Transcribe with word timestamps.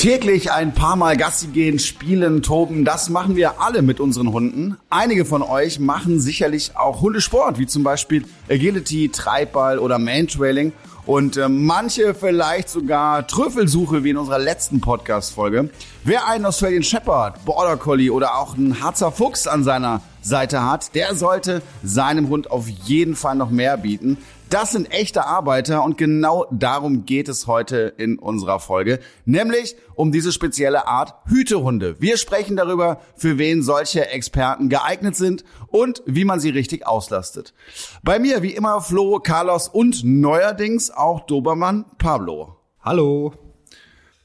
Täglich 0.00 0.50
ein 0.50 0.72
paar 0.72 0.96
Mal 0.96 1.18
Gassi 1.18 1.48
gehen, 1.48 1.78
spielen, 1.78 2.42
toben, 2.42 2.86
das 2.86 3.10
machen 3.10 3.36
wir 3.36 3.60
alle 3.60 3.82
mit 3.82 4.00
unseren 4.00 4.32
Hunden. 4.32 4.78
Einige 4.88 5.26
von 5.26 5.42
euch 5.42 5.78
machen 5.78 6.20
sicherlich 6.20 6.74
auch 6.74 7.02
Hundesport, 7.02 7.58
wie 7.58 7.66
zum 7.66 7.82
Beispiel 7.82 8.24
Agility, 8.48 9.10
Treibball 9.10 9.78
oder 9.78 9.98
Mantrailing. 9.98 10.72
Und 11.04 11.36
äh, 11.36 11.50
manche 11.50 12.14
vielleicht 12.14 12.70
sogar 12.70 13.26
Trüffelsuche, 13.26 14.02
wie 14.02 14.08
in 14.08 14.16
unserer 14.16 14.38
letzten 14.38 14.80
Podcast-Folge. 14.80 15.68
Wer 16.04 16.26
einen 16.26 16.46
Australian 16.46 16.82
Shepherd, 16.82 17.44
Border 17.44 17.76
Collie 17.76 18.10
oder 18.10 18.38
auch 18.38 18.56
einen 18.56 18.82
Harzer 18.82 19.12
Fuchs 19.12 19.46
an 19.46 19.64
seiner 19.64 20.00
Seite 20.22 20.64
hat, 20.64 20.94
der 20.94 21.14
sollte 21.14 21.60
seinem 21.82 22.30
Hund 22.30 22.50
auf 22.50 22.68
jeden 22.68 23.16
Fall 23.16 23.34
noch 23.34 23.50
mehr 23.50 23.76
bieten. 23.76 24.16
Das 24.50 24.72
sind 24.72 24.90
echte 24.90 25.26
Arbeiter 25.26 25.84
und 25.84 25.96
genau 25.96 26.44
darum 26.50 27.06
geht 27.06 27.28
es 27.28 27.46
heute 27.46 27.94
in 27.96 28.18
unserer 28.18 28.58
Folge, 28.58 28.98
nämlich 29.24 29.76
um 29.94 30.10
diese 30.10 30.32
spezielle 30.32 30.88
Art 30.88 31.14
Hütehunde. 31.28 32.00
Wir 32.00 32.16
sprechen 32.16 32.56
darüber, 32.56 33.00
für 33.14 33.38
wen 33.38 33.62
solche 33.62 34.08
Experten 34.08 34.68
geeignet 34.68 35.14
sind 35.14 35.44
und 35.68 36.02
wie 36.04 36.24
man 36.24 36.40
sie 36.40 36.50
richtig 36.50 36.84
auslastet. 36.84 37.54
Bei 38.02 38.18
mir 38.18 38.42
wie 38.42 38.52
immer 38.52 38.80
Flo, 38.80 39.20
Carlos 39.20 39.68
und 39.68 40.02
neuerdings 40.02 40.90
auch 40.90 41.20
Dobermann 41.26 41.84
Pablo. 41.98 42.56
Hallo. 42.80 43.32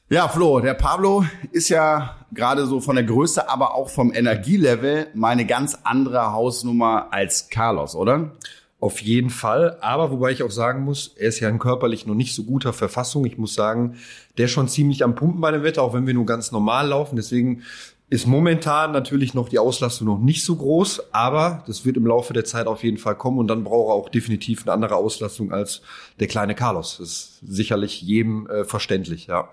Ja, 0.08 0.26
Flo, 0.26 0.58
der 0.58 0.74
Pablo 0.74 1.24
ist 1.52 1.68
ja 1.68 2.16
gerade 2.32 2.66
so 2.66 2.80
von 2.80 2.96
der 2.96 3.04
Größe, 3.04 3.48
aber 3.48 3.76
auch 3.76 3.90
vom 3.90 4.12
Energielevel 4.12 5.06
meine 5.14 5.46
ganz 5.46 5.78
andere 5.84 6.32
Hausnummer 6.32 7.12
als 7.12 7.48
Carlos, 7.48 7.94
oder? 7.94 8.32
Auf 8.78 9.00
jeden 9.00 9.30
Fall. 9.30 9.78
Aber 9.80 10.10
wobei 10.10 10.32
ich 10.32 10.42
auch 10.42 10.50
sagen 10.50 10.84
muss, 10.84 11.14
er 11.16 11.28
ist 11.28 11.40
ja 11.40 11.48
in 11.48 11.58
körperlich 11.58 12.06
noch 12.06 12.14
nicht 12.14 12.34
so 12.34 12.44
guter 12.44 12.72
Verfassung. 12.72 13.24
Ich 13.24 13.38
muss 13.38 13.54
sagen, 13.54 13.96
der 14.36 14.46
ist 14.46 14.50
schon 14.50 14.68
ziemlich 14.68 15.02
am 15.02 15.14
Pumpen 15.14 15.40
bei 15.40 15.50
dem 15.50 15.62
Wetter, 15.62 15.82
auch 15.82 15.94
wenn 15.94 16.06
wir 16.06 16.14
nur 16.14 16.26
ganz 16.26 16.52
normal 16.52 16.88
laufen. 16.88 17.16
Deswegen 17.16 17.62
ist 18.08 18.26
momentan 18.26 18.92
natürlich 18.92 19.34
noch 19.34 19.48
die 19.48 19.58
Auslastung 19.58 20.06
noch 20.06 20.18
nicht 20.18 20.44
so 20.44 20.54
groß, 20.56 21.12
aber 21.12 21.64
das 21.66 21.84
wird 21.84 21.96
im 21.96 22.06
Laufe 22.06 22.32
der 22.32 22.44
Zeit 22.44 22.68
auf 22.68 22.84
jeden 22.84 22.98
Fall 22.98 23.16
kommen 23.16 23.38
und 23.38 23.48
dann 23.48 23.64
braucht 23.64 23.90
er 23.90 23.94
auch 23.94 24.08
definitiv 24.08 24.62
eine 24.62 24.72
andere 24.72 24.94
Auslastung 24.94 25.52
als 25.52 25.82
der 26.20 26.28
kleine 26.28 26.54
Carlos. 26.54 26.98
Das 26.98 27.08
ist 27.08 27.40
sicherlich 27.40 28.02
jedem 28.02 28.46
äh, 28.46 28.64
verständlich, 28.64 29.26
ja. 29.26 29.48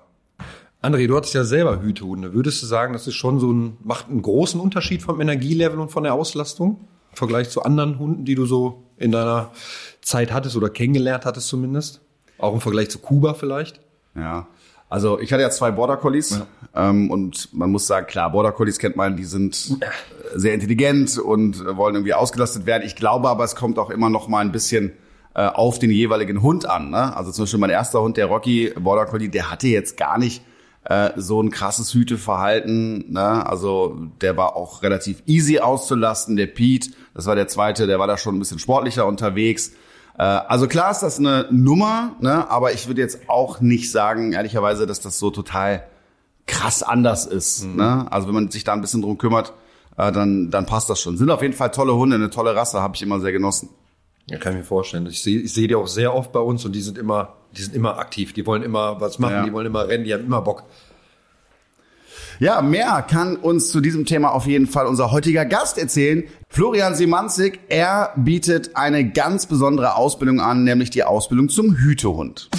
André, 0.83 1.07
du 1.07 1.16
hattest 1.16 1.33
ja 1.33 1.45
selber 1.45 1.81
Hütehunde. 1.81 2.33
Würdest 2.33 2.61
du 2.61 2.67
sagen, 2.67 2.94
das 2.94 3.07
ist 3.07 3.16
schon 3.16 3.39
so 3.39 3.51
ein, 3.51 3.77
macht 3.83 4.09
einen 4.09 4.21
großen 4.21 4.59
Unterschied 4.59 5.01
vom 5.01 5.21
Energielevel 5.21 5.79
und 5.79 5.89
von 5.89 6.03
der 6.03 6.13
Auslastung? 6.13 6.81
Im 7.11 7.17
Vergleich 7.17 7.49
zu 7.49 7.63
anderen 7.63 7.97
Hunden, 7.99 8.25
die 8.25 8.35
du 8.35 8.45
so 8.45 8.83
in 9.03 9.11
deiner 9.11 9.51
Zeit 10.01 10.31
hattest 10.31 10.55
oder 10.55 10.69
kennengelernt 10.69 11.25
hattest 11.25 11.47
zumindest? 11.47 12.01
Auch 12.37 12.53
im 12.53 12.61
Vergleich 12.61 12.89
zu 12.89 12.99
Kuba 12.99 13.33
vielleicht? 13.33 13.79
Ja. 14.15 14.47
Also 14.89 15.19
ich 15.19 15.33
hatte 15.33 15.41
ja 15.41 15.49
zwei 15.49 15.71
Border 15.71 15.97
Collies 15.97 16.39
ja. 16.75 16.89
ähm, 16.89 17.09
und 17.09 17.53
man 17.53 17.71
muss 17.71 17.87
sagen, 17.87 18.05
klar, 18.05 18.31
Border 18.31 18.51
Collies 18.51 18.77
kennt 18.77 18.95
man, 18.95 19.17
die 19.17 19.23
sind 19.23 19.77
sehr 20.35 20.53
intelligent 20.53 21.17
und 21.17 21.65
wollen 21.65 21.95
irgendwie 21.95 22.13
ausgelastet 22.13 22.65
werden. 22.65 22.83
Ich 22.85 22.95
glaube 22.95 23.27
aber, 23.29 23.43
es 23.43 23.55
kommt 23.55 23.79
auch 23.79 23.89
immer 23.89 24.09
noch 24.09 24.27
mal 24.27 24.39
ein 24.39 24.51
bisschen 24.51 24.93
äh, 25.33 25.47
auf 25.47 25.79
den 25.79 25.89
jeweiligen 25.89 26.43
Hund 26.43 26.69
an. 26.69 26.91
Ne? 26.91 27.15
Also 27.15 27.31
zum 27.31 27.43
Beispiel 27.43 27.59
mein 27.59 27.71
erster 27.71 28.01
Hund, 28.01 28.17
der 28.17 28.27
Rocky 28.27 28.71
Border 28.79 29.07
Collie, 29.07 29.29
der 29.29 29.49
hatte 29.49 29.67
jetzt 29.67 29.97
gar 29.97 30.19
nicht 30.19 30.43
äh, 30.85 31.11
so 31.15 31.41
ein 31.41 31.49
krasses 31.49 31.93
Hüteverhalten. 31.93 33.11
Ne? 33.13 33.45
Also 33.45 33.97
der 34.21 34.35
war 34.37 34.55
auch 34.55 34.83
relativ 34.83 35.23
easy 35.25 35.59
auszulasten. 35.59 36.35
Der 36.35 36.47
Pete, 36.47 36.91
das 37.13 37.25
war 37.25 37.35
der 37.35 37.47
zweite, 37.47 37.87
der 37.87 37.99
war 37.99 38.07
da 38.07 38.17
schon 38.17 38.35
ein 38.35 38.39
bisschen 38.39 38.59
sportlicher 38.59 39.05
unterwegs. 39.05 39.71
Äh, 40.17 40.23
also 40.23 40.67
klar 40.67 40.91
ist 40.91 40.99
das 40.99 41.19
eine 41.19 41.47
Nummer, 41.51 42.15
ne? 42.19 42.49
aber 42.49 42.73
ich 42.73 42.87
würde 42.87 43.01
jetzt 43.01 43.29
auch 43.29 43.61
nicht 43.61 43.91
sagen, 43.91 44.33
ehrlicherweise, 44.33 44.85
dass 44.85 44.99
das 44.99 45.19
so 45.19 45.31
total 45.31 45.83
krass 46.45 46.83
anders 46.83 47.25
ist. 47.25 47.66
Mhm. 47.66 47.75
Ne? 47.77 48.11
Also 48.11 48.27
wenn 48.27 48.35
man 48.35 48.51
sich 48.51 48.63
da 48.63 48.73
ein 48.73 48.81
bisschen 48.81 49.01
drum 49.01 49.17
kümmert, 49.17 49.53
äh, 49.97 50.11
dann, 50.11 50.51
dann 50.51 50.66
passt 50.66 50.89
das 50.89 50.99
schon. 50.99 51.17
Sind 51.17 51.29
auf 51.29 51.41
jeden 51.41 51.53
Fall 51.53 51.72
tolle 51.72 51.95
Hunde, 51.95 52.16
eine 52.16 52.29
tolle 52.29 52.55
Rasse, 52.55 52.81
habe 52.81 52.95
ich 52.95 53.01
immer 53.01 53.19
sehr 53.19 53.31
genossen. 53.31 53.69
Ja, 54.29 54.38
kann 54.38 54.53
ich 54.53 54.59
mir 54.59 54.66
vorstellen. 54.66 55.06
Ich 55.07 55.22
sehe 55.22 55.39
ich 55.39 55.53
seh 55.53 55.67
die 55.67 55.75
auch 55.75 55.88
sehr 55.88 56.13
oft 56.13 56.31
bei 56.31 56.39
uns 56.39 56.63
und 56.66 56.73
die 56.73 56.81
sind 56.81 56.97
immer, 56.97 57.35
die 57.56 57.61
sind 57.61 57.75
immer 57.75 57.97
aktiv. 57.97 58.34
Die 58.34 58.45
wollen 58.45 58.63
immer 58.63 59.01
was 59.01 59.19
machen, 59.19 59.34
ja. 59.34 59.45
die 59.45 59.53
wollen 59.53 59.67
immer 59.67 59.88
rennen, 59.88 60.06
die 60.06 60.13
haben 60.13 60.25
immer 60.25 60.41
Bock. 60.41 60.63
Ja, 62.39 62.61
mehr 62.61 63.06
kann 63.07 63.35
uns 63.35 63.69
zu 63.69 63.79
diesem 63.79 64.06
Thema 64.06 64.29
auf 64.29 64.47
jeden 64.47 64.66
Fall 64.66 64.88
unser 64.88 65.11
heutiger 65.11 65.45
Gast 65.45 65.78
erzählen. 65.78 66.23
Florian 66.50 66.95
Simanzik, 66.95 67.59
er 67.69 68.11
bietet 68.16 68.75
eine 68.75 69.09
ganz 69.09 69.45
besondere 69.45 69.95
Ausbildung 69.95 70.41
an, 70.41 70.63
nämlich 70.63 70.90
die 70.90 71.03
Ausbildung 71.03 71.50
zum 71.50 71.75
Hütehund. 71.75 72.50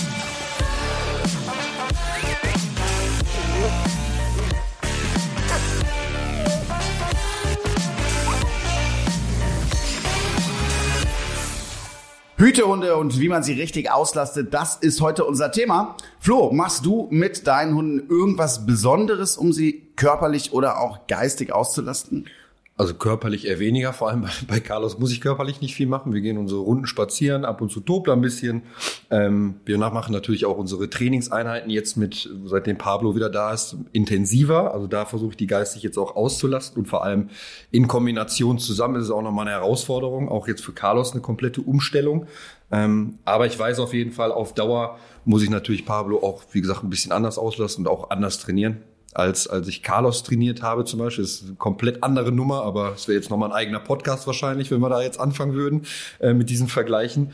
Hütehunde 12.45 12.97
und 12.97 13.21
wie 13.21 13.31
man 13.31 13.43
sie 13.43 13.55
richtig 13.55 13.91
auslastet, 13.91 14.53
das 14.53 14.77
ist 14.77 15.01
heute 15.01 15.25
unser 15.25 15.51
Thema. 15.51 15.97
Flo, 16.19 16.53
machst 16.53 16.85
du 16.85 17.09
mit 17.11 17.47
deinen 17.47 17.75
Hunden 17.75 18.07
irgendwas 18.11 18.67
Besonderes, 18.67 19.39
um 19.39 19.55
sie 19.55 19.89
körperlich 19.97 20.53
oder 20.53 20.79
auch 20.79 21.07
geistig 21.07 21.55
auszulasten? 21.55 22.27
Also 22.77 22.95
körperlich 22.95 23.47
eher 23.47 23.61
weniger, 23.61 23.93
vor 23.93 24.09
allem 24.09 24.27
bei, 24.49 24.59
Carlos 24.59 24.99
muss 24.99 25.13
ich 25.13 25.21
körperlich 25.21 25.61
nicht 25.61 25.77
viel 25.77 25.87
machen. 25.87 26.13
Wir 26.13 26.21
gehen 26.21 26.39
unsere 26.39 26.61
Runden 26.61 26.87
spazieren, 26.87 27.45
ab 27.45 27.61
und 27.61 27.71
zu 27.71 27.79
tobt 27.79 28.09
ein 28.09 28.21
bisschen. 28.21 28.63
Ähm, 29.11 29.61
wir 29.65 29.79
machen 29.79 30.13
natürlich 30.13 30.45
auch 30.45 30.59
unsere 30.59 30.91
Trainingseinheiten 30.91 31.71
jetzt 31.71 31.97
mit, 31.97 32.29
seitdem 32.47 32.77
Pablo 32.77 33.15
wieder 33.15 33.31
da 33.31 33.53
ist, 33.53 33.77
intensiver. 33.93 34.75
Also 34.75 34.89
da 34.89 35.05
versuche 35.05 35.31
ich 35.31 35.37
die 35.37 35.47
geistig 35.47 35.85
jetzt 35.85 35.99
auch 35.99 36.17
auszulasten 36.17 36.83
und 36.83 36.89
vor 36.89 37.05
allem 37.05 37.29
in 37.71 37.87
Kombination 37.87 38.59
zusammen 38.59 38.97
ist 38.97 39.05
es 39.05 39.11
auch 39.13 39.23
nochmal 39.23 39.47
eine 39.47 39.57
Herausforderung. 39.57 40.29
Auch 40.29 40.49
jetzt 40.49 40.65
für 40.65 40.73
Carlos 40.73 41.13
eine 41.13 41.21
komplette 41.21 41.61
Umstellung. 41.61 42.27
Ähm, 42.73 43.19
aber 43.25 43.47
ich 43.47 43.57
weiß 43.57 43.79
auf 43.79 43.95
jeden 43.95 44.11
Fall, 44.11 44.33
auf 44.33 44.53
Dauer 44.53 44.99
muss 45.25 45.45
ich 45.45 45.51
natürlich 45.51 45.87
Pablo 45.87 46.19
auch, 46.25 46.43
wie 46.51 46.61
gesagt, 46.61 46.83
ein 46.83 46.91
bisschen 46.91 47.13
anders 47.13 47.39
auslassen 47.39 47.87
und 47.87 47.93
auch 47.93 48.11
anders 48.11 48.41
trainieren 48.41 48.79
als 49.15 49.47
als 49.47 49.69
ich 49.69 49.83
Carlos 49.83 50.23
trainiert 50.23 50.63
habe 50.63 50.85
zum 50.85 50.99
Beispiel. 50.99 51.25
Das 51.25 51.35
ist 51.35 51.47
eine 51.47 51.55
komplett 51.55 52.03
andere 52.03 52.33
Nummer, 52.33 52.63
aber 52.63 52.93
es 52.95 53.09
wäre 53.09 53.17
jetzt 53.17 53.31
nochmal 53.31 53.51
ein 53.51 53.57
eigener 53.57 53.81
Podcast 53.81 54.27
wahrscheinlich, 54.27 54.71
wenn 54.71 54.81
wir 54.81 54.89
da 54.89 55.03
jetzt 55.03 55.19
anfangen 55.19 55.55
würden 55.55 55.83
äh, 56.21 56.35
mit 56.35 56.51
diesen 56.51 56.69
Vergleichen. 56.69 57.33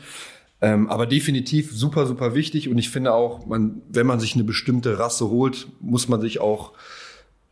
Ähm, 0.61 0.89
aber 0.89 1.07
definitiv 1.07 1.71
super, 1.71 2.05
super 2.05 2.35
wichtig. 2.35 2.69
Und 2.69 2.77
ich 2.77 2.89
finde 2.89 3.13
auch, 3.13 3.47
man, 3.47 3.81
wenn 3.89 4.05
man 4.05 4.19
sich 4.19 4.35
eine 4.35 4.43
bestimmte 4.43 4.99
Rasse 4.99 5.29
holt, 5.29 5.67
muss 5.79 6.07
man 6.07 6.21
sich 6.21 6.39
auch 6.39 6.73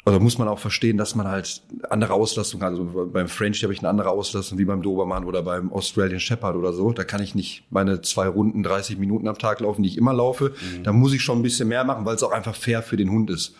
oder 0.05 0.19
muss 0.19 0.37
man 0.37 0.47
auch 0.47 0.59
verstehen, 0.59 0.97
dass 0.97 1.13
man 1.13 1.27
halt 1.27 1.61
andere 1.89 2.13
Auslastung 2.13 2.61
hat. 2.61 2.71
Also 2.71 3.09
beim 3.11 3.27
French 3.27 3.61
habe 3.63 3.73
ich 3.73 3.79
eine 3.79 3.89
andere 3.89 4.09
Auslastung 4.09 4.57
wie 4.57 4.65
beim 4.65 4.81
Dobermann 4.81 5.25
oder 5.25 5.43
beim 5.43 5.71
Australian 5.73 6.19
Shepherd 6.19 6.55
oder 6.55 6.73
so. 6.73 6.91
Da 6.93 7.03
kann 7.03 7.21
ich 7.21 7.35
nicht 7.35 7.63
meine 7.69 8.01
zwei 8.01 8.27
Runden 8.27 8.63
30 8.63 8.97
Minuten 8.97 9.27
am 9.27 9.37
Tag 9.37 9.59
laufen, 9.59 9.83
die 9.83 9.89
ich 9.89 9.97
immer 9.97 10.13
laufe. 10.13 10.51
Mhm. 10.51 10.83
Da 10.83 10.93
muss 10.93 11.13
ich 11.13 11.21
schon 11.21 11.39
ein 11.39 11.43
bisschen 11.43 11.67
mehr 11.67 11.83
machen, 11.83 12.05
weil 12.05 12.15
es 12.15 12.23
auch 12.23 12.31
einfach 12.31 12.55
fair 12.55 12.81
für 12.81 12.97
den 12.97 13.11
Hund 13.11 13.29
ist. 13.29 13.55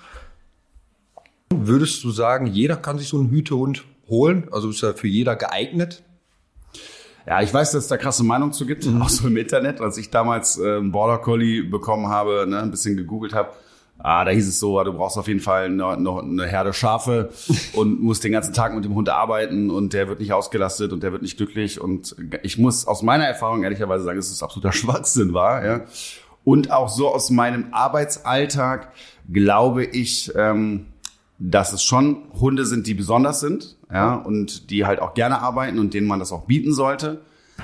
Würdest 1.53 2.03
du 2.03 2.11
sagen, 2.11 2.45
jeder 2.45 2.75
kann 2.75 2.97
sich 2.97 3.07
so 3.07 3.17
einen 3.17 3.29
Hütehund 3.29 3.83
holen? 4.07 4.47
Also 4.51 4.69
ist 4.69 4.83
er 4.83 4.93
für 4.93 5.07
jeder 5.07 5.35
geeignet? 5.35 6.03
Ja, 7.27 7.41
ich 7.41 7.53
weiß, 7.53 7.71
dass 7.71 7.83
es 7.83 7.87
da 7.89 7.97
krasse 7.97 8.23
Meinung 8.23 8.53
zu 8.53 8.65
gibt, 8.65 8.85
mhm. 8.85 9.01
auch 9.01 9.09
so 9.09 9.27
im 9.27 9.37
Internet. 9.37 9.81
Als 9.81 9.97
ich 9.97 10.09
damals 10.09 10.57
äh, 10.57 10.77
einen 10.77 10.91
Border 10.91 11.19
Collie 11.19 11.63
bekommen 11.63 12.07
habe, 12.07 12.45
ne, 12.47 12.61
ein 12.61 12.71
bisschen 12.71 12.97
gegoogelt 12.97 13.33
habe, 13.33 13.49
ah, 13.99 14.25
da 14.25 14.31
hieß 14.31 14.47
es 14.47 14.59
so, 14.59 14.81
du 14.83 14.93
brauchst 14.93 15.17
auf 15.17 15.27
jeden 15.27 15.39
Fall 15.39 15.69
noch 15.69 15.97
eine, 15.97 16.09
eine 16.09 16.47
Herde 16.47 16.73
Schafe 16.73 17.29
und 17.73 18.01
musst 18.01 18.23
den 18.23 18.31
ganzen 18.31 18.53
Tag 18.53 18.73
mit 18.73 18.85
dem 18.85 18.95
Hund 18.95 19.09
arbeiten 19.09 19.69
und 19.69 19.93
der 19.93 20.07
wird 20.07 20.19
nicht 20.19 20.33
ausgelastet 20.33 20.93
und 20.93 21.03
der 21.03 21.11
wird 21.11 21.21
nicht 21.21 21.37
glücklich. 21.37 21.81
Und 21.81 22.15
ich 22.41 22.57
muss 22.57 22.87
aus 22.87 23.03
meiner 23.03 23.25
Erfahrung 23.25 23.63
ehrlicherweise 23.63 24.03
sagen, 24.05 24.17
dass 24.17 24.31
es 24.31 24.41
absoluter 24.41 24.71
Schwachsinn 24.71 25.33
war. 25.33 25.65
Ja. 25.65 25.81
Und 26.45 26.71
auch 26.71 26.89
so 26.89 27.09
aus 27.09 27.29
meinem 27.29 27.73
Arbeitsalltag 27.73 28.91
glaube 29.31 29.83
ich, 29.83 30.31
ähm, 30.35 30.87
dass 31.39 31.71
es 31.71 31.83
schon 31.83 32.17
Hunde 32.39 32.65
sind, 32.65 32.85
die 32.85 32.93
besonders 32.93 33.39
sind, 33.39 33.77
ja, 33.91 34.15
und 34.15 34.69
die 34.69 34.85
halt 34.85 34.99
auch 34.99 35.13
gerne 35.13 35.41
arbeiten 35.41 35.79
und 35.79 35.93
denen 35.93 36.07
man 36.07 36.19
das 36.19 36.31
auch 36.31 36.45
bieten 36.45 36.73
sollte. 36.73 37.21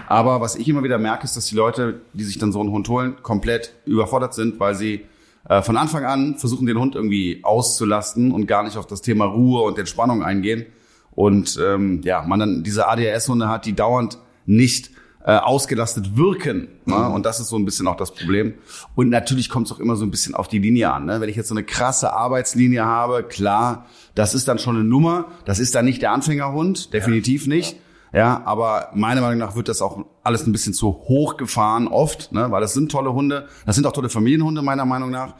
Aber 0.07 0.41
was 0.41 0.55
ich 0.55 0.67
immer 0.67 0.83
wieder 0.83 0.97
merke, 0.97 1.25
ist, 1.25 1.37
dass 1.37 1.45
die 1.45 1.55
Leute, 1.55 2.01
die 2.13 2.23
sich 2.23 2.37
dann 2.37 2.51
so 2.51 2.61
einen 2.61 2.71
Hund 2.71 2.87
holen, 2.89 3.15
komplett 3.21 3.73
überfordert 3.85 4.33
sind, 4.33 4.59
weil 4.59 4.75
sie 4.75 5.05
äh, 5.47 5.61
von 5.61 5.77
Anfang 5.77 6.05
an 6.05 6.37
versuchen, 6.37 6.65
den 6.65 6.79
Hund 6.79 6.95
irgendwie 6.95 7.41
auszulasten 7.43 8.31
und 8.31 8.47
gar 8.47 8.63
nicht 8.63 8.77
auf 8.77 8.87
das 8.87 9.01
Thema 9.01 9.25
Ruhe 9.25 9.61
und 9.61 9.77
Entspannung 9.77 10.23
eingehen. 10.23 10.65
Und 11.11 11.59
ähm, 11.63 12.01
ja, 12.03 12.23
man 12.23 12.39
dann 12.39 12.63
diese 12.63 12.87
ADHS-Hunde 12.87 13.47
hat, 13.47 13.65
die 13.65 13.73
dauernd 13.73 14.19
nicht 14.45 14.91
äh, 15.25 15.37
ausgelastet 15.37 16.15
wirken. 16.15 16.67
Ne? 16.85 17.09
Und 17.09 17.25
das 17.25 17.39
ist 17.39 17.49
so 17.49 17.57
ein 17.57 17.65
bisschen 17.65 17.87
auch 17.87 17.97
das 17.97 18.13
Problem. 18.13 18.53
Und 18.93 19.09
natürlich 19.09 19.49
kommt 19.49 19.65
es 19.67 19.73
auch 19.73 19.79
immer 19.79 19.95
so 19.95 20.05
ein 20.05 20.11
bisschen 20.11 20.35
auf 20.35 20.47
die 20.47 20.59
Linie 20.59 20.93
an. 20.93 21.05
Ne? 21.05 21.19
Wenn 21.19 21.29
ich 21.29 21.35
jetzt 21.35 21.49
so 21.49 21.55
eine 21.55 21.63
krasse 21.63 22.13
Arbeitslinie 22.13 22.85
habe, 22.85 23.23
klar, 23.23 23.87
das 24.13 24.35
ist 24.35 24.47
dann 24.47 24.59
schon 24.59 24.75
eine 24.75 24.85
Nummer. 24.85 25.25
Das 25.45 25.57
ist 25.59 25.73
dann 25.73 25.85
nicht 25.85 26.03
der 26.03 26.11
Anfängerhund, 26.11 26.93
definitiv 26.93 27.47
ja. 27.47 27.55
nicht. 27.55 27.77
Ja, 28.13 28.43
aber 28.45 28.91
meiner 28.93 29.19
Meinung 29.19 29.39
nach 29.39 29.55
wird 29.55 29.67
das 29.67 29.81
auch 29.81 30.05
alles 30.23 30.45
ein 30.47 30.53
bisschen 30.53 30.73
zu 30.73 30.87
hoch 30.87 31.35
gefahren, 31.35 31.89
oft, 31.89 32.31
ne? 32.31 32.49
weil 32.49 32.61
das 32.61 32.73
sind 32.73 32.89
tolle 32.89 33.11
Hunde. 33.11 33.47
Das 33.65 33.75
sind 33.75 33.85
auch 33.85 33.91
tolle 33.91 34.09
Familienhunde, 34.09 34.61
meiner 34.61 34.85
Meinung 34.85 35.09
nach. 35.09 35.33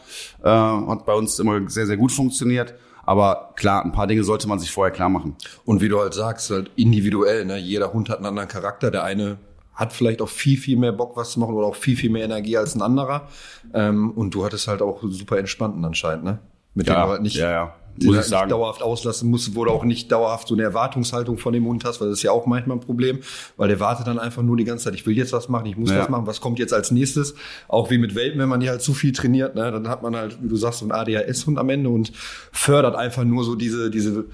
Äh, 0.43 0.49
hat 0.49 1.05
bei 1.05 1.13
uns 1.13 1.39
immer 1.39 1.69
sehr, 1.69 1.85
sehr 1.85 1.95
gut 1.95 2.11
funktioniert. 2.11 2.73
Aber 3.05 3.53
klar, 3.55 3.85
ein 3.85 3.91
paar 3.91 4.07
Dinge 4.07 4.23
sollte 4.23 4.47
man 4.47 4.57
sich 4.57 4.71
vorher 4.71 4.91
klar 4.91 5.09
machen. 5.09 5.35
Und 5.63 5.81
wie 5.81 5.89
du 5.89 5.99
halt 6.01 6.15
sagst, 6.15 6.49
halt 6.49 6.71
individuell, 6.75 7.45
ne? 7.45 7.57
Jeder 7.57 7.93
Hund 7.93 8.09
hat 8.09 8.17
einen 8.17 8.25
anderen 8.25 8.49
Charakter. 8.49 8.89
Der 8.89 9.03
eine 9.03 9.38
hat 9.75 9.94
vielleicht 9.94 10.22
auch 10.22 10.30
viel, 10.30 10.57
viel 10.57 10.77
mehr 10.77 10.92
Bock, 10.94 11.16
was 11.18 11.31
zu 11.31 11.39
machen 11.39 11.54
oder 11.54 11.68
auch 11.68 11.75
viel, 11.75 11.95
viel 11.95 12.10
mehr 12.10 12.24
Energie 12.24 12.57
als 12.57 12.75
ein 12.75 12.81
anderer. 12.81 13.27
Ähm, 13.74 14.12
und 14.12 14.33
du 14.33 14.45
hattest 14.45 14.68
halt 14.68 14.81
auch 14.81 15.04
super 15.04 15.38
entspannten 15.38 15.83
anscheinend, 15.86 16.24
ne? 16.24 16.39
Mit 16.74 16.88
ja, 16.88 16.95
dem 16.95 17.04
du 17.04 17.10
halt 17.12 17.22
nicht, 17.22 17.36
ja, 17.38 17.51
ja. 17.51 17.75
muss 18.04 18.18
halt 18.18 18.30
nicht 18.30 18.51
dauerhaft 18.51 18.81
auslassen 18.81 19.30
musst, 19.30 19.56
wo 19.56 19.63
du 19.63 19.72
auch 19.72 19.86
nicht 19.86 20.12
dauerhaft 20.12 20.50
so 20.50 20.56
eine 20.56 20.63
Erwartungshaltung 20.63 21.38
von 21.38 21.54
dem 21.54 21.66
Hund 21.66 21.86
hast, 21.86 22.01
weil 22.01 22.10
das 22.10 22.18
ist 22.19 22.24
ja 22.24 22.31
auch 22.31 22.45
manchmal 22.45 22.75
ein 22.77 22.81
Problem, 22.81 23.19
weil 23.56 23.69
der 23.69 23.80
wartet 23.80 24.07
dann 24.07 24.19
einfach 24.19 24.42
nur 24.42 24.57
die 24.57 24.66
ganze 24.66 24.86
Zeit, 24.86 24.95
ich 24.95 25.06
will 25.06 25.16
jetzt 25.16 25.31
was 25.31 25.48
machen, 25.48 25.68
ich 25.68 25.77
muss 25.77 25.92
Ja. 25.92 26.00
was 26.00 26.10
machen, 26.10 26.27
was 26.27 26.42
kommt 26.42 26.60
jetzt 26.60 26.74
als 26.74 26.92
nächstes? 26.92 27.36
Auch 27.69 27.89
wie 27.92 27.98
mit 27.98 28.13
Welpen, 28.16 28.39
wenn 28.39 28.50
man 28.50 28.60
die 28.60 28.69
halt 28.69 28.81
zu 28.81 28.94
viel 28.94 29.13
trainiert, 29.13 29.56
ne, 29.56 29.72
dann 29.72 29.88
hat 29.88 30.04
man 30.04 30.16
halt, 30.18 30.38
wie 30.42 30.50
du 30.50 30.57
sagst, 30.57 30.80
so 30.80 30.86
einen 30.86 30.92
ADHS-Hund 30.92 31.57
am 31.57 31.69
Ende 31.69 31.89
und 31.89 32.12
fördert 32.51 32.95
einfach 32.95 33.24
nur 33.24 33.45
so 33.45 33.56
diese, 33.56 33.89
diese, 33.89 34.25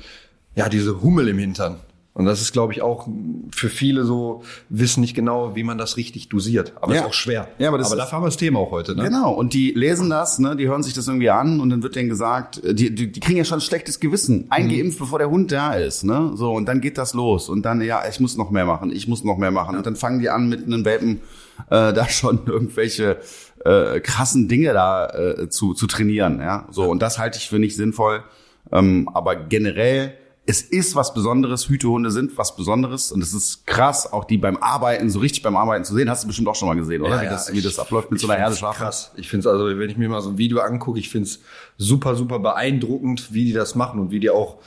ja, 0.55 0.67
diese 0.67 1.01
Hummel 1.03 1.27
im 1.27 1.37
Hintern. 1.37 1.77
Und 2.13 2.25
das 2.25 2.41
ist, 2.41 2.51
glaube 2.51 2.73
ich, 2.73 2.81
auch 2.81 3.07
für 3.55 3.69
viele 3.69 4.03
so, 4.03 4.43
wissen 4.67 4.99
nicht 4.99 5.13
genau, 5.15 5.55
wie 5.55 5.63
man 5.63 5.77
das 5.77 5.95
richtig 5.95 6.27
dosiert. 6.27 6.73
Aber 6.81 6.93
Ja. 6.93 7.01
ist 7.01 7.07
auch 7.07 7.13
schwer. 7.13 7.47
Ja, 7.57 7.69
aber 7.69 7.77
das 7.77 7.87
aber 7.87 7.95
dafür 7.95 8.17
haben 8.17 8.23
wir 8.23 8.27
das 8.27 8.35
Thema 8.35 8.59
auch 8.59 8.71
heute, 8.71 8.95
ne? 8.95 9.03
Genau, 9.03 9.31
und 9.31 9.53
die 9.53 9.71
lesen 9.71 10.09
das, 10.09 10.37
ne, 10.37 10.57
die 10.57 10.67
hören 10.67 10.83
sich 10.83 10.93
das 10.93 11.07
irgendwie 11.07 11.29
an 11.29 11.61
und 11.61 11.69
dann 11.69 11.83
wird 11.83 11.95
denen 11.95 12.09
gesagt, 12.09 12.61
äh, 12.65 12.73
die, 12.75 12.93
die, 12.93 13.13
die 13.13 13.19
kriegen 13.21 13.37
ja 13.37 13.45
schon 13.45 13.59
ein 13.59 13.61
schlechtes 13.61 14.01
Gewissen, 14.01 14.47
eingeimpft, 14.49 14.99
bevor 14.99 15.19
der 15.19 15.29
Hund 15.29 15.53
da 15.53 15.73
ist, 15.73 16.03
ne? 16.03 16.33
So, 16.35 16.51
und 16.51 16.65
dann 16.65 16.81
geht 16.81 16.97
das 16.97 17.13
los. 17.13 17.47
Und 17.47 17.63
dann, 17.63 17.79
ja, 17.81 18.01
ich 18.09 18.19
muss 18.19 18.35
noch 18.35 18.51
mehr 18.51 18.65
machen, 18.65 18.91
ich 18.91 19.07
muss 19.07 19.23
noch 19.23 19.37
mehr 19.37 19.51
machen. 19.51 19.77
Und 19.77 19.85
dann 19.85 19.95
fangen 19.95 20.19
die 20.19 20.29
an, 20.29 20.49
mit 20.49 20.65
einem 20.65 20.83
Welpen 20.83 21.21
äh, 21.69 21.93
da 21.93 22.09
schon 22.09 22.41
irgendwelche 22.45 23.19
äh, 23.63 24.01
krassen 24.01 24.49
Dinge 24.49 24.73
da 24.73 25.07
äh, 25.07 25.49
zu, 25.49 25.73
zu 25.73 25.87
trainieren. 25.87 26.39
Ja? 26.39 26.67
So, 26.71 26.89
und 26.89 27.01
das 27.01 27.19
halte 27.19 27.37
ich 27.37 27.47
für 27.47 27.57
nicht 27.59 27.77
sinnvoll. 27.77 28.23
Ähm, 28.71 29.09
aber 29.13 29.35
generell, 29.37 30.13
es 30.45 30.61
ist 30.63 30.95
was 30.95 31.13
Besonderes, 31.13 31.69
Hütehunde 31.69 32.09
sind 32.11 32.37
was 32.37 32.55
Besonderes 32.55 33.11
und 33.11 33.21
es 33.21 33.33
ist 33.33 33.65
krass, 33.67 34.11
auch 34.11 34.25
die 34.25 34.37
beim 34.37 34.57
Arbeiten, 34.57 35.09
so 35.09 35.19
richtig 35.19 35.43
beim 35.43 35.55
Arbeiten 35.55 35.85
zu 35.85 35.93
sehen, 35.93 36.09
hast 36.09 36.23
du 36.23 36.27
bestimmt 36.27 36.47
auch 36.47 36.55
schon 36.55 36.67
mal 36.67 36.73
gesehen, 36.75 37.01
oder? 37.03 37.15
Ja, 37.15 37.21
wie, 37.21 37.25
ja, 37.25 37.31
das, 37.31 37.53
wie 37.53 37.59
ich- 37.59 37.63
das 37.63 37.77
abläuft 37.79 38.09
mit 38.11 38.19
so 38.19 38.27
einer 38.27 38.39
Herde 38.39 38.55
Schafe. 38.55 38.79
Krass. 38.79 39.11
Ich 39.15 39.29
finde 39.29 39.47
es 39.47 39.53
also, 39.53 39.65
wenn 39.77 39.89
ich 39.89 39.97
mir 39.97 40.09
mal 40.09 40.21
so 40.21 40.29
ein 40.31 40.37
Video 40.37 40.59
angucke, 40.59 40.99
ich 40.99 41.09
finde 41.09 41.27
es 41.29 41.39
super, 41.77 42.15
super 42.15 42.39
beeindruckend, 42.39 43.31
wie 43.33 43.45
die 43.45 43.53
das 43.53 43.75
machen 43.75 43.99
und 43.99 44.09
wie 44.11 44.19
die 44.19 44.29
auch 44.31 44.57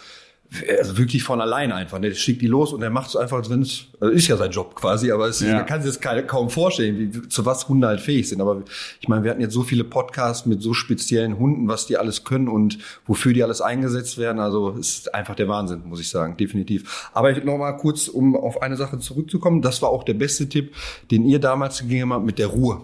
also 0.78 0.98
wirklich 0.98 1.22
von 1.22 1.40
allein 1.40 1.72
einfach. 1.72 1.98
Ne? 1.98 2.08
Der 2.08 2.14
schickt 2.16 2.42
die 2.42 2.46
los 2.46 2.72
und 2.72 2.82
er 2.82 2.90
macht 2.90 3.08
es 3.08 3.16
einfach, 3.16 3.36
als 3.38 3.50
wenn 3.50 3.62
es, 3.62 3.86
also 4.00 4.12
ist 4.12 4.28
ja 4.28 4.36
sein 4.36 4.50
Job 4.50 4.74
quasi, 4.74 5.10
aber 5.10 5.28
es, 5.28 5.40
Ja. 5.40 5.56
man 5.56 5.66
kann 5.66 5.82
sich 5.82 5.98
das 5.98 6.26
kaum 6.26 6.50
vorstellen, 6.50 6.98
wie, 6.98 7.28
zu 7.28 7.44
was 7.46 7.68
Hunde 7.68 7.86
halt 7.88 8.00
fähig 8.00 8.28
sind. 8.28 8.40
Aber 8.40 8.62
ich 9.00 9.08
meine, 9.08 9.24
wir 9.24 9.30
hatten 9.30 9.40
jetzt 9.40 9.54
so 9.54 9.62
viele 9.62 9.84
Podcasts 9.84 10.46
mit 10.46 10.62
so 10.62 10.74
speziellen 10.74 11.38
Hunden, 11.38 11.68
was 11.68 11.86
die 11.86 11.96
alles 11.96 12.24
können 12.24 12.48
und 12.48 12.78
wofür 13.06 13.32
die 13.32 13.42
alles 13.42 13.60
eingesetzt 13.60 14.18
werden. 14.18 14.38
Also 14.38 14.76
es 14.78 14.98
ist 14.98 15.14
einfach 15.14 15.34
der 15.34 15.48
Wahnsinn, 15.48 15.82
muss 15.86 16.00
ich 16.00 16.08
sagen, 16.08 16.36
definitiv. 16.36 17.10
Aber 17.12 17.30
ich 17.30 17.42
noch 17.44 17.58
mal 17.58 17.72
kurz, 17.72 18.08
um 18.08 18.36
auf 18.36 18.62
eine 18.62 18.76
Sache 18.76 18.98
zurückzukommen, 18.98 19.62
das 19.62 19.82
war 19.82 19.90
auch 19.90 20.04
der 20.04 20.14
beste 20.14 20.48
Tipp, 20.48 20.74
den 21.10 21.24
ihr 21.24 21.38
damals 21.40 21.80
gegeben 21.80 22.12
habt 22.12 22.24
mit 22.24 22.38
der 22.38 22.46
Ruhe. 22.48 22.80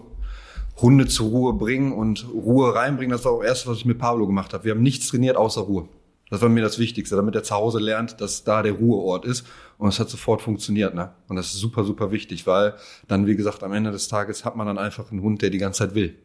Hunde 0.81 1.07
zur 1.07 1.29
Ruhe 1.29 1.53
bringen 1.53 1.91
und 1.91 2.25
Ruhe 2.33 2.73
reinbringen. 2.73 3.11
Das 3.11 3.23
war 3.25 3.33
auch 3.33 3.41
das 3.41 3.49
erste, 3.49 3.69
was 3.69 3.77
ich 3.77 3.85
mit 3.85 3.99
Pablo 3.99 4.25
gemacht 4.25 4.53
habe. 4.53 4.63
Wir 4.63 4.71
haben 4.73 4.81
nichts 4.81 5.07
trainiert 5.09 5.37
außer 5.37 5.61
Ruhe. 5.61 5.87
Das 6.31 6.41
war 6.41 6.49
mir 6.49 6.61
das 6.63 6.79
Wichtigste, 6.79 7.15
damit 7.15 7.35
er 7.35 7.43
zu 7.43 7.53
Hause 7.53 7.77
lernt, 7.79 8.19
dass 8.21 8.43
da 8.43 8.63
der 8.63 8.71
Ruheort 8.73 9.25
ist. 9.25 9.45
Und 9.77 9.89
es 9.89 9.99
hat 9.99 10.09
sofort 10.09 10.41
funktioniert. 10.41 10.95
Ne? 10.95 11.11
Und 11.27 11.35
das 11.35 11.47
ist 11.47 11.59
super, 11.59 11.83
super 11.83 12.11
wichtig, 12.11 12.47
weil 12.47 12.73
dann, 13.07 13.27
wie 13.27 13.35
gesagt, 13.35 13.61
am 13.63 13.73
Ende 13.73 13.91
des 13.91 14.07
Tages 14.07 14.43
hat 14.45 14.55
man 14.55 14.65
dann 14.65 14.77
einfach 14.79 15.11
einen 15.11 15.21
Hund, 15.21 15.41
der 15.43 15.49
die 15.51 15.57
ganze 15.59 15.79
Zeit 15.79 15.93
will, 15.93 16.15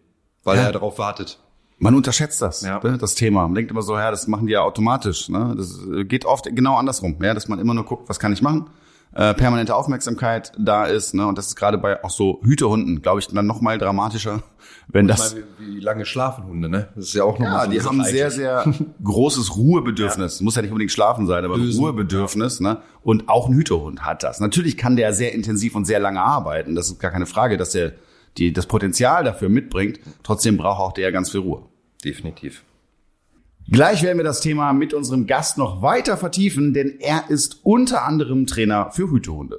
weil 0.44 0.56
Ja. 0.56 0.62
er 0.64 0.72
darauf 0.72 0.98
wartet. 0.98 1.38
Man 1.78 1.94
unterschätzt 1.94 2.40
das, 2.40 2.62
Ja. 2.62 2.80
ne, 2.82 2.96
das 2.96 3.14
Thema. 3.16 3.42
Man 3.42 3.54
denkt 3.54 3.70
immer 3.70 3.82
so, 3.82 3.96
ja, 3.96 4.10
das 4.10 4.26
machen 4.28 4.46
die 4.46 4.54
ja 4.54 4.62
automatisch. 4.62 5.28
Ne? 5.28 5.54
Das 5.58 5.78
geht 6.04 6.24
oft 6.24 6.46
genau 6.54 6.76
andersrum, 6.76 7.16
ja, 7.20 7.34
dass 7.34 7.48
man 7.48 7.58
immer 7.58 7.74
nur 7.74 7.84
guckt, 7.84 8.08
was 8.08 8.18
kann 8.18 8.32
ich 8.32 8.40
machen, 8.40 8.70
äh, 9.16 9.32
permanente 9.32 9.74
Aufmerksamkeit 9.74 10.52
da 10.58 10.84
ist. 10.84 11.14
Ne? 11.14 11.26
Und 11.26 11.38
das 11.38 11.48
ist 11.48 11.56
gerade 11.56 11.78
bei 11.78 12.04
auch 12.04 12.10
so 12.10 12.40
Hütehunden, 12.42 13.00
glaube 13.00 13.20
ich, 13.20 13.28
dann 13.28 13.46
noch 13.46 13.62
mal 13.62 13.78
dramatischer, 13.78 14.42
wenn 14.88 15.08
das... 15.08 15.32
meine, 15.34 15.46
wie, 15.58 15.76
wie 15.76 15.80
lange 15.80 16.04
schlafen 16.04 16.44
Hunde, 16.44 16.68
ne? 16.68 16.88
Das 16.94 17.06
ist 17.06 17.14
ja 17.14 17.24
auch 17.24 17.38
noch 17.38 17.46
Ja, 17.46 17.64
so 17.64 17.70
die 17.70 17.80
haben 17.80 17.98
Sache 17.98 18.10
sehr, 18.10 18.30
sehr 18.30 18.74
großes 19.02 19.56
Ruhebedürfnis. 19.56 20.42
Muss 20.42 20.56
ja 20.56 20.62
nicht 20.62 20.70
unbedingt 20.70 20.92
schlafen 20.92 21.26
sein, 21.26 21.44
aber 21.44 21.54
ein 21.54 21.62
Dösen. 21.62 21.82
Ruhebedürfnis. 21.82 22.60
Ne? 22.60 22.82
Und 23.02 23.28
auch 23.30 23.48
ein 23.48 23.54
Hütehund 23.54 24.04
hat 24.04 24.22
das. 24.22 24.40
Natürlich 24.40 24.76
kann 24.76 24.96
der 24.96 25.14
sehr 25.14 25.32
intensiv 25.32 25.74
und 25.74 25.86
sehr 25.86 25.98
lange 25.98 26.20
arbeiten. 26.20 26.74
Das 26.74 26.88
ist 26.88 27.00
gar 27.00 27.10
keine 27.10 27.26
Frage, 27.26 27.56
dass 27.56 27.74
er 27.74 27.92
die, 28.36 28.52
das 28.52 28.66
Potenzial 28.66 29.24
dafür 29.24 29.48
mitbringt. 29.48 29.98
Trotzdem 30.24 30.58
braucht 30.58 30.80
auch 30.80 30.92
der 30.92 31.10
ganz 31.10 31.30
viel 31.30 31.40
Ruhe. 31.40 31.62
Definitiv. 32.04 32.65
Gleich 33.68 34.04
werden 34.04 34.18
wir 34.18 34.24
das 34.24 34.40
Thema 34.40 34.72
mit 34.72 34.94
unserem 34.94 35.26
Gast 35.26 35.58
noch 35.58 35.82
weiter 35.82 36.16
vertiefen, 36.16 36.72
denn 36.72 37.00
er 37.00 37.24
ist 37.30 37.60
unter 37.64 38.04
anderem 38.04 38.46
Trainer 38.46 38.92
für 38.92 39.10
Hütehunde. 39.10 39.58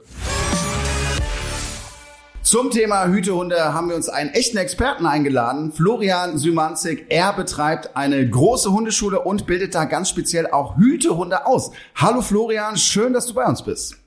Zum 2.42 2.72
Thema 2.72 3.10
Hütehunde 3.10 3.74
haben 3.74 3.90
wir 3.90 3.98
uns 3.98 4.08
einen 4.08 4.30
echten 4.30 4.56
Experten 4.56 5.06
eingeladen, 5.06 5.74
Florian 5.74 6.38
Symanzik. 6.38 7.08
Er 7.10 7.34
betreibt 7.34 7.98
eine 7.98 8.30
große 8.30 8.72
Hundeschule 8.72 9.20
und 9.20 9.46
bildet 9.46 9.76
da 9.76 9.84
ganz 9.84 10.08
speziell 10.08 10.48
auch 10.48 10.78
Hütehunde 10.78 11.46
aus. 11.46 11.72
Hallo 11.96 12.22
Florian, 12.22 12.78
schön, 12.78 13.12
dass 13.12 13.26
du 13.26 13.34
bei 13.34 13.44
uns 13.44 13.62
bist. 13.62 13.98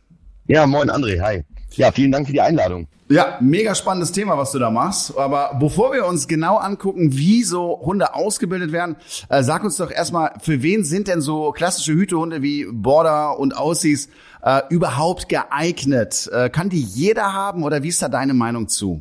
Ja, 0.47 0.67
moin 0.67 0.91
André, 0.91 1.21
hi. 1.21 1.45
Ja, 1.77 1.93
vielen 1.93 2.13
Dank 2.13 2.27
für 2.27 2.33
die 2.33 2.41
Einladung. 2.41 2.89
Ja, 3.09 3.39
mega 3.41 3.75
spannendes 3.75 4.13
Thema, 4.13 4.39
was 4.39 4.53
du 4.53 4.61
da 4.61 4.71
machst. 4.71 5.19
Aber 5.19 5.57
bevor 5.59 5.93
wir 5.93 6.07
uns 6.07 6.29
genau 6.29 6.59
angucken, 6.59 7.17
wie 7.17 7.43
so 7.43 7.81
Hunde 7.81 8.15
ausgebildet 8.15 8.71
werden, 8.71 8.95
äh, 9.29 9.43
sag 9.43 9.65
uns 9.65 9.77
doch 9.79 9.91
erstmal, 9.91 10.35
für 10.41 10.63
wen 10.63 10.85
sind 10.85 11.09
denn 11.09 11.21
so 11.21 11.51
klassische 11.51 11.93
Hütehunde 11.93 12.41
wie 12.43 12.67
Border 12.71 13.37
und 13.39 13.57
Aussies 13.57 14.11
äh, 14.43 14.61
überhaupt 14.71 15.29
geeignet? 15.29 16.31
Äh, 16.33 16.51
kann 16.51 16.69
die 16.69 16.83
jeder 16.83 17.33
haben 17.33 17.65
oder 17.65 17.83
wie 17.83 17.89
ist 17.89 18.01
da 18.01 18.09
deine 18.09 18.33
Meinung 18.35 18.69
zu? 18.69 19.01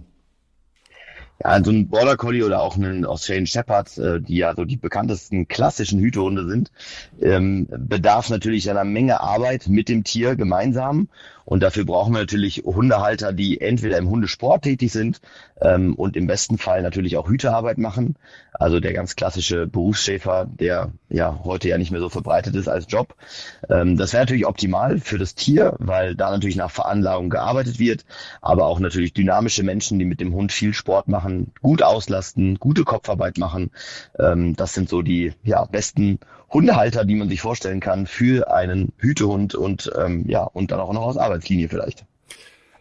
Ja, 1.41 1.63
so 1.63 1.71
ein 1.71 1.87
Border 1.87 2.17
Collie 2.17 2.43
oder 2.43 2.61
auch 2.61 2.75
einen 2.75 3.05
Australian 3.05 3.47
Shepherd, 3.47 3.97
äh, 3.97 4.19
die 4.19 4.37
ja 4.37 4.53
so 4.55 4.65
die 4.65 4.75
bekanntesten 4.75 5.47
klassischen 5.47 5.99
Hütehunde 5.99 6.45
sind, 6.45 6.69
ähm, 7.21 7.67
bedarf 7.69 8.29
natürlich 8.29 8.69
einer 8.69 8.83
Menge 8.83 9.21
Arbeit 9.21 9.67
mit 9.67 9.87
dem 9.87 10.03
Tier 10.03 10.35
gemeinsam. 10.35 11.07
Und 11.49 11.63
dafür 11.63 11.83
brauchen 11.83 12.13
wir 12.13 12.19
natürlich 12.19 12.61
Hundehalter, 12.63 13.33
die 13.33 13.59
entweder 13.59 13.97
im 13.97 14.07
Hundesport 14.07 14.61
tätig 14.61 14.91
sind 14.91 15.19
ähm, 15.59 15.95
und 15.95 16.15
im 16.15 16.27
besten 16.27 16.59
Fall 16.59 16.83
natürlich 16.83 17.17
auch 17.17 17.27
Hütearbeit 17.27 17.79
machen. 17.79 18.17
Also 18.53 18.79
der 18.79 18.93
ganz 18.93 19.15
klassische 19.15 19.65
Berufsschäfer, 19.65 20.45
der 20.47 20.91
ja 21.09 21.39
heute 21.43 21.67
ja 21.67 21.79
nicht 21.79 21.89
mehr 21.89 22.01
so 22.01 22.09
verbreitet 22.09 22.55
ist 22.55 22.67
als 22.67 22.85
Job. 22.87 23.15
Ähm, 23.67 23.97
das 23.97 24.13
wäre 24.13 24.21
natürlich 24.21 24.45
optimal 24.45 24.99
für 24.99 25.17
das 25.17 25.33
Tier, 25.33 25.73
weil 25.79 26.15
da 26.15 26.29
natürlich 26.29 26.55
nach 26.55 26.69
Veranlagung 26.69 27.31
gearbeitet 27.31 27.79
wird, 27.79 28.05
aber 28.41 28.67
auch 28.67 28.79
natürlich 28.79 29.13
dynamische 29.13 29.63
Menschen, 29.63 29.97
die 29.97 30.05
mit 30.05 30.19
dem 30.19 30.35
Hund 30.35 30.51
viel 30.51 30.75
Sport 30.75 31.07
machen, 31.07 31.51
gut 31.63 31.81
auslasten, 31.81 32.59
gute 32.59 32.83
Kopfarbeit 32.83 33.39
machen. 33.39 33.71
Ähm, 34.19 34.55
das 34.55 34.75
sind 34.75 34.87
so 34.87 35.01
die 35.01 35.33
ja, 35.41 35.65
besten 35.65 36.19
Hundehalter, 36.51 37.05
die 37.05 37.15
man 37.15 37.29
sich 37.29 37.41
vorstellen 37.41 37.79
kann 37.79 38.07
für 38.07 38.51
einen 38.51 38.93
Hütehund 38.97 39.55
und 39.55 39.91
ähm, 39.97 40.25
ja 40.27 40.43
und 40.43 40.71
dann 40.71 40.79
auch 40.79 40.93
noch 40.93 41.03
aus 41.03 41.17
Arbeitslinie 41.17 41.69
vielleicht. 41.69 42.05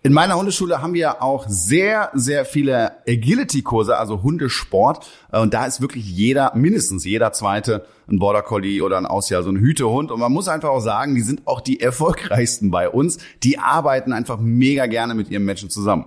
In 0.05 0.13
meiner 0.13 0.37
Hundeschule 0.37 0.81
haben 0.81 0.95
wir 0.95 1.23
auch 1.23 1.47
sehr, 1.49 2.11
sehr 2.15 2.45
viele 2.45 2.93
Agility-Kurse, 3.07 3.97
also 3.97 4.23
Hundesport. 4.23 5.05
Äh, 5.33 5.41
Und 5.41 5.55
da 5.55 5.67
ist 5.67 5.81
wirklich 5.81 6.09
jeder, 6.09 6.53
mindestens 6.55 7.05
jeder 7.05 7.33
zweite, 7.33 7.85
ein 8.09 8.21
Border 8.21 8.43
Collie 8.43 8.81
oder 8.81 8.97
ein 8.97 9.07
Ausjahr, 9.07 9.43
so 9.43 9.51
ein 9.51 9.59
Hütehund. 9.59 10.13
Und 10.13 10.21
man 10.21 10.33
muss 10.33 10.47
einfach 10.47 10.69
auch 10.69 10.81
sagen, 10.81 11.17
die 11.17 11.21
sind 11.23 11.47
auch 11.47 11.61
die 11.61 11.81
erfolgreichsten 11.81 12.71
bei 12.71 12.89
uns. 12.89 13.19
Die 13.43 13.59
arbeiten 13.59 14.13
einfach 14.13 14.39
mega 14.39 14.87
gerne 14.87 15.15
mit 15.15 15.31
ihren 15.31 15.45
Menschen 15.45 15.69
zusammen. 15.69 16.07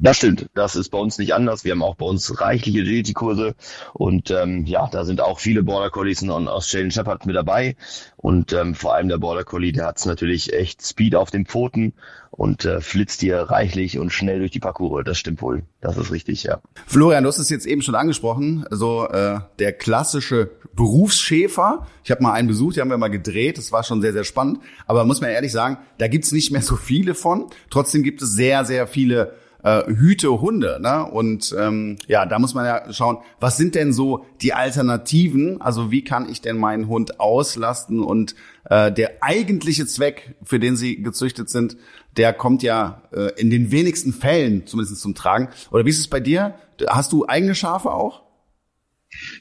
Das 0.00 0.16
stimmt, 0.16 0.48
das 0.54 0.76
ist 0.76 0.90
bei 0.90 0.98
uns 0.98 1.18
nicht 1.18 1.34
anders. 1.34 1.64
Wir 1.64 1.72
haben 1.72 1.82
auch 1.82 1.96
bei 1.96 2.06
uns 2.06 2.40
reichliche 2.40 2.80
Agility-Kurse 2.82 3.56
und 3.94 4.30
ähm, 4.30 4.64
ja, 4.64 4.88
da 4.92 5.04
sind 5.04 5.20
auch 5.20 5.40
viele 5.40 5.64
Border 5.64 5.90
Collies 5.90 6.22
und 6.22 6.46
Australian 6.46 6.92
Shepherd 6.92 7.26
mit 7.26 7.34
dabei 7.34 7.74
und 8.16 8.52
ähm, 8.52 8.76
vor 8.76 8.94
allem 8.94 9.08
der 9.08 9.18
Border 9.18 9.42
Collie, 9.42 9.72
der 9.72 9.86
hat 9.86 10.06
natürlich 10.06 10.52
echt 10.52 10.82
Speed 10.82 11.16
auf 11.16 11.32
den 11.32 11.46
Pfoten 11.46 11.94
und 12.30 12.64
äh, 12.64 12.80
flitzt 12.80 13.22
hier 13.22 13.38
reichlich 13.38 13.98
und 13.98 14.10
schnell 14.10 14.38
durch 14.38 14.52
die 14.52 14.60
Parcours. 14.60 15.02
Das 15.04 15.18
stimmt 15.18 15.42
wohl, 15.42 15.64
das 15.80 15.96
ist 15.96 16.12
richtig, 16.12 16.44
ja. 16.44 16.60
Florian, 16.86 17.24
du 17.24 17.28
hast 17.28 17.38
es 17.38 17.50
jetzt 17.50 17.66
eben 17.66 17.82
schon 17.82 17.96
angesprochen, 17.96 18.66
so 18.70 19.08
äh, 19.08 19.40
der 19.58 19.72
klassische 19.72 20.52
Berufsschäfer. 20.76 21.88
Ich 22.04 22.12
habe 22.12 22.22
mal 22.22 22.34
einen 22.34 22.46
besucht, 22.46 22.76
die 22.76 22.80
haben 22.80 22.90
wir 22.90 22.98
mal 22.98 23.08
gedreht, 23.08 23.58
das 23.58 23.72
war 23.72 23.82
schon 23.82 24.00
sehr, 24.00 24.12
sehr 24.12 24.22
spannend. 24.22 24.60
Aber 24.86 25.04
muss 25.04 25.20
man 25.20 25.30
ehrlich 25.30 25.50
sagen, 25.50 25.78
da 25.98 26.06
gibt's 26.06 26.30
nicht 26.30 26.52
mehr 26.52 26.62
so 26.62 26.76
viele 26.76 27.16
von. 27.16 27.46
Trotzdem 27.68 28.04
gibt 28.04 28.22
es 28.22 28.30
sehr, 28.30 28.64
sehr 28.64 28.86
viele 28.86 29.34
äh, 29.68 29.84
Hütehunde. 29.86 30.78
Ne? 30.80 31.04
Und 31.04 31.54
ähm, 31.58 31.96
ja, 32.06 32.24
da 32.26 32.38
muss 32.38 32.54
man 32.54 32.64
ja 32.64 32.92
schauen, 32.92 33.18
was 33.40 33.56
sind 33.56 33.74
denn 33.74 33.92
so 33.92 34.24
die 34.40 34.54
Alternativen? 34.54 35.60
Also 35.60 35.90
wie 35.90 36.02
kann 36.02 36.28
ich 36.28 36.40
denn 36.40 36.56
meinen 36.56 36.88
Hund 36.88 37.20
auslasten? 37.20 38.00
Und 38.00 38.34
äh, 38.70 38.90
der 38.90 39.22
eigentliche 39.22 39.86
Zweck, 39.86 40.36
für 40.42 40.58
den 40.58 40.76
sie 40.76 41.02
gezüchtet 41.02 41.50
sind, 41.50 41.76
der 42.16 42.32
kommt 42.32 42.62
ja 42.62 43.02
äh, 43.12 43.30
in 43.38 43.50
den 43.50 43.70
wenigsten 43.70 44.12
Fällen 44.12 44.66
zumindest 44.66 45.00
zum 45.00 45.14
Tragen. 45.14 45.48
Oder 45.70 45.84
wie 45.84 45.90
ist 45.90 45.98
es 45.98 46.08
bei 46.08 46.20
dir? 46.20 46.54
Hast 46.88 47.12
du 47.12 47.26
eigene 47.26 47.54
Schafe 47.54 47.92
auch? 47.92 48.22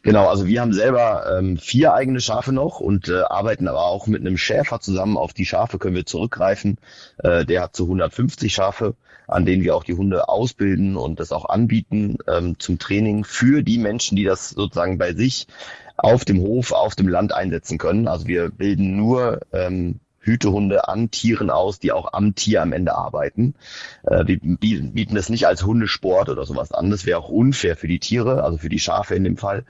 Genau, 0.02 0.28
also 0.28 0.48
wir 0.48 0.62
haben 0.62 0.74
selber 0.74 1.38
ähm, 1.38 1.58
vier 1.58 1.94
eigene 1.94 2.22
Schafe 2.22 2.54
noch 2.54 2.80
und 2.80 3.10
äh, 3.10 3.22
arbeiten 3.22 3.68
aber 3.68 3.86
auch 3.86 4.08
mit 4.08 4.22
einem 4.22 4.38
Schäfer 4.38 4.80
zusammen. 4.80 5.18
Auf 5.18 5.34
die 5.34 5.46
Schafe 5.46 5.78
können 5.78 5.96
wir 5.96 6.06
zurückgreifen. 6.06 6.78
Äh, 7.18 7.46
der 7.46 7.64
hat 7.64 7.76
zu 7.76 7.84
150 7.84 8.54
Schafe, 8.54 8.96
an 9.28 9.46
denen 9.46 9.64
wir 9.64 9.76
auch 9.76 9.84
die 9.84 9.94
Hunde 9.94 10.30
ausbilden 10.30 10.96
und 10.96 11.20
das 11.20 11.32
auch 11.32 11.50
anbieten 11.50 12.18
ähm, 12.28 12.58
zum 12.60 12.80
Training 12.80 13.24
für 13.26 13.62
die 13.62 13.78
Menschen, 13.78 14.16
die 14.16 14.24
das 14.24 14.50
sozusagen 14.50 14.98
bei 14.98 15.14
sich 15.14 15.48
auf 15.98 16.24
dem 16.26 16.40
Hof, 16.40 16.72
auf 16.72 16.96
dem 16.96 17.08
Land 17.08 17.34
einsetzen 17.34 17.78
können. 17.78 18.08
Also 18.08 18.28
wir 18.28 18.50
bilden 18.50 18.96
nur 18.96 19.42
ähm, 19.52 20.00
Hütehunde 20.28 20.88
an 20.88 21.10
Tieren 21.10 21.50
aus, 21.50 21.80
die 21.80 21.92
auch 21.92 22.14
am 22.14 22.36
Tier 22.36 22.62
am 22.62 22.74
Ende 22.74 22.96
arbeiten. 22.96 23.56
Äh, 24.04 24.28
wir 24.28 24.40
bieten 24.40 25.18
es 25.18 25.30
nicht 25.30 25.48
als 25.48 25.66
Hundesport 25.66 26.30
oder 26.30 26.46
sowas 26.46 26.72
an. 26.72 26.92
Das 26.92 27.06
wäre 27.06 27.20
auch 27.20 27.30
unfair 27.30 27.76
für 27.78 27.88
die 27.88 28.00
Tiere, 28.00 28.44
also 28.44 28.58
für 28.58 28.70
die 28.70 28.80
Schafe 28.80 29.16
in 29.16 29.24
dem 29.24 29.38
Fall. 29.38 29.64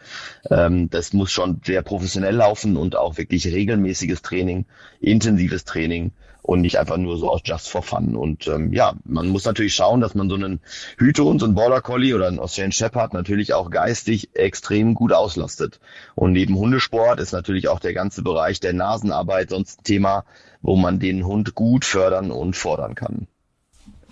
Ähm, 0.49 0.89
das 0.89 1.13
muss 1.13 1.31
schon 1.31 1.61
sehr 1.63 1.83
professionell 1.83 2.35
laufen 2.35 2.75
und 2.75 2.95
auch 2.95 3.17
wirklich 3.17 3.45
regelmäßiges 3.47 4.23
Training, 4.23 4.65
intensives 4.99 5.63
Training 5.63 6.11
und 6.47 6.61
nicht 6.61 6.79
einfach 6.79 6.97
nur 6.97 7.17
so 7.17 7.29
aus 7.29 7.41
Just 7.43 7.69
for 7.69 7.83
Fun. 7.83 8.15
Und 8.15 8.47
ähm, 8.47 8.71
ja, 8.71 8.93
man 9.03 9.27
muss 9.27 9.43
natürlich 9.43 9.75
schauen, 9.75 9.99
dass 9.99 10.15
man 10.15 10.29
so 10.29 10.35
einen 10.35 10.61
Hütehund, 10.97 11.41
so 11.41 11.45
einen 11.45 11.55
Border 11.55 11.81
Collie 11.81 12.15
oder 12.15 12.27
einen 12.27 12.39
Australian 12.39 12.71
Shepherd 12.71 13.13
natürlich 13.13 13.53
auch 13.53 13.69
geistig 13.69 14.29
extrem 14.33 14.93
gut 14.93 15.11
auslastet. 15.11 15.81
Und 16.15 16.31
neben 16.31 16.55
Hundesport 16.55 17.19
ist 17.19 17.33
natürlich 17.33 17.67
auch 17.67 17.81
der 17.81 17.93
ganze 17.93 18.21
Bereich 18.21 18.61
der 18.61 18.71
Nasenarbeit 18.71 19.49
sonst 19.49 19.81
ein 19.81 19.83
Thema, 19.83 20.23
wo 20.61 20.75
man 20.75 20.99
den 20.99 21.25
Hund 21.25 21.55
gut 21.55 21.85
fördern 21.85 22.31
und 22.31 22.55
fordern 22.55 22.95
kann. 22.95 23.27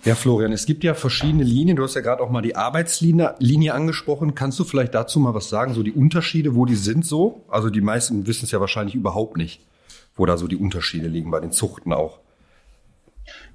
Ja, 0.04 0.14
Florian, 0.14 0.52
es 0.52 0.66
gibt 0.66 0.84
ja 0.84 0.94
verschiedene 0.94 1.42
Linien. 1.42 1.76
Du 1.76 1.82
hast 1.82 1.94
ja 1.94 2.00
gerade 2.00 2.22
auch 2.22 2.30
mal 2.30 2.42
die 2.42 2.54
Arbeitslinie 2.54 3.34
Linie 3.40 3.74
angesprochen. 3.74 4.36
Kannst 4.36 4.58
du 4.60 4.64
vielleicht 4.64 4.94
dazu 4.94 5.18
mal 5.18 5.34
was 5.34 5.48
sagen, 5.48 5.74
so 5.74 5.82
die 5.82 5.92
Unterschiede, 5.92 6.54
wo 6.54 6.64
die 6.64 6.76
sind 6.76 7.04
so? 7.04 7.44
Also 7.48 7.70
die 7.70 7.80
meisten 7.80 8.26
wissen 8.26 8.44
es 8.44 8.52
ja 8.52 8.60
wahrscheinlich 8.60 8.94
überhaupt 8.94 9.36
nicht, 9.36 9.60
wo 10.14 10.24
da 10.24 10.36
so 10.36 10.46
die 10.46 10.56
Unterschiede 10.56 11.08
liegen 11.08 11.32
bei 11.32 11.40
den 11.40 11.50
Zuchten 11.50 11.92
auch. 11.92 12.20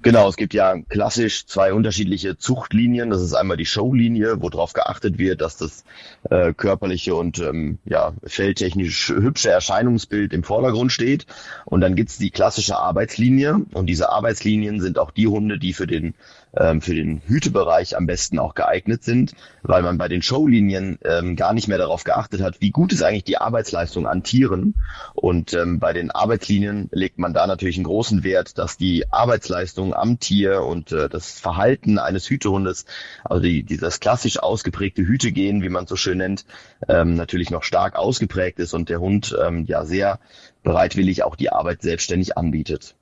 Genau, 0.01 0.27
es 0.27 0.35
gibt 0.35 0.53
ja 0.53 0.75
klassisch 0.89 1.45
zwei 1.45 1.73
unterschiedliche 1.73 2.37
Zuchtlinien. 2.37 3.11
Das 3.11 3.21
ist 3.21 3.33
einmal 3.33 3.57
die 3.57 3.65
Showlinie, 3.65 4.41
wo 4.41 4.49
darauf 4.49 4.73
geachtet 4.73 5.19
wird, 5.19 5.41
dass 5.41 5.57
das 5.57 5.83
äh, 6.29 6.53
körperliche 6.53 7.13
und 7.13 7.39
ähm, 7.39 7.77
ja, 7.85 8.13
feldtechnisch 8.23 9.09
hübsche 9.09 9.51
Erscheinungsbild 9.51 10.33
im 10.33 10.43
Vordergrund 10.43 10.91
steht. 10.91 11.27
Und 11.65 11.81
dann 11.81 11.95
gibt's 11.95 12.17
die 12.17 12.31
klassische 12.31 12.77
Arbeitslinie. 12.77 13.61
Und 13.73 13.85
diese 13.85 14.09
Arbeitslinien 14.09 14.81
sind 14.81 14.97
auch 14.97 15.11
die 15.11 15.27
Hunde, 15.27 15.59
die 15.59 15.73
für 15.73 15.87
den 15.87 16.15
ähm, 16.57 16.81
für 16.81 16.95
den 16.95 17.21
Hütebereich 17.25 17.95
am 17.95 18.05
besten 18.05 18.39
auch 18.39 18.55
geeignet 18.55 19.03
sind, 19.03 19.33
weil 19.63 19.83
man 19.83 19.97
bei 19.97 20.07
den 20.07 20.21
Showlinien 20.21 20.99
ähm, 21.03 21.35
gar 21.35 21.53
nicht 21.53 21.67
mehr 21.67 21.77
darauf 21.77 22.03
geachtet 22.03 22.41
hat, 22.41 22.61
wie 22.61 22.71
gut 22.71 22.93
ist 22.93 23.03
eigentlich 23.03 23.23
die 23.23 23.37
Arbeitsleistung 23.37 24.07
an 24.07 24.23
Tieren. 24.23 24.75
Und 25.13 25.53
ähm, 25.53 25.79
bei 25.79 25.93
den 25.93 26.11
Arbeitslinien 26.11 26.89
legt 26.91 27.19
man 27.19 27.33
da 27.33 27.47
natürlich 27.47 27.77
einen 27.77 27.85
großen 27.85 28.23
Wert, 28.23 28.57
dass 28.57 28.77
die 28.77 29.11
Arbeitsleistung 29.11 29.93
am 29.93 30.19
Tier 30.19 30.63
und 30.63 30.91
äh, 30.91 31.09
das 31.09 31.39
Verhalten 31.39 31.99
eines 31.99 32.29
Hütehundes, 32.29 32.85
also 33.23 33.41
die, 33.41 33.63
dieses 33.63 33.99
klassisch 33.99 34.39
ausgeprägte 34.39 35.03
Hütegehen, 35.03 35.61
wie 35.63 35.69
man 35.69 35.87
so 35.87 35.95
schön 35.95 36.17
nennt, 36.17 36.45
ähm, 36.87 37.15
natürlich 37.15 37.49
noch 37.49 37.63
stark 37.63 37.95
ausgeprägt 37.95 38.59
ist 38.59 38.73
und 38.73 38.89
der 38.89 38.99
Hund 38.99 39.35
ähm, 39.41 39.65
ja 39.65 39.85
sehr 39.85 40.19
bereitwillig 40.63 41.23
auch 41.23 41.35
die 41.35 41.51
Arbeit 41.51 41.81
selbstständig 41.81 42.37
anbietet. 42.37 42.95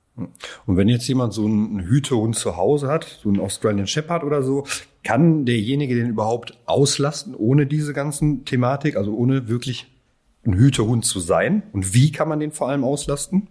Und 0.66 0.76
wenn 0.76 0.88
jetzt 0.88 1.06
jemand 1.08 1.32
so 1.32 1.44
einen 1.44 1.80
Hütehund 1.80 2.36
zu 2.36 2.56
Hause 2.56 2.88
hat, 2.88 3.04
so 3.22 3.28
einen 3.28 3.40
Australian 3.40 3.86
Shepherd 3.86 4.24
oder 4.24 4.42
so, 4.42 4.66
kann 5.02 5.44
derjenige 5.46 5.94
den 5.94 6.08
überhaupt 6.10 6.58
auslasten 6.66 7.34
ohne 7.34 7.66
diese 7.66 7.92
ganzen 7.92 8.44
Thematik, 8.44 8.96
also 8.96 9.14
ohne 9.14 9.48
wirklich 9.48 9.90
ein 10.44 10.54
Hütehund 10.54 11.04
zu 11.04 11.20
sein? 11.20 11.62
Und 11.72 11.94
wie 11.94 12.12
kann 12.12 12.28
man 12.28 12.40
den 12.40 12.52
vor 12.52 12.68
allem 12.68 12.84
auslasten? 12.84 13.48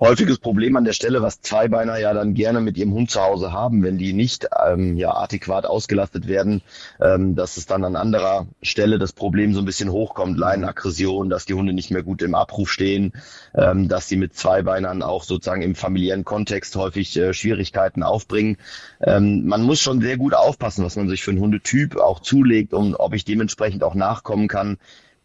Häufiges 0.00 0.38
Problem 0.38 0.76
an 0.76 0.84
der 0.84 0.94
Stelle, 0.94 1.20
was 1.20 1.42
Zweibeiner 1.42 1.98
ja 1.98 2.14
dann 2.14 2.32
gerne 2.32 2.60
mit 2.60 2.78
ihrem 2.78 2.94
Hund 2.94 3.10
zu 3.10 3.20
Hause 3.20 3.52
haben, 3.52 3.82
wenn 3.82 3.98
die 3.98 4.14
nicht 4.14 4.48
ähm, 4.66 4.96
ja 4.96 5.14
adäquat 5.14 5.66
ausgelastet 5.66 6.26
werden, 6.26 6.62
ähm, 7.00 7.36
dass 7.36 7.58
es 7.58 7.66
dann 7.66 7.84
an 7.84 7.96
anderer 7.96 8.46
Stelle 8.62 8.98
das 8.98 9.12
Problem 9.12 9.52
so 9.52 9.60
ein 9.60 9.66
bisschen 9.66 9.92
hochkommt, 9.92 10.38
Leinenaggression, 10.38 11.28
dass 11.28 11.44
die 11.44 11.54
Hunde 11.54 11.74
nicht 11.74 11.90
mehr 11.90 12.02
gut 12.02 12.22
im 12.22 12.34
Abruf 12.34 12.70
stehen, 12.70 13.12
ähm, 13.54 13.88
dass 13.88 14.08
sie 14.08 14.16
mit 14.16 14.34
Zweibeinern 14.34 15.02
auch 15.02 15.22
sozusagen 15.22 15.62
im 15.62 15.74
familiären 15.74 16.24
Kontext 16.24 16.74
häufig 16.76 17.14
äh, 17.18 17.34
Schwierigkeiten 17.34 18.02
aufbringen. 18.02 18.56
Ähm, 19.02 19.44
man 19.46 19.62
muss 19.62 19.80
schon 19.80 20.00
sehr 20.00 20.16
gut 20.16 20.32
aufpassen, 20.34 20.84
was 20.84 20.96
man 20.96 21.10
sich 21.10 21.22
für 21.22 21.30
einen 21.30 21.40
Hundetyp 21.40 21.96
auch 21.96 22.20
zulegt 22.20 22.72
und 22.72 22.94
ob 22.94 23.12
ich 23.12 23.26
dementsprechend 23.26 23.84
auch 23.84 23.94
nachkommen 23.94 24.48
kann, 24.48 24.78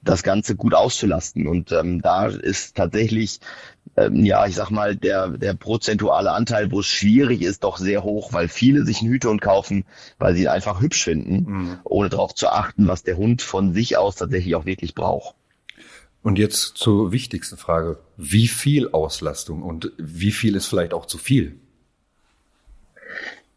das 0.06 0.24
Ganze 0.24 0.56
gut 0.56 0.74
auszulasten. 0.74 1.48
Und 1.48 1.72
ähm, 1.72 2.02
da 2.02 2.28
ist 2.28 2.76
tatsächlich, 2.76 3.40
ähm, 3.98 4.24
ja, 4.24 4.46
ich 4.48 4.56
sag 4.56 4.70
mal, 4.70 4.96
der, 4.96 5.30
der 5.30 5.54
prozentuale 5.54 6.32
Anteil, 6.32 6.72
wo 6.72 6.80
es 6.80 6.86
schwierig 6.86 7.42
ist, 7.42 7.64
doch 7.64 7.78
sehr 7.78 8.04
hoch, 8.04 8.32
weil 8.32 8.48
viele 8.48 8.86
sich 8.86 9.02
einen 9.02 9.12
Hütehund 9.12 9.42
kaufen, 9.42 9.86
weil 10.18 10.36
sie 10.36 10.44
ihn 10.44 10.48
einfach 10.48 10.80
hübsch 10.80 11.04
finden, 11.04 11.52
mhm. 11.52 11.80
ohne 11.84 12.10
darauf 12.10 12.34
zu 12.34 12.48
achten, 12.50 12.88
was 12.88 13.04
der 13.04 13.18
Hund 13.18 13.42
von 13.42 13.74
sich 13.74 13.98
aus 13.98 14.16
tatsächlich 14.16 14.56
auch 14.56 14.66
wirklich 14.66 14.96
braucht. 14.96 15.36
Und 16.22 16.40
jetzt 16.40 16.78
zur 16.78 17.12
wichtigsten 17.12 17.58
Frage. 17.58 18.00
Wie 18.18 18.48
viel 18.48 18.90
Auslastung 18.90 19.62
und 19.62 19.92
wie 19.98 20.32
viel 20.32 20.56
ist 20.56 20.66
vielleicht 20.66 20.94
auch 20.94 21.06
zu 21.06 21.20
viel? 21.20 21.60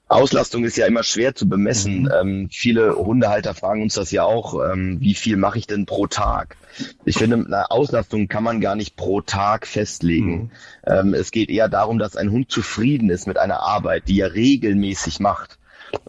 Auslastung 0.08 0.64
ist 0.64 0.76
ja 0.76 0.86
immer 0.86 1.02
schwer 1.02 1.34
zu 1.34 1.48
bemessen. 1.48 2.02
Mhm. 2.02 2.12
Ähm, 2.20 2.48
viele 2.50 2.96
Hundehalter 2.96 3.54
fragen 3.54 3.82
uns 3.82 3.94
das 3.94 4.10
ja 4.10 4.24
auch, 4.24 4.54
ähm, 4.72 5.00
wie 5.00 5.14
viel 5.14 5.36
mache 5.36 5.58
ich 5.58 5.66
denn 5.66 5.86
pro 5.86 6.06
Tag? 6.06 6.56
Ich 7.04 7.18
finde, 7.18 7.36
eine 7.36 7.70
Auslastung 7.70 8.28
kann 8.28 8.44
man 8.44 8.60
gar 8.60 8.74
nicht 8.74 8.96
pro 8.96 9.20
Tag 9.20 9.66
festlegen. 9.66 10.32
Mhm. 10.32 10.50
Ähm, 10.86 11.14
es 11.14 11.30
geht 11.30 11.50
eher 11.50 11.68
darum, 11.68 11.98
dass 11.98 12.16
ein 12.16 12.30
Hund 12.30 12.50
zufrieden 12.50 13.10
ist 13.10 13.26
mit 13.26 13.38
einer 13.38 13.60
Arbeit, 13.60 14.04
die 14.08 14.20
er 14.20 14.34
regelmäßig 14.34 15.20
macht. 15.20 15.58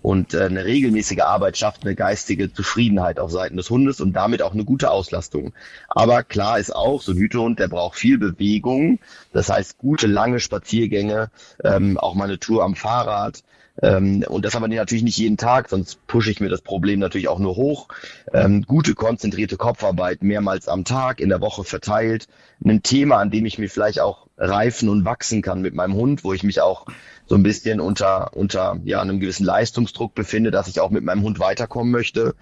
Und 0.02 0.34
äh, 0.34 0.44
eine 0.44 0.66
regelmäßige 0.66 1.22
Arbeit 1.22 1.58
schafft 1.58 1.84
eine 1.84 1.96
geistige 1.96 2.54
Zufriedenheit 2.54 3.20
auf 3.20 3.32
Seiten 3.32 3.58
des 3.58 3.70
Hundes 3.70 4.02
und 4.02 4.14
damit 4.14 4.42
auch 4.42 4.54
eine 4.54 4.66
gute 4.66 4.92
Auslastung. 4.92 5.54
Aber 5.88 6.24
klar 6.24 6.60
ist 6.60 6.76
auch, 6.76 7.02
so 7.02 7.14
ein 7.14 7.18
Hütehund, 7.18 7.60
der 7.60 7.68
braucht 7.68 7.98
viel 7.98 8.18
Bewegung. 8.18 9.00
Das 9.34 9.50
heißt, 9.50 9.78
gute, 9.78 10.08
lange 10.08 10.40
Spaziergänge, 10.40 11.32
ähm, 11.64 11.98
auch 11.98 12.16
mal 12.16 12.26
eine 12.26 12.40
Tour 12.40 12.64
am 12.64 12.76
Fahrrad, 12.76 13.44
ähm, 13.82 14.24
und 14.28 14.46
das 14.46 14.56
haben 14.56 14.70
wir 14.70 14.78
natürlich 14.78 15.04
nicht 15.04 15.18
jeden 15.18 15.38
Tag, 15.38 15.70
sonst 15.70 16.06
pushe 16.08 16.32
ich 16.32 16.40
mir 16.40 16.50
das 16.50 16.62
Problem 16.62 17.00
natürlich 17.00 17.28
auch 17.28 17.40
nur 17.40 17.56
hoch. 17.56 17.88
Ähm, 18.34 18.64
gute, 18.64 18.96
konzentrierte 18.96 19.58
Kopfarbeit 19.58 20.24
mehrmals 20.24 20.68
am 20.68 20.86
Tag, 20.86 21.20
in 21.20 21.30
der 21.30 21.42
Woche 21.42 21.64
verteilt. 21.64 22.28
Ein 22.64 22.84
Thema, 22.84 23.18
an 23.18 23.32
dem 23.32 23.46
ich 23.46 23.58
mir 23.58 23.70
vielleicht 23.70 24.00
auch 24.00 24.29
reifen 24.40 24.90
und 24.90 25.06
wachsen 25.06 25.42
kann 25.42 25.62
mit 25.62 25.76
meinem 25.76 25.94
Hund, 25.94 26.24
wo 26.24 26.34
ich 26.34 26.44
mich 26.44 26.62
auch 26.62 26.86
so 27.28 27.36
ein 27.36 27.44
bisschen 27.44 27.80
unter, 27.80 28.36
unter 28.36 28.80
ja, 28.86 29.02
einem 29.02 29.20
gewissen 29.20 29.46
Leistungsdruck 29.46 30.16
befinde, 30.16 30.50
dass 30.50 30.68
ich 30.68 30.80
auch 30.80 30.90
mit 30.90 31.04
meinem 31.04 31.22
Hund 31.22 31.40
weiterkommen 31.40 31.92
möchte. 31.92 32.34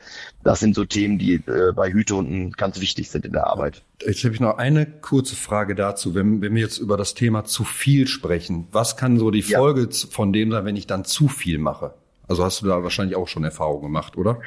Das 0.44 0.62
sind 0.62 0.76
so 0.76 0.86
Themen, 0.86 1.18
die 1.18 1.36
äh, 1.36 1.74
bei 1.76 1.92
Hütehunden 1.92 2.52
ganz 2.52 2.80
wichtig 2.80 3.10
sind 3.10 3.26
in 3.26 3.34
der 3.34 3.48
Arbeit. 3.48 3.84
Jetzt 4.06 4.24
habe 4.24 4.34
ich 4.34 4.40
noch 4.40 4.58
eine 4.58 4.86
kurze 4.86 5.36
Frage 5.36 5.76
dazu. 5.76 6.16
Wenn, 6.16 6.42
wenn 6.42 6.56
wir 6.56 6.62
jetzt 6.62 6.78
über 6.78 6.96
das 6.96 7.16
Thema 7.16 7.44
zu 7.44 7.66
viel 7.66 8.08
sprechen, 8.08 8.68
was 8.72 8.96
kann 8.96 9.20
so 9.20 9.30
die 9.32 9.42
Folge 9.42 9.90
ja. 9.92 10.08
von 10.10 10.32
dem 10.32 10.52
sein, 10.52 10.64
wenn 10.64 10.76
ich 10.76 10.88
dann 10.88 11.04
zu 11.04 11.28
viel 11.28 11.58
mache? 11.58 11.94
Also 12.28 12.44
hast 12.44 12.62
du 12.62 12.68
da 12.68 12.84
wahrscheinlich 12.84 13.18
auch 13.18 13.28
schon 13.28 13.44
Erfahrungen 13.44 13.84
gemacht, 13.84 14.18
oder? 14.18 14.40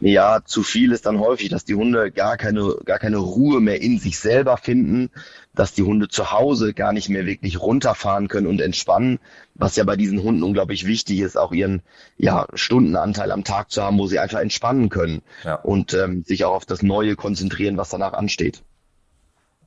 Ja, 0.00 0.40
zu 0.44 0.62
viel 0.62 0.92
ist 0.92 1.06
dann 1.06 1.20
häufig, 1.20 1.48
dass 1.48 1.64
die 1.64 1.74
Hunde 1.74 2.10
gar 2.10 2.36
keine, 2.36 2.76
gar 2.84 2.98
keine 2.98 3.16
Ruhe 3.16 3.60
mehr 3.60 3.80
in 3.80 3.98
sich 3.98 4.18
selber 4.18 4.58
finden, 4.58 5.10
dass 5.56 5.72
die 5.72 5.82
Hunde 5.82 6.08
zu 6.08 6.30
Hause 6.30 6.72
gar 6.74 6.92
nicht 6.92 7.08
mehr 7.08 7.26
wirklich 7.26 7.60
runterfahren 7.60 8.28
können 8.28 8.46
und 8.46 8.60
entspannen, 8.60 9.18
was 9.54 9.74
ja 9.74 9.84
bei 9.84 9.96
diesen 9.96 10.22
Hunden 10.22 10.42
unglaublich 10.42 10.86
wichtig 10.86 11.20
ist, 11.20 11.36
auch 11.36 11.50
ihren 11.50 11.82
ja, 12.16 12.46
Stundenanteil 12.54 13.32
am 13.32 13.42
Tag 13.42 13.70
zu 13.72 13.82
haben, 13.82 13.98
wo 13.98 14.06
sie 14.06 14.18
einfach 14.18 14.38
entspannen 14.38 14.88
können 14.90 15.22
ja. 15.42 15.56
und 15.56 15.94
ähm, 15.94 16.22
sich 16.24 16.44
auch 16.44 16.54
auf 16.54 16.66
das 16.66 16.82
Neue 16.82 17.16
konzentrieren, 17.16 17.76
was 17.76 17.88
danach 17.88 18.12
ansteht. 18.12 18.62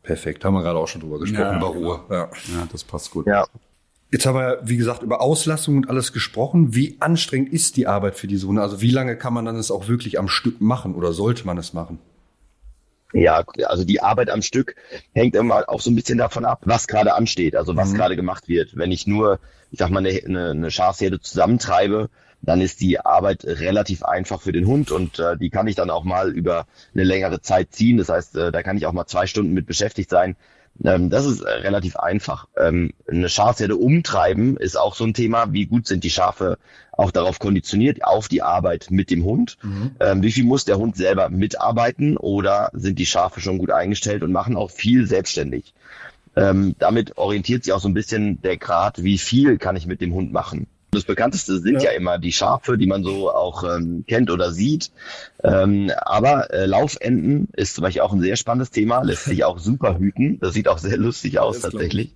Perfekt, 0.03 0.45
haben 0.45 0.53
wir 0.53 0.63
gerade 0.63 0.79
auch 0.79 0.87
schon 0.87 1.01
drüber 1.01 1.19
gesprochen, 1.19 1.41
ja, 1.41 1.57
über 1.57 1.67
Ruhe. 1.67 1.99
Ja. 2.09 2.17
ja, 2.17 2.67
das 2.71 2.83
passt 2.83 3.11
gut. 3.11 3.27
Ja. 3.27 3.45
Jetzt 4.11 4.25
haben 4.25 4.35
wir, 4.35 4.59
wie 4.63 4.77
gesagt, 4.77 5.03
über 5.03 5.21
Auslastung 5.21 5.77
und 5.77 5.89
alles 5.89 6.13
gesprochen. 6.13 6.73
Wie 6.73 6.97
anstrengend 6.99 7.53
ist 7.53 7.77
die 7.77 7.85
Arbeit 7.85 8.15
für 8.15 8.25
diese 8.25 8.47
Hunde? 8.47 8.61
Also 8.61 8.81
wie 8.81 8.89
lange 8.89 9.15
kann 9.15 9.33
man 9.33 9.45
dann 9.45 9.55
es 9.55 9.69
auch 9.69 9.87
wirklich 9.87 10.17
am 10.17 10.27
Stück 10.27 10.61
machen 10.61 10.95
oder 10.95 11.13
sollte 11.13 11.45
man 11.45 11.57
es 11.59 11.73
machen? 11.73 11.99
Ja, 13.13 13.43
also 13.65 13.83
die 13.85 14.01
Arbeit 14.01 14.29
am 14.29 14.41
Stück 14.41 14.75
hängt 15.13 15.35
immer 15.35 15.67
auch 15.67 15.81
so 15.81 15.89
ein 15.89 15.95
bisschen 15.95 16.19
davon 16.19 16.45
ab, 16.45 16.61
was 16.65 16.87
gerade 16.87 17.15
ansteht, 17.15 17.55
also 17.55 17.75
was 17.75 17.89
mhm. 17.89 17.95
gerade 17.95 18.15
gemacht 18.15 18.47
wird. 18.47 18.77
Wenn 18.77 18.91
ich 18.91 19.07
nur, 19.07 19.39
ich 19.71 19.79
sag 19.79 19.89
mal, 19.89 19.99
eine, 19.99 20.09
eine, 20.09 20.51
eine 20.51 20.71
Schafsherde 20.71 21.19
zusammentreibe, 21.19 22.09
dann 22.41 22.61
ist 22.61 22.81
die 22.81 22.99
Arbeit 22.99 23.43
relativ 23.43 24.03
einfach 24.03 24.41
für 24.41 24.51
den 24.51 24.65
Hund 24.65 24.91
und 24.91 25.19
äh, 25.19 25.37
die 25.37 25.49
kann 25.49 25.67
ich 25.67 25.75
dann 25.75 25.89
auch 25.89 26.03
mal 26.03 26.31
über 26.31 26.67
eine 26.93 27.03
längere 27.03 27.41
Zeit 27.41 27.73
ziehen. 27.73 27.97
Das 27.97 28.09
heißt, 28.09 28.35
äh, 28.35 28.51
da 28.51 28.63
kann 28.63 28.77
ich 28.77 28.85
auch 28.85 28.93
mal 28.93 29.07
zwei 29.07 29.27
Stunden 29.27 29.53
mit 29.53 29.65
beschäftigt 29.65 30.09
sein. 30.09 30.35
Ähm, 30.83 31.09
das 31.09 31.25
ist 31.25 31.41
äh, 31.41 31.49
relativ 31.49 31.97
einfach. 31.97 32.47
Ähm, 32.57 32.93
eine 33.07 33.29
Schafsherde 33.29 33.75
umtreiben 33.75 34.57
ist 34.57 34.77
auch 34.77 34.95
so 34.95 35.03
ein 35.03 35.13
Thema. 35.13 35.51
Wie 35.51 35.65
gut 35.65 35.87
sind 35.87 36.03
die 36.03 36.09
Schafe 36.09 36.57
auch 36.91 37.11
darauf 37.11 37.39
konditioniert, 37.39 38.03
auf 38.03 38.27
die 38.27 38.41
Arbeit 38.41 38.87
mit 38.89 39.09
dem 39.09 39.23
Hund? 39.23 39.57
Mhm. 39.61 39.91
Ähm, 39.99 40.23
wie 40.23 40.31
viel 40.31 40.45
muss 40.45 40.65
der 40.65 40.77
Hund 40.77 40.95
selber 40.95 41.29
mitarbeiten 41.29 42.17
oder 42.17 42.69
sind 42.73 42.99
die 42.99 43.05
Schafe 43.05 43.41
schon 43.41 43.57
gut 43.57 43.71
eingestellt 43.71 44.23
und 44.23 44.31
machen 44.31 44.55
auch 44.55 44.71
viel 44.71 45.05
selbstständig? 45.07 45.73
Ähm, 46.35 46.75
damit 46.79 47.17
orientiert 47.17 47.63
sich 47.63 47.73
auch 47.73 47.79
so 47.79 47.89
ein 47.89 47.93
bisschen 47.93 48.41
der 48.41 48.57
Grad, 48.57 49.03
wie 49.03 49.17
viel 49.17 49.57
kann 49.57 49.75
ich 49.75 49.87
mit 49.87 49.99
dem 49.99 50.13
Hund 50.13 50.31
machen. 50.31 50.67
Das 50.91 51.03
bekannteste 51.03 51.59
sind 51.59 51.75
ja. 51.75 51.91
ja, 51.91 51.91
immer 51.91 52.17
die 52.17 52.31
Schafe, 52.31 52.77
die 52.77 52.87
man 52.87 53.03
so 53.03 53.31
auch 53.31 53.63
ähm, 53.63 54.05
kennt 54.07 54.31
oder 54.31 54.51
sieht. 54.51 54.91
Ähm, 55.43 55.91
aber 56.01 56.51
äh, 56.51 56.65
Laufenten 56.65 57.49
ist 57.53 57.75
zum 57.75 57.83
Beispiel 57.83 58.01
auch 58.01 58.13
ein 58.13 58.21
sehr 58.21 58.35
spannendes 58.35 58.71
Thema, 58.71 59.03
lässt 59.03 59.25
sich 59.25 59.43
auch 59.43 59.59
super 59.59 59.99
hüten. 59.99 60.39
Das 60.39 60.53
sieht 60.53 60.67
auch 60.67 60.79
sehr 60.79 60.97
lustig 60.97 61.39
aus 61.39 61.59
tatsächlich. 61.59 62.13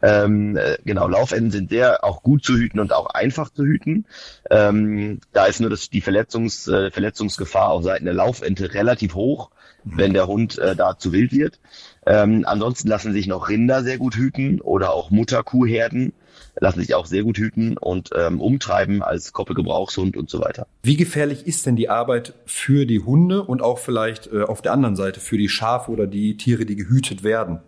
Ähm, 0.00 0.56
äh, 0.56 0.78
genau, 0.84 1.08
Laufenden 1.08 1.50
sind 1.50 1.70
sehr 1.70 2.04
auch 2.04 2.22
gut 2.22 2.44
zu 2.44 2.54
hüten 2.54 2.80
und 2.80 2.92
auch 2.92 3.06
einfach 3.06 3.50
zu 3.50 3.64
hüten. 3.64 4.06
Ähm, 4.48 5.20
da 5.32 5.46
ist 5.46 5.60
nur 5.60 5.70
das, 5.70 5.90
die 5.90 6.00
Verletzungs, 6.00 6.68
äh, 6.68 6.90
Verletzungsgefahr 6.90 7.70
auf 7.70 7.82
Seiten 7.82 8.04
der 8.04 8.14
Laufente 8.14 8.74
relativ 8.74 9.14
hoch, 9.14 9.50
wenn 9.84 10.14
der 10.14 10.26
Hund 10.26 10.58
äh, 10.58 10.76
da 10.76 10.96
zu 10.96 11.12
wild 11.12 11.32
wird. 11.32 11.58
Ähm, 12.06 12.44
ansonsten 12.46 12.88
lassen 12.88 13.12
sich 13.12 13.26
noch 13.26 13.48
Rinder 13.48 13.82
sehr 13.82 13.98
gut 13.98 14.14
hüten 14.14 14.60
oder 14.60 14.92
auch 14.92 15.10
Mutterkuhherden 15.10 16.12
lassen 16.60 16.80
sich 16.80 16.94
auch 16.94 17.06
sehr 17.06 17.22
gut 17.22 17.38
hüten 17.38 17.76
und 17.76 18.10
ähm, 18.14 18.40
umtreiben 18.40 19.02
als 19.02 19.32
Koppelgebrauchshund 19.32 20.16
und 20.16 20.30
so 20.30 20.40
weiter. 20.40 20.66
Wie 20.82 20.96
gefährlich 20.96 21.46
ist 21.46 21.66
denn 21.66 21.76
die 21.76 21.88
Arbeit 21.88 22.34
für 22.46 22.86
die 22.86 23.00
Hunde 23.00 23.42
und 23.42 23.62
auch 23.62 23.78
vielleicht 23.78 24.32
äh, 24.32 24.42
auf 24.42 24.62
der 24.62 24.72
anderen 24.72 24.96
Seite 24.96 25.20
für 25.20 25.38
die 25.38 25.48
Schafe 25.48 25.90
oder 25.90 26.06
die 26.06 26.36
Tiere, 26.36 26.66
die 26.66 26.76
gehütet 26.76 27.22
werden? 27.22 27.60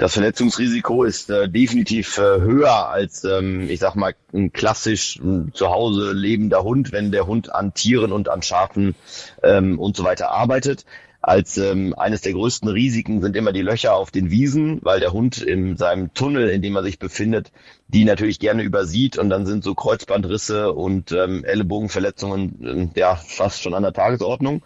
Das 0.00 0.14
Verletzungsrisiko 0.14 1.04
ist 1.04 1.28
äh, 1.28 1.46
definitiv 1.46 2.16
äh, 2.16 2.40
höher 2.40 2.88
als, 2.88 3.24
ähm, 3.24 3.68
ich 3.68 3.80
sag 3.80 3.96
mal, 3.96 4.14
ein 4.32 4.50
klassisch 4.50 5.18
äh, 5.18 5.52
zu 5.52 5.68
Hause 5.68 6.12
lebender 6.12 6.62
Hund, 6.62 6.90
wenn 6.92 7.12
der 7.12 7.26
Hund 7.26 7.54
an 7.54 7.74
Tieren 7.74 8.10
und 8.10 8.30
an 8.30 8.40
Schafen 8.40 8.94
ähm, 9.42 9.78
und 9.78 9.96
so 9.96 10.04
weiter 10.04 10.30
arbeitet 10.30 10.86
als 11.22 11.58
ähm, 11.58 11.94
eines 11.96 12.22
der 12.22 12.32
größten 12.32 12.68
Risiken 12.68 13.20
sind 13.20 13.36
immer 13.36 13.52
die 13.52 13.62
Löcher 13.62 13.94
auf 13.94 14.10
den 14.10 14.30
Wiesen, 14.30 14.80
weil 14.82 15.00
der 15.00 15.12
Hund 15.12 15.38
in 15.38 15.76
seinem 15.76 16.14
Tunnel, 16.14 16.48
in 16.48 16.62
dem 16.62 16.76
er 16.76 16.82
sich 16.82 16.98
befindet, 16.98 17.52
die 17.88 18.04
natürlich 18.04 18.38
gerne 18.38 18.62
übersieht 18.62 19.18
und 19.18 19.28
dann 19.28 19.44
sind 19.44 19.62
so 19.62 19.74
Kreuzbandrisse 19.74 20.72
und 20.72 21.12
ähm, 21.12 21.44
Ellenbogenverletzungen 21.44 22.92
äh, 22.94 22.98
ja 22.98 23.16
fast 23.16 23.62
schon 23.62 23.74
an 23.74 23.82
der 23.82 23.92
Tagesordnung. 23.92 24.62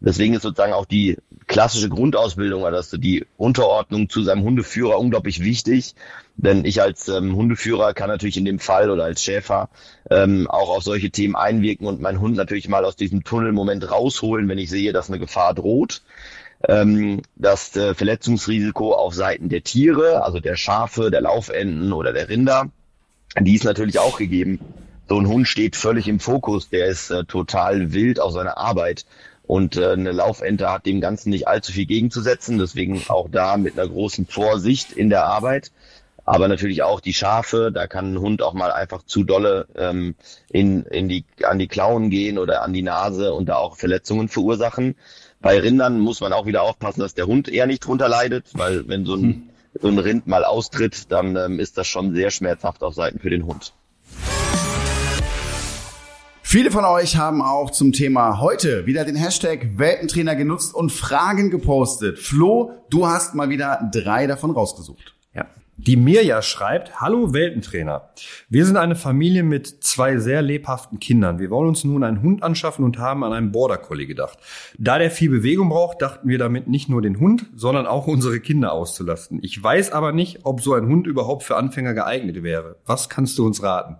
Deswegen 0.00 0.34
ist 0.34 0.42
sozusagen 0.42 0.72
auch 0.72 0.86
die 0.86 1.18
klassische 1.52 1.90
Grundausbildung, 1.90 2.64
also 2.64 2.96
die 2.96 3.26
Unterordnung 3.36 4.08
zu 4.08 4.22
seinem 4.22 4.42
Hundeführer 4.42 4.98
unglaublich 4.98 5.44
wichtig. 5.44 5.94
Denn 6.36 6.64
ich 6.64 6.80
als 6.80 7.08
ähm, 7.08 7.36
Hundeführer 7.36 7.92
kann 7.92 8.08
natürlich 8.08 8.38
in 8.38 8.46
dem 8.46 8.58
Fall 8.58 8.90
oder 8.90 9.04
als 9.04 9.22
Schäfer 9.22 9.68
ähm, 10.10 10.48
auch 10.48 10.70
auf 10.74 10.82
solche 10.82 11.10
Themen 11.10 11.36
einwirken 11.36 11.86
und 11.86 12.00
meinen 12.00 12.20
Hund 12.20 12.36
natürlich 12.36 12.68
mal 12.68 12.86
aus 12.86 12.96
diesem 12.96 13.22
Tunnelmoment 13.22 13.90
rausholen, 13.90 14.48
wenn 14.48 14.56
ich 14.56 14.70
sehe, 14.70 14.94
dass 14.94 15.10
eine 15.10 15.18
Gefahr 15.18 15.52
droht. 15.52 16.00
Ähm, 16.66 17.20
das 17.36 17.76
äh, 17.76 17.94
Verletzungsrisiko 17.94 18.94
auf 18.94 19.14
Seiten 19.14 19.50
der 19.50 19.62
Tiere, 19.62 20.24
also 20.24 20.40
der 20.40 20.56
Schafe, 20.56 21.10
der 21.10 21.20
Laufenden 21.20 21.92
oder 21.92 22.14
der 22.14 22.30
Rinder, 22.30 22.70
die 23.38 23.54
ist 23.54 23.64
natürlich 23.64 23.98
auch 23.98 24.16
gegeben. 24.16 24.58
So 25.06 25.18
ein 25.18 25.28
Hund 25.28 25.46
steht 25.46 25.76
völlig 25.76 26.08
im 26.08 26.18
Fokus, 26.18 26.70
der 26.70 26.86
ist 26.86 27.10
äh, 27.10 27.24
total 27.24 27.92
wild 27.92 28.20
auf 28.20 28.32
seiner 28.32 28.56
Arbeit 28.56 29.04
und 29.52 29.76
äh, 29.76 29.90
eine 29.90 30.12
Laufente 30.12 30.72
hat 30.72 30.86
dem 30.86 31.02
Ganzen 31.02 31.28
nicht 31.28 31.46
allzu 31.46 31.72
viel 31.72 31.84
gegenzusetzen, 31.84 32.56
deswegen 32.56 33.02
auch 33.08 33.28
da 33.30 33.58
mit 33.58 33.78
einer 33.78 33.86
großen 33.86 34.24
Vorsicht 34.24 34.92
in 34.92 35.10
der 35.10 35.26
Arbeit. 35.26 35.72
Aber 36.24 36.48
natürlich 36.48 36.82
auch 36.82 37.00
die 37.00 37.12
Schafe, 37.12 37.70
da 37.70 37.86
kann 37.86 38.14
ein 38.14 38.18
Hund 38.18 38.40
auch 38.40 38.54
mal 38.54 38.72
einfach 38.72 39.02
zu 39.02 39.24
dolle 39.24 39.66
ähm, 39.76 40.14
in, 40.48 40.84
in 40.84 41.06
die, 41.06 41.26
an 41.44 41.58
die 41.58 41.68
Klauen 41.68 42.08
gehen 42.08 42.38
oder 42.38 42.62
an 42.62 42.72
die 42.72 42.80
Nase 42.80 43.34
und 43.34 43.44
da 43.50 43.56
auch 43.56 43.76
Verletzungen 43.76 44.28
verursachen. 44.30 44.96
Bei 45.42 45.60
Rindern 45.60 46.00
muss 46.00 46.22
man 46.22 46.32
auch 46.32 46.46
wieder 46.46 46.62
aufpassen, 46.62 47.00
dass 47.00 47.12
der 47.12 47.26
Hund 47.26 47.50
eher 47.50 47.66
nicht 47.66 47.84
drunter 47.84 48.08
leidet, 48.08 48.46
weil 48.54 48.88
wenn 48.88 49.04
so 49.04 49.16
ein, 49.16 49.22
hm. 49.22 49.42
so 49.82 49.88
ein 49.88 49.98
Rind 49.98 50.26
mal 50.26 50.46
austritt, 50.46 51.12
dann 51.12 51.36
ähm, 51.36 51.60
ist 51.60 51.76
das 51.76 51.88
schon 51.88 52.14
sehr 52.14 52.30
schmerzhaft 52.30 52.82
auf 52.82 52.94
Seiten 52.94 53.18
für 53.18 53.28
den 53.28 53.44
Hund. 53.44 53.74
Viele 56.52 56.70
von 56.70 56.84
euch 56.84 57.16
haben 57.16 57.40
auch 57.40 57.70
zum 57.70 57.92
Thema 57.92 58.38
heute 58.38 58.84
wieder 58.84 59.06
den 59.06 59.16
Hashtag 59.16 59.78
Weltentrainer 59.78 60.36
genutzt 60.36 60.74
und 60.74 60.92
Fragen 60.92 61.50
gepostet. 61.50 62.18
Flo, 62.18 62.72
du 62.90 63.06
hast 63.06 63.34
mal 63.34 63.48
wieder 63.48 63.88
drei 63.90 64.26
davon 64.26 64.50
rausgesucht. 64.50 65.14
Ja. 65.34 65.46
Die 65.78 65.96
Mirja 65.96 66.42
schreibt, 66.42 67.00
Hallo 67.00 67.32
Weltentrainer. 67.32 68.10
Wir 68.50 68.66
sind 68.66 68.76
eine 68.76 68.96
Familie 68.96 69.44
mit 69.44 69.82
zwei 69.82 70.18
sehr 70.18 70.42
lebhaften 70.42 71.00
Kindern. 71.00 71.38
Wir 71.38 71.48
wollen 71.48 71.68
uns 71.68 71.84
nun 71.84 72.04
einen 72.04 72.20
Hund 72.20 72.42
anschaffen 72.42 72.84
und 72.84 72.98
haben 72.98 73.24
an 73.24 73.32
einen 73.32 73.50
Border 73.50 73.78
Collie 73.78 74.06
gedacht. 74.06 74.38
Da 74.76 74.98
der 74.98 75.10
viel 75.10 75.30
Bewegung 75.30 75.70
braucht, 75.70 76.02
dachten 76.02 76.28
wir 76.28 76.36
damit 76.36 76.68
nicht 76.68 76.90
nur 76.90 77.00
den 77.00 77.18
Hund, 77.18 77.46
sondern 77.56 77.86
auch 77.86 78.06
unsere 78.06 78.40
Kinder 78.40 78.72
auszulasten. 78.72 79.40
Ich 79.42 79.62
weiß 79.62 79.92
aber 79.92 80.12
nicht, 80.12 80.40
ob 80.42 80.60
so 80.60 80.74
ein 80.74 80.86
Hund 80.86 81.06
überhaupt 81.06 81.44
für 81.44 81.56
Anfänger 81.56 81.94
geeignet 81.94 82.42
wäre. 82.42 82.76
Was 82.84 83.08
kannst 83.08 83.38
du 83.38 83.46
uns 83.46 83.62
raten? 83.62 83.96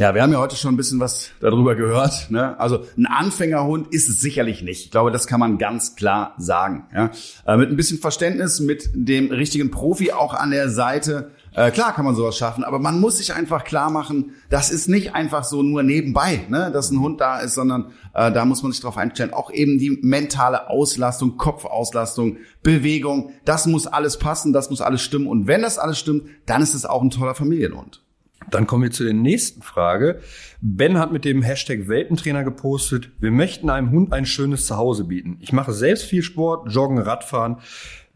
Ja, 0.00 0.14
wir 0.14 0.22
haben 0.22 0.32
ja 0.32 0.38
heute 0.38 0.56
schon 0.56 0.72
ein 0.72 0.76
bisschen 0.78 0.98
was 0.98 1.30
darüber 1.40 1.74
gehört. 1.74 2.30
Ne? 2.30 2.58
Also 2.58 2.86
ein 2.96 3.04
Anfängerhund 3.04 3.92
ist 3.92 4.08
es 4.08 4.18
sicherlich 4.18 4.62
nicht. 4.62 4.86
Ich 4.86 4.90
glaube, 4.90 5.10
das 5.10 5.26
kann 5.26 5.40
man 5.40 5.58
ganz 5.58 5.94
klar 5.94 6.34
sagen. 6.38 6.86
Ja? 6.94 7.10
Äh, 7.46 7.58
mit 7.58 7.68
ein 7.68 7.76
bisschen 7.76 7.98
Verständnis, 7.98 8.60
mit 8.60 8.88
dem 8.94 9.30
richtigen 9.30 9.70
Profi 9.70 10.12
auch 10.12 10.32
an 10.32 10.52
der 10.52 10.70
Seite. 10.70 11.32
Äh, 11.52 11.70
klar 11.70 11.94
kann 11.94 12.06
man 12.06 12.14
sowas 12.14 12.38
schaffen, 12.38 12.64
aber 12.64 12.78
man 12.78 12.98
muss 12.98 13.18
sich 13.18 13.34
einfach 13.34 13.64
klar 13.64 13.90
machen, 13.90 14.32
das 14.48 14.70
ist 14.70 14.88
nicht 14.88 15.14
einfach 15.14 15.44
so 15.44 15.62
nur 15.62 15.82
nebenbei, 15.82 16.46
ne, 16.48 16.70
dass 16.72 16.90
ein 16.90 17.00
Hund 17.00 17.20
da 17.20 17.40
ist, 17.40 17.54
sondern 17.54 17.92
äh, 18.14 18.32
da 18.32 18.46
muss 18.46 18.62
man 18.62 18.72
sich 18.72 18.80
darauf 18.80 18.96
einstellen. 18.96 19.34
Auch 19.34 19.50
eben 19.50 19.78
die 19.78 19.98
mentale 20.00 20.70
Auslastung, 20.70 21.36
Kopfauslastung, 21.36 22.38
Bewegung, 22.62 23.32
das 23.44 23.66
muss 23.66 23.86
alles 23.86 24.18
passen, 24.18 24.54
das 24.54 24.70
muss 24.70 24.80
alles 24.80 25.02
stimmen. 25.02 25.26
Und 25.26 25.46
wenn 25.46 25.60
das 25.60 25.78
alles 25.78 25.98
stimmt, 25.98 26.24
dann 26.46 26.62
ist 26.62 26.72
es 26.72 26.86
auch 26.86 27.02
ein 27.02 27.10
toller 27.10 27.34
Familienhund. 27.34 28.00
Dann 28.50 28.66
kommen 28.66 28.84
wir 28.84 28.90
zu 28.90 29.04
der 29.04 29.12
nächsten 29.12 29.62
Frage. 29.62 30.20
Ben 30.60 30.98
hat 30.98 31.12
mit 31.12 31.24
dem 31.24 31.42
Hashtag 31.42 31.88
Welpentrainer 31.88 32.42
gepostet, 32.44 33.10
wir 33.20 33.30
möchten 33.30 33.70
einem 33.70 33.90
Hund 33.90 34.12
ein 34.12 34.26
schönes 34.26 34.66
Zuhause 34.66 35.04
bieten. 35.04 35.36
Ich 35.40 35.52
mache 35.52 35.72
selbst 35.72 36.04
viel 36.04 36.22
Sport, 36.22 36.72
Joggen, 36.72 36.98
Radfahren. 36.98 37.58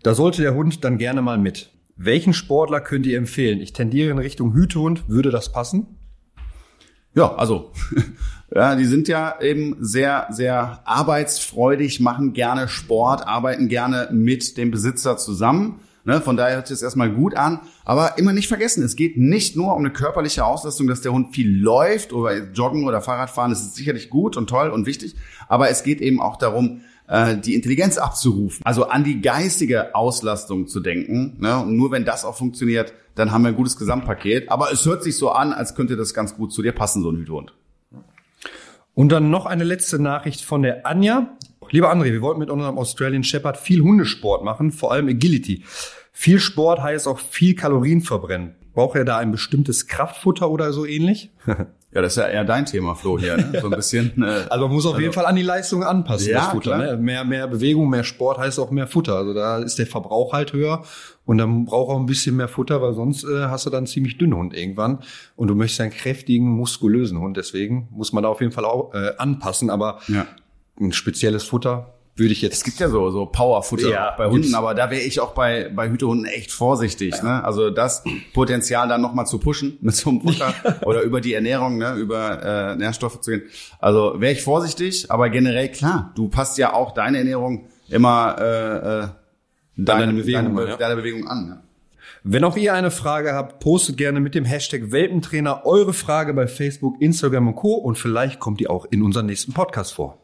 Da 0.03 0.15
sollte 0.15 0.43
der 0.43 0.55
Hund 0.55 0.85
dann 0.85 0.99
gerne 0.99 1.23
mal 1.23 1.39
mit. 1.39 1.71
Welchen 1.97 2.33
Sportler 2.33 2.81
könnt 2.81 3.07
ihr 3.07 3.19
empfehlen? 3.19 3.61
Ich 3.61 3.73
tendiere 3.73 4.11
in 4.11 4.19
Richtung 4.19 4.53
Hütehund. 4.55 5.09
Würde 5.09 5.31
das 5.31 5.53
passen? 5.53 5.99
Ja, 7.15 7.35
also, 7.37 7.71
ja, 8.55 8.75
die 8.75 8.87
sind 8.87 9.07
ja 9.07 9.41
eben 9.41 9.77
sehr, 9.79 10.27
sehr 10.31 10.81
arbeitsfreudig, 10.85 12.01
machen 12.01 12.33
gerne 12.33 12.67
Sport, 12.67 13.27
arbeiten 13.27 13.69
gerne 13.69 14.09
mit 14.11 14.57
dem 14.57 14.73
Besitzer 14.73 15.17
zusammen. 15.17 15.81
Ne, 16.07 16.21
von 16.21 16.37
daher 16.37 16.57
hört 16.57 16.67
sich 16.67 16.77
das 16.77 16.83
erstmal 16.83 17.11
gut 17.11 17.35
an. 17.35 17.61
Aber 17.85 18.19
immer 18.19 18.35
nicht 18.35 18.49
vergessen, 18.49 18.83
es 18.83 18.95
geht 18.95 19.17
nicht 19.17 19.57
nur 19.57 19.75
um 19.75 19.81
eine 19.81 19.91
körperliche 19.91 20.45
Auslastung, 20.45 20.87
dass 20.87 21.01
der 21.01 21.13
Hund 21.13 21.35
viel 21.35 21.51
läuft 21.59 22.13
oder 22.13 22.45
joggen 22.53 22.87
oder 22.87 23.01
Fahrradfahren. 23.01 23.51
Das 23.51 23.63
ist 23.63 23.75
sicherlich 23.75 24.11
gut 24.11 24.37
und 24.37 24.49
toll 24.49 24.69
und 24.69 24.85
wichtig. 24.85 25.17
Aber 25.49 25.71
es 25.71 25.83
geht 25.83 26.03
eben 26.03 26.21
auch 26.21 26.37
darum, 26.37 26.83
äh, 27.09 27.39
die 27.39 27.55
Intelligenz 27.55 27.97
abzurufen. 27.97 28.65
Also 28.65 28.89
an 28.89 29.03
die 29.05 29.23
geistige 29.23 29.95
Auslastung 29.95 30.67
zu 30.67 30.81
denken. 30.81 31.37
Ne? 31.41 31.59
Und 31.63 31.77
nur 31.77 31.91
wenn 31.91 32.05
das 32.05 32.27
auch 32.27 32.37
funktioniert, 32.37 32.93
dann 33.15 33.33
haben 33.33 33.43
wir 33.43 33.49
ein 33.49 33.57
gutes 33.57 33.77
Gesamtpaket. 33.77 34.51
Aber 34.51 34.73
es 34.73 34.85
hört 34.85 35.03
sich 35.03 35.17
so 35.17 35.31
an, 35.31 35.55
als 35.55 35.75
könnte 35.75 35.97
das 35.97 36.13
ganz 36.13 36.35
gut 36.37 36.53
zu 36.53 36.61
dir 36.61 36.73
passen, 36.73 37.03
so 37.03 37.11
ein 37.11 37.17
Hütehund. 37.17 37.55
Und 38.95 39.11
dann 39.11 39.31
noch 39.31 39.47
eine 39.47 39.65
letzte 39.65 39.99
Nachricht 39.99 40.43
von 40.43 40.63
der 40.63 40.87
Anja. 40.87 41.37
Lieber 41.71 41.93
André, 41.93 42.13
wir 42.13 42.23
wollten 42.23 42.41
mit 42.41 42.51
unserem 42.51 42.79
Australian 42.79 43.25
Shepherd 43.25 43.57
viel 43.57 43.81
Hundesport 43.81 44.45
machen, 44.45 44.73
vor 44.73 44.93
allem 44.93 45.09
Agility. 45.09 45.65
Viel 46.13 46.39
Sport 46.39 46.81
heißt 46.83 47.09
auch 47.09 47.19
viel 47.19 47.55
Kalorien 47.55 48.01
verbrennen. 48.01 48.55
Braucht 48.73 48.97
er 48.97 49.05
da 49.05 49.19
ein 49.19 49.31
bestimmtes 49.33 49.87
Kraftfutter 49.87 50.51
oder 50.51 50.73
so 50.73 50.85
ähnlich? 50.87 51.31
Ja, 51.95 52.03
das 52.03 52.15
ist 52.15 52.23
ja 52.23 52.27
eher 52.27 52.45
dein 52.45 52.67
Thema, 52.67 52.97
Flo, 52.97 53.21
hier. 53.21 53.37
Ne? 53.37 53.61
So 53.61 53.69
ein 53.69 53.77
bisschen. 53.77 54.21
Äh, 54.21 54.27
also 54.51 54.67
man 54.67 54.75
muss 54.75 54.85
auf 54.85 54.95
also, 54.95 55.01
jeden 55.01 55.13
Fall 55.13 55.27
an 55.27 55.37
die 55.37 55.43
Leistung 55.43 55.85
anpassen, 55.85 56.29
ja, 56.29 56.39
das 56.39 56.49
Futter. 56.49 56.77
Ne? 56.77 56.97
Mehr, 56.97 57.25
mehr 57.25 57.47
Bewegung, 57.47 57.89
mehr 57.89 58.03
Sport 58.03 58.39
heißt 58.39 58.59
auch 58.59 58.73
mehr 58.73 58.89
Futter. 58.89 59.15
Also 59.15 59.33
da 59.33 59.59
ist 59.59 59.79
der 59.79 59.87
Verbrauch 59.87 60.33
halt 60.33 60.53
höher 60.53 60.83
und 61.25 61.39
dann 61.39 61.67
braucht 61.67 61.93
auch 61.93 62.01
ein 62.01 62.07
bisschen 62.07 62.35
mehr 62.35 62.49
Futter, 62.49 62.83
weil 62.83 62.95
sonst 62.95 63.23
äh, 63.23 63.45
hast 63.45 63.67
du 63.67 63.71
dann 63.71 63.79
einen 63.79 63.87
ziemlich 63.87 64.19
dünnen 64.19 64.35
Hund 64.35 64.55
irgendwann 64.55 65.05
und 65.37 65.47
du 65.47 65.55
möchtest 65.55 65.83
einen 65.83 65.93
kräftigen, 65.93 66.49
muskulösen 66.49 67.21
Hund. 67.21 67.37
Deswegen 67.37 67.87
muss 67.93 68.13
man 68.13 68.25
da 68.25 68.29
auf 68.29 68.41
jeden 68.41 68.53
Fall 68.53 68.65
auch 68.65 68.93
äh, 68.93 69.13
anpassen. 69.19 69.71
Aber 69.71 70.01
ja. 70.09 70.27
Ein 70.81 70.93
spezielles 70.93 71.45
Futter 71.45 71.95
würde 72.17 72.33
ich 72.33 72.43
jetzt. 72.43 72.55
Es 72.55 72.65
gibt 72.65 72.79
ja 72.79 72.89
so, 72.89 73.11
so 73.11 73.27
Powerfutter 73.27 73.89
Ja, 73.89 74.15
bei 74.17 74.27
Hunden, 74.29 74.55
aber 74.55 74.75
da 74.75 74.91
wäre 74.91 75.03
ich 75.03 75.19
auch 75.19 75.35
bei, 75.35 75.69
bei 75.75 75.89
Hütehunden 75.89 76.27
echt 76.27 76.53
vorsichtig. 76.53 77.21
Ne? 77.23 77.43
Also 77.43 77.71
das 77.71 78.05
Potenzial 78.33 78.89
dann 78.89 79.01
nochmal 79.01 79.27
zu 79.27 79.39
pushen 79.39 79.79
mit 79.81 79.97
so 79.97 80.11
einem 80.11 80.21
Futter 80.21 80.55
oder 80.83 81.03
über 81.03 81.21
die 81.21 81.35
Ernährung, 81.35 81.79
ne? 81.79 81.95
über 81.95 82.73
äh, 82.73 82.77
Nährstoffe 82.77 83.21
zu 83.21 83.33
gehen. 83.33 83.43
Also 83.81 84.21
wäre 84.21 84.33
ich 84.33 84.43
vorsichtig, 84.43 85.11
aber 85.11 85.29
generell 85.29 85.71
klar, 85.71 86.13
du 86.15 86.29
passt 86.29 86.57
ja 86.59 86.73
auch 86.73 86.93
deine 86.93 87.19
Ernährung 87.19 87.67
immer 87.89 88.37
äh, 88.39 88.45
äh, 88.45 89.09
deine, 89.77 90.07
deine 90.07 90.13
Bewegung 90.13 90.45
deine, 90.45 90.61
an, 90.61 90.69
ja. 90.69 90.77
deine 90.77 90.97
Bewegung 90.97 91.27
an. 91.27 91.49
Ne? 91.49 91.61
Wenn 92.23 92.45
auch 92.45 92.57
ihr 92.57 92.73
eine 92.75 92.91
Frage 92.91 93.35
habt, 93.35 93.59
postet 93.61 93.97
gerne 93.97 94.21
mit 94.21 94.35
dem 94.35 94.45
Hashtag 94.45 94.93
Welpentrainer 94.93 95.67
eure 95.67 95.93
Frage 95.93 96.33
bei 96.33 96.47
Facebook, 96.47 97.01
Instagram 97.01 97.49
und 97.49 97.57
Co. 97.57 97.75
Und 97.75 97.99
vielleicht 97.99 98.41
kommt 98.41 98.61
die 98.61 98.69
auch 98.69 98.87
in 98.91 99.03
unserem 99.03 99.27
nächsten 99.27 99.53
Podcast 99.53 99.93
vor. 99.93 100.24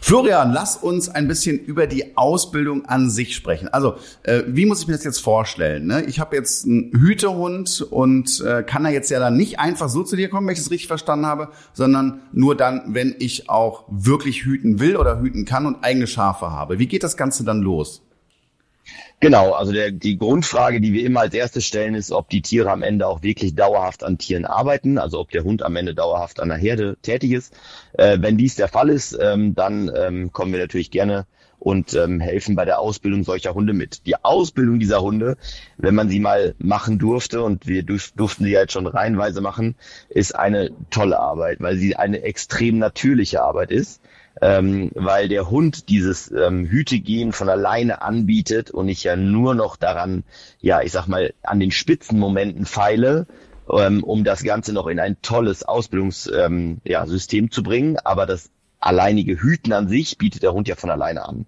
Florian, 0.00 0.52
lass 0.52 0.76
uns 0.76 1.08
ein 1.08 1.28
bisschen 1.28 1.58
über 1.58 1.86
die 1.86 2.16
Ausbildung 2.16 2.86
an 2.86 3.10
sich 3.10 3.36
sprechen. 3.36 3.68
Also, 3.68 3.96
äh, 4.22 4.42
wie 4.46 4.66
muss 4.66 4.80
ich 4.80 4.86
mir 4.88 4.94
das 4.94 5.04
jetzt 5.04 5.20
vorstellen? 5.20 5.86
Ne? 5.86 6.04
Ich 6.04 6.18
habe 6.18 6.36
jetzt 6.36 6.64
einen 6.64 6.90
Hütehund 6.92 7.86
und 7.90 8.40
äh, 8.40 8.62
kann 8.62 8.84
er 8.84 8.92
jetzt 8.92 9.10
ja 9.10 9.20
dann 9.20 9.36
nicht 9.36 9.60
einfach 9.60 9.88
so 9.88 10.02
zu 10.02 10.16
dir 10.16 10.30
kommen, 10.30 10.46
wenn 10.46 10.54
ich 10.54 10.60
es 10.60 10.70
richtig 10.70 10.88
verstanden 10.88 11.26
habe, 11.26 11.48
sondern 11.74 12.22
nur 12.32 12.56
dann, 12.56 12.94
wenn 12.94 13.14
ich 13.18 13.50
auch 13.50 13.84
wirklich 13.88 14.44
hüten 14.44 14.80
will 14.80 14.96
oder 14.96 15.20
hüten 15.20 15.44
kann 15.44 15.66
und 15.66 15.84
eigene 15.84 16.06
Schafe 16.06 16.50
habe. 16.50 16.78
Wie 16.78 16.86
geht 16.86 17.02
das 17.02 17.16
Ganze 17.16 17.44
dann 17.44 17.60
los? 17.60 18.02
Genau, 19.22 19.52
also 19.52 19.70
der, 19.72 19.90
die 19.90 20.16
Grundfrage, 20.16 20.80
die 20.80 20.94
wir 20.94 21.04
immer 21.04 21.20
als 21.20 21.34
erstes 21.34 21.66
stellen, 21.66 21.94
ist, 21.94 22.10
ob 22.10 22.30
die 22.30 22.40
Tiere 22.40 22.70
am 22.70 22.82
Ende 22.82 23.06
auch 23.06 23.22
wirklich 23.22 23.54
dauerhaft 23.54 24.02
an 24.02 24.16
Tieren 24.16 24.46
arbeiten, 24.46 24.96
also 24.96 25.20
ob 25.20 25.30
der 25.30 25.44
Hund 25.44 25.62
am 25.62 25.76
Ende 25.76 25.94
dauerhaft 25.94 26.40
an 26.40 26.48
der 26.48 26.56
Herde 26.56 26.96
tätig 27.02 27.32
ist. 27.32 27.54
Äh, 27.92 28.16
wenn 28.22 28.38
dies 28.38 28.54
der 28.54 28.68
Fall 28.68 28.88
ist, 28.88 29.16
ähm, 29.20 29.54
dann 29.54 29.90
ähm, 29.94 30.32
kommen 30.32 30.52
wir 30.52 30.58
natürlich 30.58 30.90
gerne 30.90 31.26
und 31.58 31.92
ähm, 31.92 32.18
helfen 32.18 32.56
bei 32.56 32.64
der 32.64 32.78
Ausbildung 32.78 33.22
solcher 33.22 33.52
Hunde 33.52 33.74
mit. 33.74 34.06
Die 34.06 34.16
Ausbildung 34.24 34.78
dieser 34.78 35.02
Hunde, 35.02 35.36
wenn 35.76 35.94
man 35.94 36.08
sie 36.08 36.18
mal 36.18 36.54
machen 36.56 36.98
durfte, 36.98 37.42
und 37.42 37.66
wir 37.66 37.82
durf, 37.82 38.12
durften 38.12 38.44
sie 38.44 38.52
ja 38.52 38.60
jetzt 38.60 38.72
schon 38.72 38.86
reihenweise 38.86 39.42
machen, 39.42 39.74
ist 40.08 40.34
eine 40.34 40.70
tolle 40.88 41.20
Arbeit, 41.20 41.60
weil 41.60 41.76
sie 41.76 41.94
eine 41.94 42.22
extrem 42.22 42.78
natürliche 42.78 43.42
Arbeit 43.42 43.70
ist 43.70 44.00
ähm, 44.40 44.90
weil 44.94 45.28
der 45.28 45.50
Hund 45.50 45.88
dieses 45.88 46.30
ähm, 46.30 46.66
Hütegehen 46.66 47.32
von 47.32 47.48
alleine 47.48 48.02
anbietet 48.02 48.70
und 48.70 48.88
ich 48.88 49.04
ja 49.04 49.16
nur 49.16 49.54
noch 49.54 49.76
daran, 49.76 50.24
ja, 50.60 50.82
ich 50.82 50.92
sag 50.92 51.06
mal, 51.06 51.34
an 51.42 51.60
den 51.60 51.70
Spitzenmomenten 51.70 52.64
feile, 52.64 53.26
ähm, 53.70 54.02
um 54.02 54.24
das 54.24 54.42
Ganze 54.42 54.72
noch 54.72 54.86
in 54.86 54.98
ein 54.98 55.20
tolles 55.22 55.62
Ausbildungssystem 55.62 56.40
ähm, 56.40 56.80
ja, 56.84 57.06
System 57.06 57.50
zu 57.50 57.62
bringen. 57.62 57.98
Aber 58.02 58.26
das 58.26 58.50
alleinige 58.80 59.40
Hüten 59.40 59.72
an 59.72 59.88
sich 59.88 60.18
bietet 60.18 60.42
der 60.42 60.52
Hund 60.52 60.66
ja 60.66 60.74
von 60.74 60.90
alleine 60.90 61.26
an. 61.26 61.46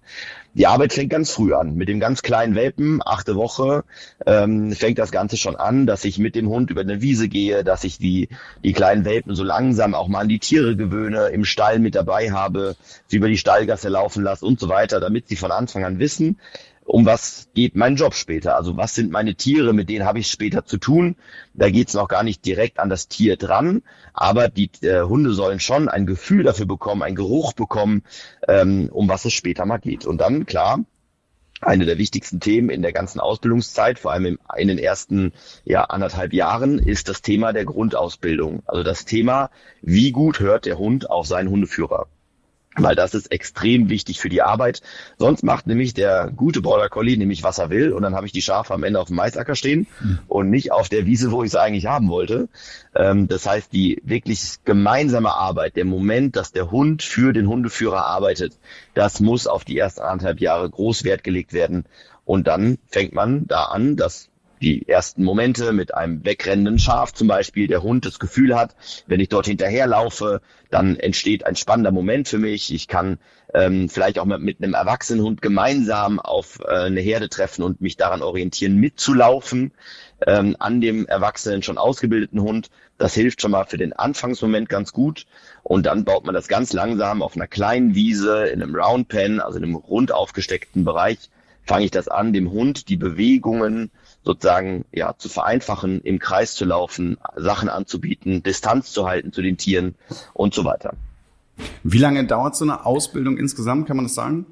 Die 0.53 0.67
Arbeit 0.67 0.93
fängt 0.93 1.09
ganz 1.09 1.31
früh 1.31 1.53
an. 1.53 1.75
Mit 1.75 1.89
dem 1.89 1.99
ganz 1.99 2.21
kleinen 2.21 2.53
Welpen, 2.53 3.01
achte 3.03 3.35
Woche, 3.35 3.83
ähm, 4.27 4.71
fängt 4.73 4.99
das 4.99 5.11
Ganze 5.11 5.35
schon 5.35 5.55
an, 5.55 5.87
dass 5.87 6.05
ich 6.05 6.19
mit 6.19 6.35
dem 6.35 6.47
Hund 6.47 6.69
über 6.69 6.81
eine 6.81 7.01
Wiese 7.01 7.27
gehe, 7.27 7.63
dass 7.63 7.83
ich 7.83 7.97
die, 7.97 8.29
die 8.63 8.73
kleinen 8.73 9.03
Welpen 9.03 9.33
so 9.33 9.43
langsam 9.43 9.95
auch 9.95 10.07
mal 10.07 10.19
an 10.19 10.29
die 10.29 10.37
Tiere 10.37 10.75
gewöhne, 10.75 11.29
im 11.29 11.43
Stall 11.43 11.79
mit 11.79 11.95
dabei 11.95 12.31
habe, 12.31 12.75
sie 13.07 13.17
über 13.17 13.29
die 13.29 13.37
Stallgasse 13.39 13.89
laufen 13.89 14.23
lasse 14.23 14.45
und 14.45 14.59
so 14.59 14.69
weiter, 14.69 14.99
damit 14.99 15.27
sie 15.27 15.35
von 15.35 15.51
Anfang 15.51 15.83
an 15.85 15.97
wissen, 15.97 16.39
um 16.85 17.05
was 17.05 17.49
geht 17.53 17.75
mein 17.75 17.95
Job 17.95 18.13
später? 18.13 18.55
Also 18.55 18.77
was 18.77 18.95
sind 18.95 19.11
meine 19.11 19.35
Tiere, 19.35 19.73
mit 19.73 19.89
denen 19.89 20.05
habe 20.05 20.19
ich 20.19 20.27
später 20.27 20.65
zu 20.65 20.77
tun? 20.77 21.15
Da 21.53 21.69
geht's 21.69 21.93
noch 21.93 22.07
gar 22.07 22.23
nicht 22.23 22.45
direkt 22.45 22.79
an 22.79 22.89
das 22.89 23.07
Tier 23.07 23.37
dran, 23.37 23.83
aber 24.13 24.49
die 24.49 24.69
äh, 24.81 25.01
Hunde 25.03 25.33
sollen 25.33 25.59
schon 25.59 25.89
ein 25.89 26.05
Gefühl 26.05 26.43
dafür 26.43 26.65
bekommen, 26.65 27.03
einen 27.03 27.15
Geruch 27.15 27.53
bekommen, 27.53 28.03
ähm, 28.47 28.89
um 28.91 29.07
was 29.07 29.25
es 29.25 29.33
später 29.33 29.65
mal 29.65 29.77
geht. 29.77 30.05
Und 30.05 30.19
dann, 30.19 30.45
klar, 30.45 30.79
eine 31.61 31.85
der 31.85 31.97
wichtigsten 31.97 32.39
Themen 32.39 32.69
in 32.69 32.81
der 32.81 32.91
ganzen 32.91 33.19
Ausbildungszeit, 33.19 33.99
vor 33.99 34.11
allem 34.11 34.37
in 34.57 34.67
den 34.67 34.77
ersten 34.77 35.31
ja, 35.63 35.85
anderthalb 35.85 36.33
Jahren, 36.33 36.79
ist 36.79 37.07
das 37.07 37.21
Thema 37.21 37.53
der 37.53 37.65
Grundausbildung. 37.65 38.63
Also 38.65 38.83
das 38.83 39.05
Thema, 39.05 39.49
wie 39.81 40.11
gut 40.11 40.39
hört 40.39 40.65
der 40.65 40.77
Hund 40.77 41.09
auf 41.09 41.25
seinen 41.25 41.49
Hundeführer 41.49 42.07
weil 42.75 42.95
das 42.95 43.13
ist 43.13 43.31
extrem 43.31 43.89
wichtig 43.89 44.19
für 44.19 44.29
die 44.29 44.41
Arbeit. 44.41 44.81
Sonst 45.17 45.43
macht 45.43 45.67
nämlich 45.67 45.93
der 45.93 46.31
gute 46.35 46.61
Border 46.61 46.89
Collie 46.89 47.17
nämlich 47.17 47.43
was 47.43 47.57
er 47.57 47.69
will 47.69 47.91
und 47.91 48.01
dann 48.03 48.15
habe 48.15 48.25
ich 48.25 48.31
die 48.31 48.41
Schafe 48.41 48.73
am 48.73 48.83
Ende 48.83 48.99
auf 48.99 49.07
dem 49.07 49.17
Maisacker 49.17 49.55
stehen 49.55 49.87
mhm. 50.01 50.19
und 50.27 50.49
nicht 50.49 50.71
auf 50.71 50.89
der 50.89 51.05
Wiese, 51.05 51.31
wo 51.31 51.43
ich 51.43 51.51
sie 51.51 51.61
eigentlich 51.61 51.85
haben 51.85 52.09
wollte. 52.09 52.49
Ähm, 52.95 53.27
das 53.27 53.45
heißt, 53.45 53.71
die 53.73 54.01
wirklich 54.03 54.55
gemeinsame 54.65 55.33
Arbeit, 55.33 55.75
der 55.75 55.85
Moment, 55.85 56.35
dass 56.35 56.51
der 56.51 56.71
Hund 56.71 57.03
für 57.03 57.33
den 57.33 57.47
Hundeführer 57.47 58.05
arbeitet, 58.05 58.53
das 58.93 59.19
muss 59.19 59.47
auf 59.47 59.63
die 59.63 59.77
ersten 59.77 60.01
anderthalb 60.01 60.39
Jahre 60.39 60.69
groß 60.69 61.03
Wert 61.03 61.23
gelegt 61.23 61.53
werden. 61.53 61.85
Und 62.25 62.47
dann 62.47 62.77
fängt 62.87 63.13
man 63.13 63.47
da 63.47 63.65
an, 63.65 63.97
dass 63.97 64.29
die 64.63 64.87
ersten 64.87 65.23
Momente 65.23 65.73
mit 65.73 65.93
einem 65.93 66.23
wegrennenden 66.25 66.79
Schaf 66.79 67.13
zum 67.13 67.27
Beispiel, 67.27 67.67
der 67.67 67.83
Hund 67.83 68.05
das 68.05 68.17
Gefühl 68.17 68.55
hat, 68.55 68.75
wenn 69.05 69.19
ich 69.19 69.29
dort 69.29 69.45
hinterherlaufe, 69.45 70.41
dann 70.71 70.95
entsteht 70.95 71.45
ein 71.45 71.55
spannender 71.55 71.91
Moment 71.91 72.27
für 72.27 72.39
mich. 72.39 72.73
Ich 72.73 72.87
kann 72.87 73.19
ähm, 73.53 73.89
vielleicht 73.89 74.17
auch 74.17 74.25
mit, 74.25 74.41
mit 74.41 74.63
einem 74.63 74.73
erwachsenen 74.73 75.23
Hund 75.23 75.41
gemeinsam 75.41 76.19
auf 76.19 76.59
äh, 76.61 76.85
eine 76.85 77.01
Herde 77.01 77.29
treffen 77.29 77.61
und 77.61 77.81
mich 77.81 77.97
daran 77.97 78.21
orientieren, 78.21 78.77
mitzulaufen 78.77 79.73
ähm, 80.25 80.55
an 80.59 80.81
dem 80.81 81.05
erwachsenen, 81.05 81.61
schon 81.61 81.77
ausgebildeten 81.77 82.41
Hund. 82.41 82.69
Das 82.97 83.13
hilft 83.13 83.41
schon 83.41 83.51
mal 83.51 83.65
für 83.65 83.77
den 83.77 83.93
Anfangsmoment 83.93 84.69
ganz 84.69 84.93
gut. 84.93 85.25
Und 85.61 85.85
dann 85.85 86.05
baut 86.05 86.25
man 86.25 86.33
das 86.33 86.47
ganz 86.47 86.73
langsam 86.73 87.21
auf 87.21 87.35
einer 87.35 87.47
kleinen 87.47 87.95
Wiese, 87.95 88.45
in 88.45 88.63
einem 88.63 88.75
Roundpen, 88.75 89.41
also 89.41 89.57
in 89.57 89.65
einem 89.65 89.75
rund 89.75 90.13
aufgesteckten 90.13 90.85
Bereich, 90.85 91.29
fange 91.65 91.85
ich 91.85 91.91
das 91.91 92.07
an, 92.07 92.33
dem 92.33 92.51
Hund 92.51 92.89
die 92.89 92.97
Bewegungen 92.97 93.91
sozusagen 94.23 94.85
ja 94.91 95.15
zu 95.17 95.29
vereinfachen, 95.29 96.01
im 96.01 96.19
Kreis 96.19 96.55
zu 96.55 96.65
laufen, 96.65 97.17
Sachen 97.35 97.69
anzubieten, 97.69 98.43
Distanz 98.43 98.91
zu 98.91 99.07
halten 99.07 99.33
zu 99.33 99.41
den 99.41 99.57
Tieren 99.57 99.95
und 100.33 100.53
so 100.53 100.65
weiter. 100.65 100.93
Wie 101.83 101.99
lange 101.99 102.25
dauert 102.25 102.55
so 102.55 102.65
eine 102.65 102.85
Ausbildung 102.85 103.37
insgesamt, 103.37 103.87
kann 103.87 103.97
man 103.97 104.05
das 104.05 104.15
sagen? 104.15 104.45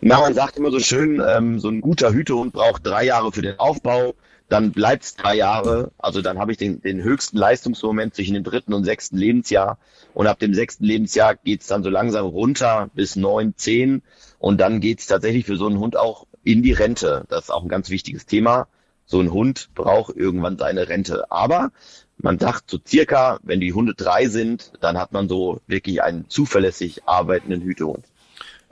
Na, 0.00 0.20
man 0.20 0.34
sagt 0.34 0.56
immer 0.56 0.70
so 0.70 0.80
schön, 0.80 1.22
ähm, 1.26 1.58
so 1.58 1.68
ein 1.68 1.80
guter 1.80 2.12
Hütehund 2.12 2.52
braucht 2.52 2.86
drei 2.86 3.04
Jahre 3.04 3.32
für 3.32 3.42
den 3.42 3.58
Aufbau, 3.58 4.14
dann 4.48 4.72
bleibt 4.72 5.04
es 5.04 5.16
drei 5.16 5.36
Jahre, 5.36 5.90
also 5.98 6.20
dann 6.20 6.38
habe 6.38 6.52
ich 6.52 6.58
den, 6.58 6.80
den 6.80 7.02
höchsten 7.02 7.38
Leistungsmoment 7.38 8.14
zwischen 8.14 8.34
dem 8.34 8.44
dritten 8.44 8.74
und 8.74 8.84
sechsten 8.84 9.16
Lebensjahr 9.16 9.78
und 10.12 10.26
ab 10.26 10.38
dem 10.38 10.54
sechsten 10.54 10.84
Lebensjahr 10.84 11.34
geht's 11.36 11.66
dann 11.66 11.82
so 11.82 11.90
langsam 11.90 12.26
runter 12.26 12.90
bis 12.94 13.16
neun, 13.16 13.54
zehn 13.56 14.02
und 14.38 14.60
dann 14.60 14.80
geht's 14.80 15.06
tatsächlich 15.06 15.46
für 15.46 15.56
so 15.56 15.66
einen 15.66 15.78
Hund 15.78 15.96
auch 15.96 16.26
in 16.44 16.62
die 16.62 16.72
Rente. 16.72 17.24
Das 17.28 17.44
ist 17.44 17.50
auch 17.50 17.62
ein 17.62 17.68
ganz 17.68 17.90
wichtiges 17.90 18.26
Thema. 18.26 18.68
So 19.06 19.20
ein 19.20 19.32
Hund 19.32 19.70
braucht 19.74 20.16
irgendwann 20.16 20.58
seine 20.58 20.88
Rente. 20.88 21.30
Aber 21.30 21.72
man 22.18 22.38
sagt 22.38 22.70
so 22.70 22.78
circa, 22.86 23.38
wenn 23.42 23.60
die 23.60 23.72
Hunde 23.72 23.94
drei 23.94 24.28
sind, 24.28 24.72
dann 24.80 24.98
hat 24.98 25.12
man 25.12 25.28
so 25.28 25.60
wirklich 25.66 26.02
einen 26.02 26.28
zuverlässig 26.28 27.02
arbeitenden 27.06 27.62
Hütehund. 27.62 28.04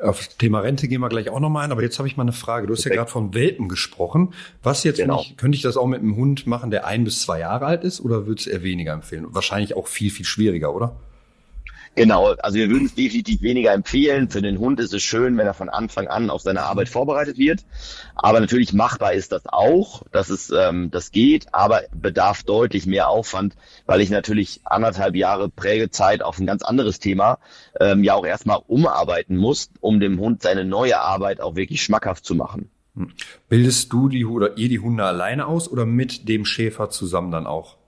Auf 0.03 0.19
das 0.19 0.37
Thema 0.37 0.61
Rente 0.61 0.89
gehen 0.89 1.01
wir 1.01 1.09
gleich 1.09 1.31
auch 1.31 1.39
nochmal 1.39 1.65
ein, 1.65 1.73
aber 1.73 1.83
jetzt 1.83 1.99
habe 1.99 2.09
ich 2.09 2.17
mal 2.17 2.25
eine 2.25 2.33
Frage. 2.33 2.67
Du 2.67 2.73
hast 2.73 2.83
Perfekt. 2.83 2.97
ja 2.97 3.03
gerade 3.03 3.13
von 3.13 3.35
Welpen 3.35 3.69
gesprochen. 3.69 4.35
Was 4.63 4.83
jetzt, 4.83 4.99
genau. 4.99 5.21
ich, 5.21 5.37
könnte 5.37 5.57
ich 5.57 5.63
das 5.63 5.77
auch 5.77 5.87
mit 5.87 6.01
einem 6.01 6.17
Hund 6.17 6.47
machen, 6.47 6.71
der 6.71 6.87
ein 6.87 7.05
bis 7.05 7.23
zwei 7.23 7.39
Jahre 7.39 7.67
alt 7.67 7.85
ist, 7.85 8.01
oder 8.01 8.27
würdest 8.27 8.47
du 8.47 8.51
eher 8.51 8.63
weniger 8.63 8.93
empfehlen? 8.93 9.27
Wahrscheinlich 9.29 9.77
auch 9.77 9.87
viel, 9.87 10.11
viel 10.11 10.27
schwieriger, 10.27 10.75
oder? 10.75 10.97
Genau, 11.95 12.33
also 12.37 12.57
wir 12.57 12.71
würden 12.71 12.87
es 12.87 12.95
definitiv 12.95 13.43
weniger 13.43 13.73
empfehlen. 13.73 14.31
Für 14.31 14.41
den 14.41 14.59
Hund 14.59 14.81
ist 14.81 14.95
es 14.95 15.03
schön, 15.03 15.37
wenn 15.37 15.47
er 15.47 15.53
von 15.53 15.69
Anfang 15.69 16.09
an 16.09 16.31
auf 16.31 16.41
seine 16.41 16.63
Arbeit 16.63 16.89
vorbereitet 16.89 17.37
wird. 17.37 17.67
Aber 18.15 18.41
natürlich 18.41 18.73
machbar 18.73 19.13
ist 19.13 19.31
das 19.31 19.43
auch, 19.45 20.03
dass 20.11 20.31
es 20.31 20.51
ähm, 20.51 20.91
das 20.91 21.11
geht, 21.11 21.53
aber 21.53 21.83
bedarf 21.95 22.45
deutlich 22.45 22.87
mehr 22.87 23.09
Aufwand, 23.09 23.57
weil 23.85 24.01
ich 24.01 24.09
natürlich 24.09 24.61
anderthalb 24.65 25.15
Jahre 25.17 25.51
Prägezeit 25.51 26.23
auf 26.23 26.39
ein 26.39 26.47
ganz 26.47 26.63
anderes 26.63 26.99
Thema 26.99 27.39
ähm, 27.79 28.03
ja 28.05 28.15
auch 28.15 28.25
erstmal 28.25 28.61
umarbeiten 28.67 29.37
muss, 29.37 29.69
um 29.81 30.01
dem 30.01 30.19
Hund 30.19 30.41
seine 30.43 30.65
neue 30.65 30.99
Arbeit 30.99 31.43
auch 31.43 31.57
wirklich 31.57 31.83
schmackhaft 31.83 32.25
zu 32.25 32.35
machen. 32.35 32.71
Hm. 32.97 33.11
Bildest 33.51 33.93
du 33.93 34.09
die 34.09 34.25
oder 34.25 34.57
ihr 34.57 34.71
die 34.71 34.79
Hunde 34.79 35.05
alleine 35.05 35.47
aus 35.47 35.71
oder 35.71 35.85
mit 35.85 36.27
dem 36.27 36.47
Schäfer 36.47 36.89
zusammen 36.89 37.31
dann 37.31 37.47
auch? 37.47 37.82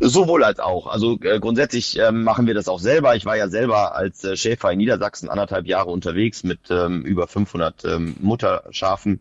Sowohl 0.00 0.44
als 0.44 0.60
auch. 0.60 0.86
Also 0.86 1.18
äh, 1.22 1.40
grundsätzlich 1.40 1.98
äh, 1.98 2.12
machen 2.12 2.46
wir 2.46 2.54
das 2.54 2.68
auch 2.68 2.80
selber. 2.80 3.16
Ich 3.16 3.24
war 3.24 3.36
ja 3.36 3.48
selber 3.48 3.94
als 3.94 4.24
äh, 4.24 4.36
Schäfer 4.36 4.72
in 4.72 4.78
Niedersachsen 4.78 5.28
anderthalb 5.28 5.66
Jahre 5.66 5.90
unterwegs 5.90 6.44
mit 6.44 6.70
ähm, 6.70 7.02
über 7.02 7.26
500 7.26 7.84
ähm, 7.84 8.16
Mutterschafen 8.20 9.20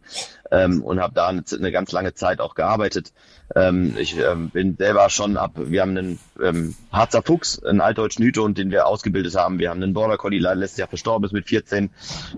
ähm, 0.51 0.83
und 0.83 0.99
habe 0.99 1.13
da 1.13 1.27
eine, 1.27 1.43
eine, 1.51 1.71
ganz 1.71 1.91
lange 1.91 2.13
Zeit 2.13 2.39
auch 2.39 2.55
gearbeitet. 2.55 3.13
Ähm, 3.55 3.95
ich 3.97 4.17
ähm, 4.17 4.49
bin 4.49 4.75
selber 4.77 5.09
schon 5.09 5.37
ab, 5.37 5.51
wir 5.55 5.81
haben 5.81 5.97
einen 5.97 6.19
ähm, 6.41 6.75
Harzer 6.91 7.21
Fuchs, 7.21 7.63
einen 7.63 7.81
altdeutschen 7.81 8.25
Hütehund, 8.25 8.57
den 8.57 8.71
wir 8.71 8.87
ausgebildet 8.87 9.35
haben. 9.35 9.59
Wir 9.59 9.69
haben 9.69 9.81
einen 9.81 9.93
Border 9.93 10.17
Collie, 10.17 10.39
leider 10.39 10.55
letztes 10.55 10.79
Jahr 10.79 10.87
verstorben 10.87 11.25
ist 11.25 11.33
mit 11.33 11.47
14, 11.47 11.89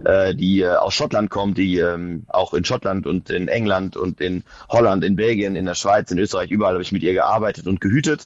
äh, 0.06 0.36
die 0.36 0.62
äh, 0.62 0.76
aus 0.76 0.94
Schottland 0.94 1.30
kommt, 1.30 1.58
die 1.58 1.80
ähm, 1.80 2.26
auch 2.28 2.54
in 2.54 2.66
Schottland 2.66 3.08
und 3.08 3.30
in 3.30 3.48
England 3.48 3.98
und 3.98 4.22
in 4.22 4.44
Holland, 4.70 5.04
in 5.04 5.16
Belgien, 5.16 5.56
in 5.56 5.66
der 5.66 5.76
Schweiz, 5.76 6.12
in 6.12 6.20
Österreich, 6.20 6.52
überall 6.52 6.74
habe 6.74 6.84
ich 6.84 6.92
mit 6.92 7.04
ihr 7.04 7.14
gearbeitet 7.14 7.68
und 7.68 7.82
gehütet. 7.82 8.26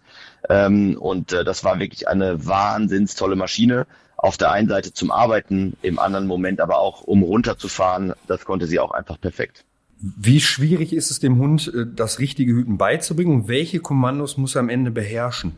Ähm, 0.49 0.97
und 0.99 1.33
äh, 1.33 1.43
das 1.43 1.63
war 1.63 1.79
wirklich 1.79 2.07
eine 2.07 2.45
wahnsinns 2.45 3.15
tolle 3.15 3.35
Maschine 3.35 3.85
auf 4.23 4.37
der 4.37 4.51
einen 4.51 4.69
Seite 4.69 4.93
zum 4.93 5.11
Arbeiten, 5.11 5.75
im 5.81 5.99
anderen 5.99 6.27
Moment 6.27 6.61
aber 6.61 6.79
auch 6.79 7.01
um 7.01 7.23
runterzufahren. 7.23 8.13
Das 8.25 8.45
konnte 8.45 8.67
sie 8.67 8.79
auch 8.79 8.91
einfach 8.91 9.19
perfekt. 9.19 9.65
Wie 10.03 10.41
schwierig 10.41 10.91
ist 10.91 11.11
es 11.11 11.21
dem 11.21 11.37
Hund, 11.37 11.71
äh, 11.73 11.85
das 11.95 12.19
richtige 12.19 12.51
Hüten 12.53 12.77
beizubringen 12.77 13.33
und 13.33 13.47
welche 13.47 13.79
Kommandos 13.79 14.37
muss 14.37 14.55
er 14.55 14.59
am 14.59 14.69
Ende 14.69 14.91
beherrschen? 14.91 15.53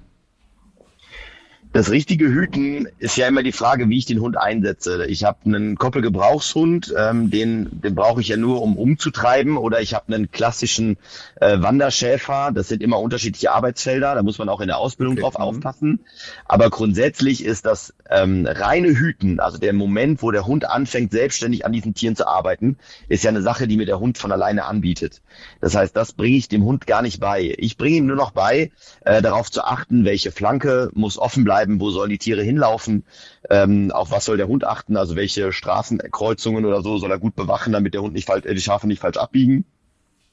Das 1.76 1.92
richtige 1.92 2.28
Hüten 2.30 2.88
ist 3.00 3.18
ja 3.18 3.28
immer 3.28 3.44
die 3.44 3.52
Frage, 3.52 3.90
wie 3.90 3.98
ich 3.98 4.06
den 4.06 4.22
Hund 4.22 4.38
einsetze. 4.38 5.08
Ich 5.08 5.26
habe 5.26 5.40
einen 5.44 5.76
Koppelgebrauchshund, 5.76 6.96
ähm, 6.98 7.30
den, 7.30 7.82
den 7.82 7.96
brauche 7.96 8.22
ich 8.22 8.30
ja 8.30 8.38
nur, 8.38 8.62
um 8.62 8.78
umzutreiben. 8.78 9.58
Oder 9.58 9.82
ich 9.82 9.94
habe 9.94 10.14
einen 10.14 10.32
klassischen 10.32 10.96
äh, 11.36 11.60
Wanderschäfer. 11.60 12.52
Das 12.56 12.70
sind 12.70 12.82
immer 12.82 13.02
unterschiedliche 13.02 13.52
Arbeitsfelder. 13.52 14.16
Da 14.16 14.24
muss 14.24 14.38
man 14.38 14.48
auch 14.48 14.62
in 14.62 14.68
der 14.68 14.78
Ausbildung 14.78 15.16
okay. 15.16 15.24
drauf 15.24 15.34
mhm. 15.34 15.44
aufpassen. 15.44 16.00
Aber 16.46 16.70
grundsätzlich 16.70 17.44
ist 17.44 17.66
das 17.66 17.94
ähm, 18.10 18.48
reine 18.50 18.98
Hüten, 18.98 19.42
also 19.42 19.58
der 19.58 19.74
Moment, 19.74 20.24
wo 20.24 20.32
der 20.32 20.46
Hund 20.46 20.70
anfängt, 20.70 21.12
selbstständig 21.12 21.66
an 21.66 21.74
diesen 21.74 21.94
Tieren 21.94 22.16
zu 22.16 22.26
arbeiten, 22.26 22.78
ist 23.10 23.26
ja 23.26 23.32
eine 23.32 23.42
Sache, 23.42 23.68
die 23.68 23.76
mir 23.76 23.86
der 23.86 24.00
Hund 24.00 24.18
von 24.18 24.32
alleine 24.32 24.64
anbietet. 24.64 25.22
Das 25.60 25.76
heißt, 25.76 25.94
das 25.94 26.14
bringe 26.14 26.38
ich 26.38 26.48
dem 26.48 26.64
Hund 26.64 26.88
gar 26.88 27.02
nicht 27.02 27.20
bei. 27.20 27.54
Ich 27.58 27.78
bringe 27.78 27.98
ihm 27.98 28.06
nur 28.06 28.16
noch 28.16 28.32
bei, 28.32 28.72
äh, 29.02 29.22
darauf 29.22 29.52
zu 29.52 29.66
achten, 29.66 30.06
welche 30.06 30.32
Flanke 30.32 30.90
muss 30.94 31.18
offen 31.18 31.44
bleiben 31.44 31.65
bleiben, 31.66 31.80
wo 31.80 31.90
sollen 31.90 32.10
die 32.10 32.18
Tiere 32.18 32.44
hinlaufen, 32.44 33.04
ähm, 33.50 33.92
auf 33.92 34.12
was 34.12 34.26
soll 34.26 34.38
der 34.38 34.48
Hund 34.48 34.64
achten, 34.64 34.98
also 34.98 35.16
welche 35.16 35.52
Straßenkreuzungen 35.52 36.66
oder 36.66 36.82
so 36.82 36.98
soll 36.98 37.12
er 37.12 37.20
gut 37.20 37.36
bewachen, 37.36 37.74
damit 37.74 37.94
der 37.94 38.02
Hund 38.02 38.14
nicht 38.14 38.28
falsch, 38.28 38.46
äh, 38.46 38.54
die 38.54 38.62
Schafe 38.62 38.88
nicht 38.88 39.02
falsch 39.02 39.18
abbiegen. 39.18 39.66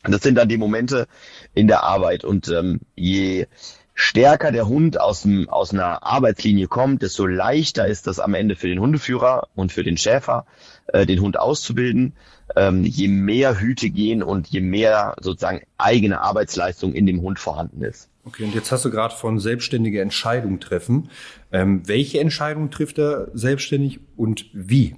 Das 0.04 0.22
sind 0.22 0.36
dann 0.36 0.48
die 0.48 0.58
Momente 0.58 1.06
in 1.54 1.68
der 1.68 1.84
Arbeit 1.84 2.24
und 2.24 2.48
ähm, 2.48 2.80
je 2.96 3.46
stärker 3.94 4.50
der 4.50 4.66
Hund 4.66 4.98
aus, 4.98 5.22
dem, 5.22 5.48
aus 5.48 5.72
einer 5.72 6.02
Arbeitslinie 6.02 6.66
kommt, 6.66 7.02
desto 7.02 7.26
leichter 7.26 7.86
ist 7.86 8.06
das 8.06 8.18
am 8.18 8.34
Ende 8.34 8.56
für 8.56 8.68
den 8.68 8.80
Hundeführer 8.80 9.48
und 9.54 9.70
für 9.70 9.84
den 9.84 9.96
Schäfer, 9.96 10.46
äh, 10.88 11.06
den 11.06 11.20
Hund 11.20 11.38
auszubilden. 11.38 12.14
Ähm, 12.56 12.84
je 12.84 13.08
mehr 13.08 13.60
Hüte 13.60 13.90
gehen 13.90 14.22
und 14.22 14.48
je 14.48 14.60
mehr 14.60 15.14
sozusagen 15.20 15.62
eigene 15.78 16.20
Arbeitsleistung 16.20 16.94
in 16.94 17.06
dem 17.06 17.22
Hund 17.22 17.38
vorhanden 17.38 17.82
ist. 17.82 18.08
Okay, 18.24 18.44
und 18.44 18.54
jetzt 18.54 18.70
hast 18.70 18.84
du 18.84 18.90
gerade 18.90 19.14
von 19.14 19.38
selbstständige 19.38 20.00
Entscheidung 20.00 20.60
treffen. 20.60 21.10
Ähm, 21.50 21.82
welche 21.86 22.20
Entscheidung 22.20 22.70
trifft 22.70 22.98
er 22.98 23.28
selbstständig 23.34 24.00
und 24.16 24.46
wie? 24.52 24.94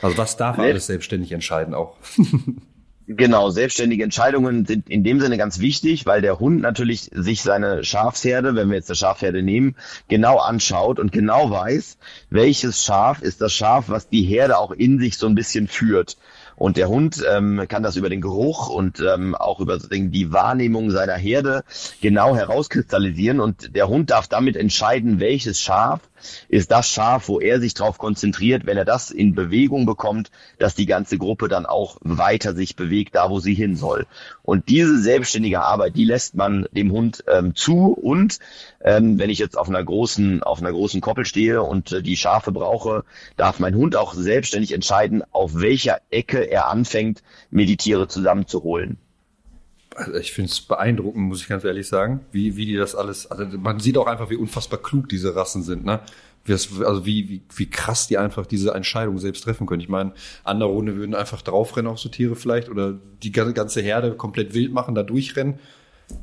Also 0.00 0.16
was 0.16 0.36
darf 0.36 0.58
er 0.58 0.64
alles 0.64 0.86
selbstständig 0.86 1.32
entscheiden 1.32 1.74
auch? 1.74 1.96
Genau, 3.06 3.50
selbstständige 3.50 4.02
Entscheidungen 4.02 4.64
sind 4.64 4.88
in 4.88 5.04
dem 5.04 5.20
Sinne 5.20 5.36
ganz 5.36 5.58
wichtig, 5.58 6.06
weil 6.06 6.22
der 6.22 6.38
Hund 6.38 6.62
natürlich 6.62 7.10
sich 7.12 7.42
seine 7.42 7.84
Schafsherde, 7.84 8.54
wenn 8.54 8.68
wir 8.70 8.76
jetzt 8.76 8.88
eine 8.88 8.96
Schafherde 8.96 9.42
nehmen, 9.42 9.76
genau 10.08 10.38
anschaut 10.38 10.98
und 10.98 11.12
genau 11.12 11.50
weiß, 11.50 11.98
welches 12.30 12.82
Schaf 12.82 13.20
ist 13.20 13.42
das 13.42 13.52
Schaf, 13.52 13.90
was 13.90 14.08
die 14.08 14.22
Herde 14.22 14.56
auch 14.56 14.70
in 14.70 14.98
sich 14.98 15.18
so 15.18 15.26
ein 15.26 15.34
bisschen 15.34 15.68
führt. 15.68 16.16
Und 16.56 16.76
der 16.76 16.88
Hund 16.88 17.24
ähm, 17.28 17.66
kann 17.68 17.82
das 17.82 17.96
über 17.96 18.08
den 18.08 18.20
Geruch 18.20 18.68
und 18.68 19.00
ähm, 19.00 19.34
auch 19.34 19.60
über 19.60 19.78
die 19.78 20.32
Wahrnehmung 20.32 20.90
seiner 20.90 21.14
Herde 21.14 21.64
genau 22.00 22.36
herauskristallisieren. 22.36 23.40
Und 23.40 23.74
der 23.74 23.88
Hund 23.88 24.10
darf 24.10 24.28
damit 24.28 24.56
entscheiden, 24.56 25.20
welches 25.20 25.60
Schaf 25.60 26.00
ist 26.48 26.70
das 26.70 26.88
Schaf, 26.88 27.28
wo 27.28 27.40
er 27.40 27.60
sich 27.60 27.74
darauf 27.74 27.98
konzentriert, 27.98 28.66
wenn 28.66 28.76
er 28.76 28.84
das 28.84 29.10
in 29.10 29.34
Bewegung 29.34 29.86
bekommt, 29.86 30.30
dass 30.58 30.74
die 30.74 30.86
ganze 30.86 31.18
Gruppe 31.18 31.48
dann 31.48 31.66
auch 31.66 31.96
weiter 32.00 32.54
sich 32.54 32.76
bewegt, 32.76 33.14
da 33.14 33.30
wo 33.30 33.40
sie 33.40 33.54
hin 33.54 33.76
soll. 33.76 34.06
Und 34.42 34.68
diese 34.68 34.98
selbstständige 35.00 35.62
Arbeit, 35.62 35.96
die 35.96 36.04
lässt 36.04 36.34
man 36.34 36.66
dem 36.72 36.92
Hund 36.92 37.24
ähm, 37.28 37.54
zu. 37.54 37.92
Und 37.92 38.38
ähm, 38.82 39.18
wenn 39.18 39.30
ich 39.30 39.38
jetzt 39.38 39.56
auf 39.56 39.68
einer 39.68 39.82
großen, 39.82 40.42
auf 40.42 40.60
einer 40.60 40.72
großen 40.72 41.00
Koppel 41.00 41.24
stehe 41.24 41.62
und 41.62 41.92
äh, 41.92 42.02
die 42.02 42.16
Schafe 42.16 42.52
brauche, 42.52 43.04
darf 43.36 43.58
mein 43.58 43.74
Hund 43.74 43.96
auch 43.96 44.14
selbstständig 44.14 44.72
entscheiden, 44.72 45.22
auf 45.32 45.52
welcher 45.54 46.00
Ecke 46.10 46.40
er 46.50 46.68
anfängt, 46.68 47.22
mir 47.50 47.66
die 47.66 47.76
Tiere 47.76 48.08
zusammenzuholen. 48.08 48.98
Also 49.94 50.14
ich 50.14 50.32
finde 50.32 50.50
es 50.50 50.60
beeindruckend, 50.60 51.24
muss 51.24 51.42
ich 51.42 51.48
ganz 51.48 51.64
ehrlich 51.64 51.86
sagen, 51.86 52.20
wie, 52.32 52.56
wie 52.56 52.66
die 52.66 52.76
das 52.76 52.94
alles, 52.94 53.30
also 53.30 53.58
man 53.58 53.80
sieht 53.80 53.96
auch 53.96 54.06
einfach, 54.06 54.30
wie 54.30 54.36
unfassbar 54.36 54.80
klug 54.80 55.08
diese 55.08 55.36
Rassen 55.36 55.62
sind, 55.62 55.84
ne? 55.84 56.00
Also 56.46 57.06
wie, 57.06 57.28
wie, 57.30 57.42
wie 57.56 57.70
krass 57.70 58.06
die 58.06 58.18
einfach 58.18 58.44
diese 58.44 58.74
Entscheidung 58.74 59.18
selbst 59.18 59.44
treffen 59.44 59.66
können. 59.66 59.80
Ich 59.80 59.88
meine, 59.88 60.12
andere 60.42 60.70
Hunde 60.70 60.94
würden 60.94 61.14
einfach 61.14 61.40
draufrennen 61.40 61.90
auf 61.90 61.98
so 61.98 62.10
Tiere 62.10 62.36
vielleicht 62.36 62.68
oder 62.68 62.98
die 63.22 63.32
ganze 63.32 63.80
Herde 63.80 64.14
komplett 64.14 64.52
wild 64.52 64.70
machen, 64.70 64.94
da 64.94 65.02
durchrennen. 65.02 65.58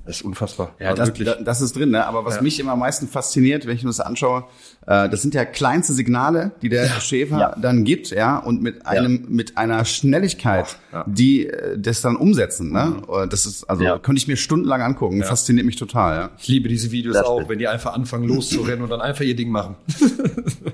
Das 0.05 0.17
ist 0.17 0.21
unfassbar. 0.23 0.75
Ja, 0.79 0.93
das, 0.93 1.11
das, 1.43 1.61
ist 1.61 1.75
drin, 1.75 1.91
ne? 1.91 2.05
Aber 2.05 2.25
was 2.25 2.35
ja. 2.35 2.41
mich 2.41 2.59
immer 2.59 2.73
am 2.73 2.79
meisten 2.79 3.07
fasziniert, 3.07 3.65
wenn 3.65 3.75
ich 3.75 3.83
mir 3.83 3.89
das 3.89 3.99
anschaue, 3.99 4.45
äh, 4.87 5.09
das 5.09 5.21
sind 5.21 5.33
ja 5.33 5.45
kleinste 5.45 5.93
Signale, 5.93 6.51
die 6.61 6.69
der 6.69 6.85
ja. 6.85 6.99
Schäfer 6.99 7.39
ja. 7.39 7.55
dann 7.59 7.83
gibt, 7.83 8.09
ja, 8.09 8.37
und 8.37 8.61
mit 8.61 8.85
einem, 8.85 9.25
mit 9.29 9.57
einer 9.57 9.85
Schnelligkeit, 9.85 10.77
die 11.05 11.47
äh, 11.47 11.77
das 11.77 12.01
dann 12.01 12.15
umsetzen, 12.15 12.71
ne? 12.71 13.01
Mhm. 13.07 13.29
Das 13.29 13.45
ist, 13.45 13.63
also 13.69 13.83
könnte 13.99 14.19
ich 14.19 14.27
mir 14.27 14.37
stundenlang 14.37 14.81
angucken. 14.81 15.23
Fasziniert 15.23 15.65
mich 15.65 15.75
total, 15.75 16.15
ja. 16.15 16.29
Ich 16.37 16.47
liebe 16.47 16.67
diese 16.67 16.91
Videos 16.91 17.15
das 17.15 17.25
auch, 17.25 17.47
wenn 17.47 17.59
die 17.59 17.67
einfach 17.67 17.93
anfangen 17.93 18.27
loszurennen 18.27 18.83
und 18.83 18.89
dann 18.89 19.01
einfach 19.01 19.23
ihr 19.23 19.35
Ding 19.35 19.49
machen. 19.49 19.75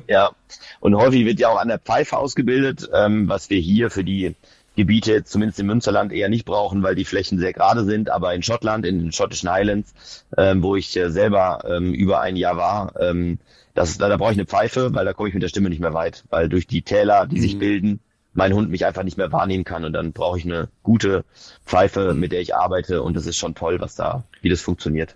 ja. 0.08 0.32
Und 0.80 0.96
häufig 0.96 1.26
wird 1.26 1.40
ja 1.40 1.50
auch 1.50 1.60
an 1.60 1.68
der 1.68 1.80
Pfeife 1.80 2.18
ausgebildet, 2.18 2.90
ähm, 2.94 3.28
was 3.28 3.50
wir 3.50 3.60
hier 3.60 3.90
für 3.90 4.04
die 4.04 4.36
Gebiete 4.78 5.24
zumindest 5.24 5.60
im 5.60 5.66
Münsterland 5.66 6.14
eher 6.14 6.30
nicht 6.30 6.46
brauchen, 6.46 6.84
weil 6.84 6.94
die 6.94 7.04
Flächen 7.04 7.40
sehr 7.40 7.52
gerade 7.52 7.84
sind. 7.84 8.12
Aber 8.12 8.34
in 8.36 8.44
Schottland, 8.44 8.86
in 8.86 9.00
den 9.00 9.12
schottischen 9.12 9.50
Highlands, 9.50 10.24
ähm, 10.38 10.62
wo 10.62 10.76
ich 10.76 10.96
äh, 10.96 11.10
selber 11.10 11.64
ähm, 11.68 11.94
über 11.94 12.22
ein 12.22 12.36
Jahr 12.36 12.58
war, 12.58 12.94
ähm, 13.00 13.40
das, 13.74 13.98
da, 13.98 14.08
da 14.08 14.18
brauche 14.18 14.32
ich 14.32 14.38
eine 14.38 14.46
Pfeife, 14.46 14.94
weil 14.94 15.04
da 15.04 15.14
komme 15.14 15.30
ich 15.30 15.34
mit 15.34 15.42
der 15.42 15.50
Stimme 15.50 15.70
nicht 15.70 15.82
mehr 15.82 15.96
weit. 15.96 16.26
Weil 16.30 16.48
durch 16.48 16.68
die 16.68 16.84
Täler, 16.84 17.26
die 17.26 17.38
mhm. 17.38 17.42
sich 17.42 17.58
bilden, 17.58 18.00
mein 18.34 18.54
Hund 18.54 18.70
mich 18.70 18.86
einfach 18.86 19.02
nicht 19.02 19.18
mehr 19.18 19.32
wahrnehmen 19.32 19.64
kann 19.64 19.84
und 19.84 19.94
dann 19.94 20.14
brauche 20.14 20.38
ich 20.38 20.46
eine 20.46 20.70
gute 20.84 21.26
Pfeife, 21.66 22.14
mit 22.14 22.32
der 22.32 22.40
ich 22.40 22.56
arbeite 22.56 23.02
und 23.02 23.18
das 23.18 23.26
ist 23.26 23.38
schon 23.38 23.56
toll, 23.56 23.82
was 23.82 23.96
da, 23.96 24.26
wie 24.42 24.50
das 24.50 24.62
funktioniert. 24.62 25.16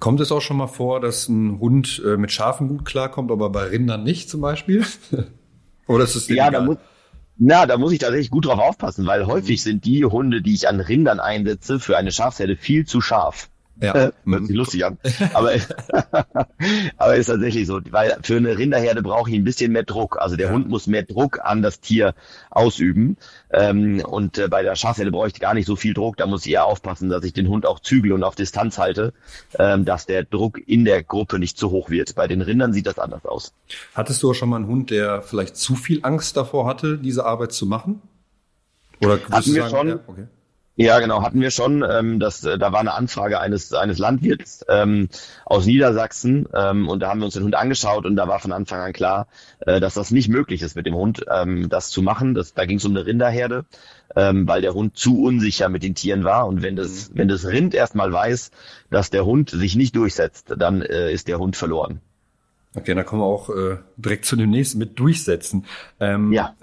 Kommt 0.00 0.18
es 0.18 0.32
auch 0.32 0.40
schon 0.40 0.56
mal 0.56 0.66
vor, 0.66 1.00
dass 1.00 1.28
ein 1.28 1.60
Hund 1.60 2.02
äh, 2.04 2.16
mit 2.16 2.32
Schafen 2.32 2.66
gut 2.66 2.84
klarkommt, 2.84 3.30
aber 3.30 3.50
bei 3.50 3.66
Rindern 3.66 4.02
nicht 4.02 4.28
zum 4.28 4.40
Beispiel? 4.40 4.84
Oder 5.86 6.02
ist 6.02 6.16
es 6.16 6.26
ja, 6.28 6.50
da 6.50 6.60
muss, 6.60 6.78
na, 7.36 7.66
da 7.66 7.76
muss 7.78 7.92
ich 7.92 7.98
tatsächlich 7.98 8.30
gut 8.30 8.46
drauf 8.46 8.60
aufpassen, 8.60 9.06
weil 9.06 9.26
häufig 9.26 9.62
sind 9.62 9.84
die 9.84 10.04
Hunde, 10.04 10.40
die 10.40 10.54
ich 10.54 10.68
an 10.68 10.80
Rindern 10.80 11.20
einsetze, 11.20 11.80
für 11.80 11.96
eine 11.96 12.12
Schafsherde 12.12 12.56
viel 12.56 12.86
zu 12.86 13.00
scharf. 13.00 13.50
Ja. 13.80 13.94
Äh, 13.94 14.12
hört 14.24 14.46
sich 14.46 14.56
lustig 14.56 14.84
an. 14.84 14.98
Aber, 15.32 15.52
aber 16.96 17.16
ist 17.16 17.26
tatsächlich 17.26 17.66
so, 17.66 17.80
weil 17.90 18.16
für 18.22 18.36
eine 18.36 18.56
Rinderherde 18.56 19.02
brauche 19.02 19.30
ich 19.30 19.36
ein 19.36 19.44
bisschen 19.44 19.72
mehr 19.72 19.82
Druck. 19.82 20.18
Also 20.20 20.36
der 20.36 20.48
ja. 20.48 20.52
Hund 20.52 20.68
muss 20.68 20.86
mehr 20.86 21.02
Druck 21.02 21.40
an 21.42 21.62
das 21.62 21.80
Tier 21.80 22.14
ausüben. 22.50 23.16
Ähm, 23.50 24.00
und 24.04 24.38
äh, 24.38 24.48
bei 24.48 24.62
der 24.62 24.76
Schafherde 24.76 25.10
brauche 25.10 25.26
ich 25.26 25.40
gar 25.40 25.54
nicht 25.54 25.66
so 25.66 25.76
viel 25.76 25.92
Druck. 25.92 26.16
Da 26.16 26.26
muss 26.26 26.46
ich 26.46 26.52
eher 26.52 26.66
aufpassen, 26.66 27.08
dass 27.08 27.24
ich 27.24 27.32
den 27.32 27.48
Hund 27.48 27.66
auch 27.66 27.80
zügel 27.80 28.12
und 28.12 28.22
auf 28.22 28.36
Distanz 28.36 28.78
halte, 28.78 29.12
ähm, 29.58 29.84
dass 29.84 30.06
der 30.06 30.24
Druck 30.24 30.60
in 30.66 30.84
der 30.84 31.02
Gruppe 31.02 31.38
nicht 31.38 31.58
zu 31.58 31.70
hoch 31.70 31.90
wird. 31.90 32.14
Bei 32.14 32.28
den 32.28 32.42
Rindern 32.42 32.72
sieht 32.72 32.86
das 32.86 32.98
anders 32.98 33.24
aus. 33.26 33.52
Hattest 33.94 34.22
du 34.22 34.30
auch 34.30 34.34
schon 34.34 34.48
mal 34.48 34.56
einen 34.56 34.68
Hund, 34.68 34.90
der 34.90 35.22
vielleicht 35.22 35.56
zu 35.56 35.74
viel 35.74 36.00
Angst 36.02 36.36
davor 36.36 36.66
hatte, 36.66 36.98
diese 36.98 37.24
Arbeit 37.24 37.52
zu 37.52 37.66
machen? 37.66 38.02
Oder 39.00 39.18
hatten 39.30 39.54
wir 39.54 39.68
sagen, 39.68 39.76
schon. 39.76 39.88
Ja, 39.88 39.98
okay. 40.06 40.26
Ja, 40.76 40.98
genau, 40.98 41.22
hatten 41.22 41.40
wir 41.40 41.52
schon. 41.52 41.84
Ähm, 41.88 42.18
das, 42.18 42.42
äh, 42.42 42.58
da 42.58 42.72
war 42.72 42.80
eine 42.80 42.94
Anfrage 42.94 43.38
eines, 43.38 43.72
eines 43.72 43.98
Landwirts 43.98 44.64
ähm, 44.68 45.08
aus 45.44 45.66
Niedersachsen 45.66 46.48
ähm, 46.52 46.88
und 46.88 46.98
da 47.00 47.08
haben 47.08 47.20
wir 47.20 47.26
uns 47.26 47.34
den 47.34 47.44
Hund 47.44 47.54
angeschaut 47.54 48.06
und 48.06 48.16
da 48.16 48.26
war 48.26 48.40
von 48.40 48.50
Anfang 48.50 48.80
an 48.80 48.92
klar, 48.92 49.28
äh, 49.60 49.78
dass 49.78 49.94
das 49.94 50.10
nicht 50.10 50.28
möglich 50.28 50.62
ist 50.62 50.74
mit 50.74 50.86
dem 50.86 50.96
Hund, 50.96 51.24
ähm, 51.30 51.68
das 51.68 51.90
zu 51.90 52.02
machen. 52.02 52.34
Das, 52.34 52.54
da 52.54 52.64
ging 52.64 52.78
es 52.78 52.84
um 52.84 52.90
eine 52.90 53.06
Rinderherde, 53.06 53.66
ähm, 54.16 54.48
weil 54.48 54.62
der 54.62 54.74
Hund 54.74 54.96
zu 54.96 55.22
unsicher 55.22 55.68
mit 55.68 55.84
den 55.84 55.94
Tieren 55.94 56.24
war 56.24 56.48
und 56.48 56.62
wenn 56.62 56.74
das, 56.74 57.10
mhm. 57.10 57.18
wenn 57.18 57.28
das 57.28 57.46
Rind 57.46 57.72
erstmal 57.72 58.12
weiß, 58.12 58.50
dass 58.90 59.10
der 59.10 59.24
Hund 59.24 59.50
sich 59.50 59.76
nicht 59.76 59.94
durchsetzt, 59.94 60.54
dann 60.58 60.82
äh, 60.82 61.12
ist 61.12 61.28
der 61.28 61.38
Hund 61.38 61.54
verloren. 61.54 62.00
Okay, 62.76 62.94
dann 62.96 63.06
kommen 63.06 63.22
wir 63.22 63.26
auch 63.26 63.48
äh, 63.50 63.76
direkt 63.96 64.24
zu 64.24 64.34
dem 64.34 64.50
nächsten 64.50 64.78
mit 64.78 64.98
durchsetzen. 64.98 65.66
Ähm, 66.00 66.32
ja. 66.32 66.56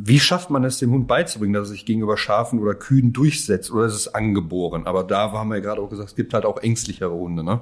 Wie 0.00 0.20
schafft 0.20 0.48
man 0.48 0.62
es 0.62 0.78
dem 0.78 0.92
Hund 0.92 1.08
beizubringen, 1.08 1.54
dass 1.54 1.68
er 1.68 1.72
sich 1.72 1.84
gegenüber 1.84 2.16
Schafen 2.16 2.60
oder 2.60 2.76
Kühen 2.76 3.12
durchsetzt? 3.12 3.72
Oder 3.72 3.86
ist 3.86 3.94
es 3.94 4.14
angeboren? 4.14 4.86
Aber 4.86 5.02
da 5.02 5.32
haben 5.32 5.48
wir 5.48 5.56
ja 5.56 5.62
gerade 5.62 5.80
auch 5.80 5.90
gesagt, 5.90 6.10
es 6.10 6.14
gibt 6.14 6.34
halt 6.34 6.46
auch 6.46 6.58
ängstlichere 6.58 7.10
Hunde, 7.10 7.42
ne? 7.42 7.60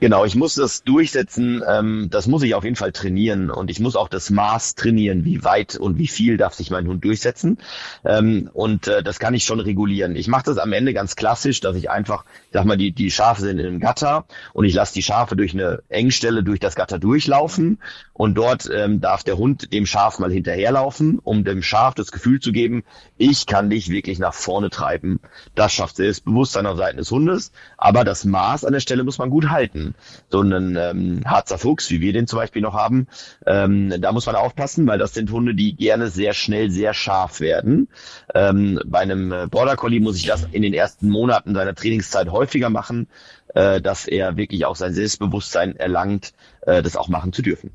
Genau, 0.00 0.24
ich 0.24 0.34
muss 0.34 0.54
das 0.54 0.82
durchsetzen, 0.82 1.62
ähm, 1.66 2.08
das 2.10 2.26
muss 2.26 2.42
ich 2.42 2.54
auf 2.54 2.64
jeden 2.64 2.76
Fall 2.76 2.92
trainieren. 2.92 3.50
Und 3.50 3.70
ich 3.70 3.80
muss 3.80 3.96
auch 3.96 4.08
das 4.08 4.30
Maß 4.30 4.74
trainieren, 4.74 5.24
wie 5.24 5.44
weit 5.44 5.76
und 5.76 5.98
wie 5.98 6.08
viel 6.08 6.36
darf 6.36 6.54
sich 6.54 6.70
mein 6.70 6.86
Hund 6.86 7.04
durchsetzen. 7.04 7.58
Ähm, 8.04 8.50
und 8.52 8.88
äh, 8.88 9.02
das 9.02 9.18
kann 9.18 9.34
ich 9.34 9.44
schon 9.44 9.60
regulieren. 9.60 10.16
Ich 10.16 10.28
mache 10.28 10.44
das 10.44 10.58
am 10.58 10.72
Ende 10.72 10.94
ganz 10.94 11.16
klassisch, 11.16 11.60
dass 11.60 11.76
ich 11.76 11.90
einfach, 11.90 12.24
ich 12.24 12.52
sag 12.52 12.64
mal, 12.64 12.76
die, 12.76 12.92
die 12.92 13.10
Schafe 13.10 13.42
sind 13.42 13.58
in 13.58 13.66
einem 13.66 13.80
Gatter 13.80 14.24
und 14.52 14.64
ich 14.64 14.74
lasse 14.74 14.94
die 14.94 15.02
Schafe 15.02 15.36
durch 15.36 15.52
eine 15.52 15.82
Engstelle 15.88 16.42
durch 16.42 16.60
das 16.60 16.74
Gatter 16.74 16.98
durchlaufen. 16.98 17.78
Und 18.14 18.34
dort 18.34 18.68
ähm, 18.72 19.00
darf 19.00 19.22
der 19.22 19.38
Hund 19.38 19.72
dem 19.72 19.86
Schaf 19.86 20.18
mal 20.18 20.32
hinterherlaufen, 20.32 21.20
um 21.22 21.44
dem 21.44 21.62
Schaf 21.62 21.94
das 21.94 22.10
Gefühl 22.10 22.40
zu 22.40 22.52
geben, 22.52 22.82
ich 23.16 23.46
kann 23.46 23.70
dich 23.70 23.90
wirklich 23.90 24.18
nach 24.18 24.34
vorne 24.34 24.70
treiben. 24.70 25.20
Das 25.54 25.72
schafft 25.72 25.96
Selbstbewusstsein 25.96 26.66
auf 26.66 26.78
Seiten 26.78 26.98
des 26.98 27.10
Hundes, 27.10 27.52
aber 27.76 28.04
das 28.04 28.24
Maß 28.24 28.64
an 28.64 28.72
der 28.72 28.80
Stelle 28.80 29.04
muss 29.04 29.18
man 29.18 29.30
gut 29.30 29.50
halten 29.50 29.57
halten. 29.58 29.94
So 30.30 30.40
einen 30.40 30.76
ähm, 30.76 31.22
Harzer 31.24 31.58
Fuchs, 31.58 31.90
wie 31.90 32.00
wir 32.00 32.12
den 32.12 32.26
zum 32.26 32.38
Beispiel 32.38 32.62
noch 32.62 32.74
haben, 32.74 33.08
ähm, 33.44 33.92
da 34.00 34.12
muss 34.12 34.26
man 34.26 34.36
aufpassen, 34.36 34.86
weil 34.86 34.98
das 34.98 35.14
sind 35.14 35.32
Hunde, 35.32 35.54
die 35.54 35.74
gerne 35.74 36.08
sehr 36.08 36.32
schnell 36.32 36.70
sehr 36.70 36.94
scharf 36.94 37.40
werden. 37.40 37.88
Ähm, 38.34 38.80
bei 38.86 39.00
einem 39.00 39.32
äh, 39.32 39.46
Border 39.48 39.76
Collie 39.76 40.00
muss 40.00 40.16
ich 40.16 40.26
das 40.26 40.46
in 40.52 40.62
den 40.62 40.74
ersten 40.74 41.08
Monaten 41.08 41.54
seiner 41.54 41.74
Trainingszeit 41.74 42.30
häufiger 42.30 42.70
machen, 42.70 43.08
äh, 43.54 43.80
dass 43.80 44.06
er 44.06 44.36
wirklich 44.36 44.64
auch 44.64 44.76
sein 44.76 44.94
Selbstbewusstsein 44.94 45.74
erlangt, 45.76 46.32
äh, 46.62 46.82
das 46.82 46.96
auch 46.96 47.08
machen 47.08 47.32
zu 47.32 47.42
dürfen. 47.42 47.70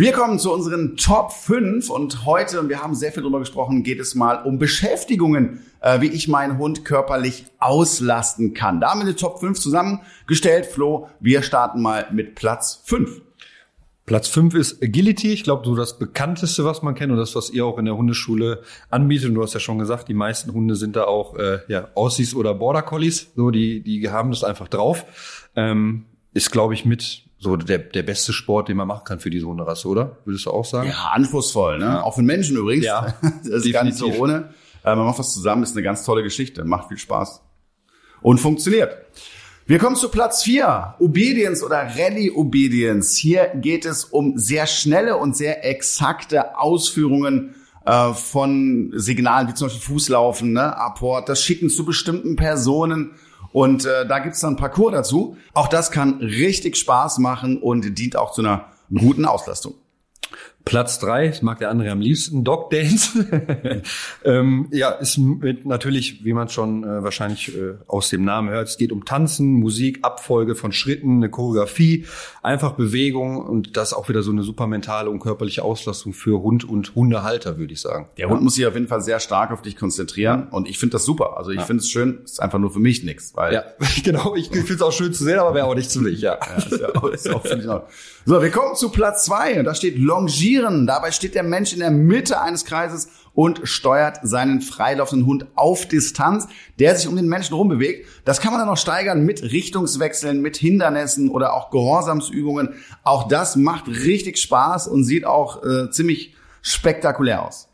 Wir 0.00 0.12
kommen 0.12 0.38
zu 0.38 0.50
unseren 0.50 0.96
Top 0.96 1.30
5 1.30 1.90
und 1.90 2.24
heute, 2.24 2.58
und 2.58 2.70
wir 2.70 2.82
haben 2.82 2.94
sehr 2.94 3.12
viel 3.12 3.22
darüber 3.22 3.40
gesprochen, 3.40 3.82
geht 3.82 4.00
es 4.00 4.14
mal 4.14 4.42
um 4.46 4.58
Beschäftigungen, 4.58 5.60
äh, 5.82 6.00
wie 6.00 6.06
ich 6.06 6.26
meinen 6.26 6.56
Hund 6.56 6.86
körperlich 6.86 7.44
auslasten 7.58 8.54
kann. 8.54 8.80
Da 8.80 8.88
haben 8.88 9.00
wir 9.00 9.04
eine 9.04 9.14
Top 9.14 9.40
5 9.40 9.60
zusammengestellt. 9.60 10.64
Flo, 10.64 11.10
wir 11.20 11.42
starten 11.42 11.82
mal 11.82 12.06
mit 12.12 12.34
Platz 12.34 12.80
5. 12.86 13.20
Platz 14.06 14.28
5 14.28 14.54
ist 14.54 14.82
Agility. 14.82 15.34
Ich 15.34 15.44
glaube, 15.44 15.66
so 15.66 15.76
das 15.76 15.98
bekannteste, 15.98 16.64
was 16.64 16.80
man 16.80 16.94
kennt 16.94 17.12
und 17.12 17.18
das, 17.18 17.36
was 17.36 17.50
ihr 17.50 17.66
auch 17.66 17.76
in 17.76 17.84
der 17.84 17.98
Hundeschule 17.98 18.62
anbietet. 18.88 19.28
Und 19.28 19.34
du 19.34 19.42
hast 19.42 19.52
ja 19.52 19.60
schon 19.60 19.78
gesagt, 19.78 20.08
die 20.08 20.14
meisten 20.14 20.54
Hunde 20.54 20.76
sind 20.76 20.96
da 20.96 21.04
auch 21.04 21.36
äh, 21.36 21.58
ja, 21.68 21.88
Aussies 21.94 22.34
oder 22.34 22.54
Border 22.54 22.80
Collies. 22.80 23.32
So, 23.36 23.50
die, 23.50 23.82
die 23.82 24.08
haben 24.08 24.30
das 24.30 24.44
einfach 24.44 24.68
drauf. 24.68 25.04
Ähm, 25.56 26.06
ist, 26.32 26.50
glaube 26.50 26.72
ich, 26.72 26.86
mit 26.86 27.24
so 27.40 27.56
der, 27.56 27.78
der 27.78 28.02
beste 28.02 28.34
Sport, 28.34 28.68
den 28.68 28.76
man 28.76 28.86
machen 28.86 29.04
kann 29.04 29.18
für 29.18 29.30
diese 29.30 29.46
Hunderasse, 29.46 29.88
oder? 29.88 30.18
Würdest 30.26 30.44
du 30.44 30.50
auch 30.50 30.64
sagen? 30.64 30.90
Ja, 30.90 31.10
anspruchsvoll, 31.14 31.78
ne? 31.78 32.04
Auch 32.04 32.14
für 32.14 32.22
Menschen 32.22 32.56
übrigens. 32.56 32.84
Ja, 32.84 33.14
das 33.22 33.32
ist 33.32 33.44
definitiv. 33.44 33.72
gar 33.72 33.84
nicht 33.84 33.96
so 33.96 34.12
ohne. 34.12 34.50
Äh, 34.84 34.94
man 34.94 35.06
macht 35.06 35.18
was 35.18 35.32
zusammen, 35.32 35.62
ist 35.62 35.72
eine 35.72 35.82
ganz 35.82 36.04
tolle 36.04 36.22
Geschichte, 36.22 36.64
macht 36.64 36.88
viel 36.88 36.98
Spaß. 36.98 37.40
Und 38.20 38.38
funktioniert. 38.38 38.94
Wir 39.64 39.78
kommen 39.78 39.96
zu 39.96 40.10
Platz 40.10 40.42
vier 40.42 40.96
Obedience 40.98 41.62
oder 41.62 41.78
Rally 41.96 42.30
Obedience. 42.30 43.16
Hier 43.16 43.46
geht 43.54 43.86
es 43.86 44.04
um 44.04 44.36
sehr 44.36 44.66
schnelle 44.66 45.16
und 45.16 45.34
sehr 45.34 45.64
exakte 45.64 46.58
Ausführungen 46.58 47.54
äh, 47.86 48.12
von 48.12 48.92
Signalen, 48.94 49.48
wie 49.48 49.54
zum 49.54 49.68
Beispiel 49.68 49.94
Fußlaufen, 49.94 50.52
ne? 50.52 50.76
Apport, 50.76 51.30
das 51.30 51.42
Schicken 51.42 51.70
zu 51.70 51.86
bestimmten 51.86 52.36
Personen 52.36 53.12
und 53.52 53.84
äh, 53.84 54.06
da 54.06 54.18
gibt's 54.20 54.40
dann 54.40 54.56
Parcours 54.56 54.92
dazu. 54.92 55.36
Auch 55.54 55.68
das 55.68 55.90
kann 55.90 56.14
richtig 56.20 56.76
Spaß 56.76 57.18
machen 57.18 57.60
und 57.60 57.98
dient 57.98 58.16
auch 58.16 58.32
zu 58.32 58.42
einer 58.42 58.66
guten 58.90 59.24
Auslastung. 59.24 59.74
Platz 60.70 61.00
drei, 61.00 61.26
das 61.26 61.42
mag 61.42 61.58
der 61.58 61.68
andere 61.68 61.90
am 61.90 62.00
liebsten, 62.00 62.44
Dog 62.44 62.70
Dance. 62.70 63.26
ähm, 64.24 64.68
ja, 64.70 64.90
ist 64.90 65.18
mit 65.18 65.66
natürlich, 65.66 66.24
wie 66.24 66.32
man 66.32 66.48
schon 66.48 66.84
äh, 66.84 67.02
wahrscheinlich 67.02 67.52
äh, 67.56 67.74
aus 67.88 68.08
dem 68.10 68.24
Namen 68.24 68.50
hört, 68.50 68.68
es 68.68 68.78
geht 68.78 68.92
um 68.92 69.04
Tanzen, 69.04 69.54
Musik, 69.54 69.98
Abfolge 70.02 70.54
von 70.54 70.70
Schritten, 70.70 71.16
eine 71.16 71.28
Choreografie, 71.28 72.06
einfach 72.44 72.74
Bewegung 72.74 73.44
und 73.44 73.76
das 73.76 73.92
auch 73.92 74.08
wieder 74.08 74.22
so 74.22 74.30
eine 74.30 74.44
super 74.44 74.68
mentale 74.68 75.10
und 75.10 75.18
körperliche 75.18 75.64
Auslastung 75.64 76.12
für 76.12 76.40
Hund 76.40 76.62
und 76.62 76.94
Hundehalter, 76.94 77.58
würde 77.58 77.72
ich 77.72 77.80
sagen. 77.80 78.08
Der 78.16 78.28
Hund 78.28 78.40
muss 78.40 78.54
sich 78.54 78.64
auf 78.64 78.74
jeden 78.74 78.86
Fall 78.86 79.00
sehr 79.00 79.18
stark 79.18 79.50
auf 79.50 79.62
dich 79.62 79.74
konzentrieren 79.74 80.46
und 80.52 80.68
ich 80.68 80.78
finde 80.78 80.92
das 80.92 81.04
super. 81.04 81.36
Also 81.36 81.50
ich 81.50 81.56
ja. 81.56 81.64
finde 81.64 81.82
es 81.82 81.90
schön, 81.90 82.20
ist 82.22 82.40
einfach 82.40 82.60
nur 82.60 82.70
für 82.70 82.78
mich 82.78 83.02
nichts. 83.02 83.32
Weil 83.34 83.54
ja, 83.54 83.64
genau, 84.04 84.36
ich 84.36 84.50
finde 84.50 84.72
es 84.72 84.82
auch 84.82 84.92
schön 84.92 85.12
zu 85.12 85.24
sehen, 85.24 85.40
aber 85.40 85.52
wäre 85.52 85.66
auch 85.66 85.74
nicht 85.74 85.90
zu 85.90 86.00
mich, 86.00 86.20
ja. 86.20 86.38
ja 86.40 86.54
ist 86.54 86.80
ja 86.80 86.94
auch, 86.94 87.08
ist 87.08 87.28
auch, 87.28 87.44
so, 88.24 88.40
wir 88.40 88.50
kommen 88.50 88.76
zu 88.76 88.90
Platz 88.90 89.24
zwei 89.24 89.58
und 89.58 89.64
da 89.64 89.74
steht 89.74 89.98
Longier 89.98 90.59
Marschieren. 90.60 90.86
Dabei 90.86 91.10
steht 91.10 91.34
der 91.34 91.42
Mensch 91.42 91.72
in 91.72 91.80
der 91.80 91.90
Mitte 91.90 92.40
eines 92.40 92.64
Kreises 92.64 93.08
und 93.32 93.60
steuert 93.64 94.18
seinen 94.22 94.60
freilaufenden 94.60 95.26
Hund 95.26 95.46
auf 95.54 95.86
Distanz, 95.86 96.48
der 96.78 96.96
sich 96.96 97.08
um 97.08 97.16
den 97.16 97.28
Menschen 97.28 97.54
rumbewegt. 97.54 98.06
Das 98.24 98.40
kann 98.40 98.52
man 98.52 98.60
dann 98.60 98.68
noch 98.68 98.76
steigern 98.76 99.24
mit 99.24 99.42
Richtungswechseln, 99.42 100.40
mit 100.42 100.56
Hindernissen 100.56 101.28
oder 101.28 101.54
auch 101.54 101.70
Gehorsamsübungen. 101.70 102.74
Auch 103.02 103.28
das 103.28 103.56
macht 103.56 103.88
richtig 103.88 104.38
Spaß 104.38 104.88
und 104.88 105.04
sieht 105.04 105.24
auch 105.24 105.62
äh, 105.64 105.90
ziemlich 105.90 106.34
spektakulär 106.62 107.46
aus. 107.46 107.68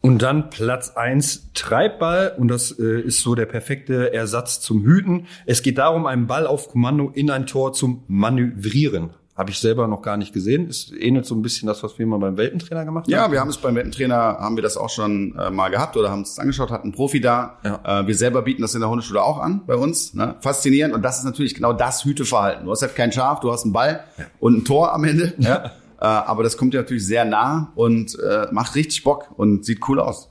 Und 0.00 0.22
dann 0.22 0.48
Platz 0.48 0.90
eins 0.90 1.50
Treibball 1.54 2.34
und 2.38 2.48
das 2.48 2.70
äh, 2.78 3.00
ist 3.00 3.20
so 3.20 3.34
der 3.34 3.46
perfekte 3.46 4.12
Ersatz 4.12 4.60
zum 4.60 4.84
Hüten. 4.84 5.26
Es 5.44 5.62
geht 5.62 5.78
darum, 5.78 6.06
einen 6.06 6.28
Ball 6.28 6.46
auf 6.46 6.68
Kommando 6.68 7.10
in 7.12 7.30
ein 7.30 7.46
Tor 7.46 7.72
zum 7.72 8.04
Manövrieren. 8.06 9.10
Habe 9.38 9.52
ich 9.52 9.60
selber 9.60 9.86
noch 9.86 10.02
gar 10.02 10.16
nicht 10.16 10.32
gesehen. 10.32 10.66
Es 10.68 10.90
ähnelt 10.90 11.24
so 11.24 11.36
ein 11.36 11.42
bisschen 11.42 11.68
das, 11.68 11.84
was 11.84 11.96
wir 11.96 12.06
mal 12.08 12.18
beim 12.18 12.36
Weltentrainer 12.36 12.84
gemacht 12.84 13.04
haben. 13.04 13.12
Ja, 13.12 13.30
wir 13.30 13.38
haben 13.38 13.50
es 13.50 13.56
beim 13.56 13.76
Weltentrainer, 13.76 14.16
haben 14.16 14.56
wir 14.56 14.64
das 14.64 14.76
auch 14.76 14.90
schon 14.90 15.36
äh, 15.38 15.48
mal 15.50 15.68
gehabt 15.68 15.96
oder 15.96 16.10
haben 16.10 16.22
es 16.22 16.40
angeschaut, 16.40 16.72
hatten 16.72 16.88
einen 16.88 16.92
Profi 16.92 17.20
da. 17.20 17.58
Ja. 17.64 18.00
Äh, 18.00 18.06
wir 18.08 18.16
selber 18.16 18.42
bieten 18.42 18.62
das 18.62 18.74
in 18.74 18.80
der 18.80 18.90
Hundeschule 18.90 19.22
auch 19.22 19.38
an 19.38 19.62
bei 19.64 19.76
uns. 19.76 20.12
Ne? 20.12 20.34
Faszinierend. 20.40 20.92
Und 20.92 21.02
das 21.02 21.18
ist 21.18 21.24
natürlich 21.24 21.54
genau 21.54 21.72
das 21.72 22.04
Hüteverhalten. 22.04 22.64
Du 22.64 22.72
hast 22.72 22.82
halt 22.82 22.96
kein 22.96 23.12
Schaf, 23.12 23.38
du 23.38 23.52
hast 23.52 23.62
einen 23.62 23.72
Ball 23.72 24.02
ja. 24.18 24.24
und 24.40 24.58
ein 24.58 24.64
Tor 24.64 24.92
am 24.92 25.04
Ende. 25.04 25.34
Ja. 25.38 25.70
Äh, 26.00 26.04
aber 26.04 26.42
das 26.42 26.56
kommt 26.56 26.74
dir 26.74 26.78
natürlich 26.78 27.06
sehr 27.06 27.24
nah 27.24 27.72
und 27.74 28.18
äh, 28.18 28.46
macht 28.50 28.74
richtig 28.74 29.02
Bock 29.04 29.30
und 29.36 29.64
sieht 29.64 29.88
cool 29.88 30.00
aus. 30.00 30.30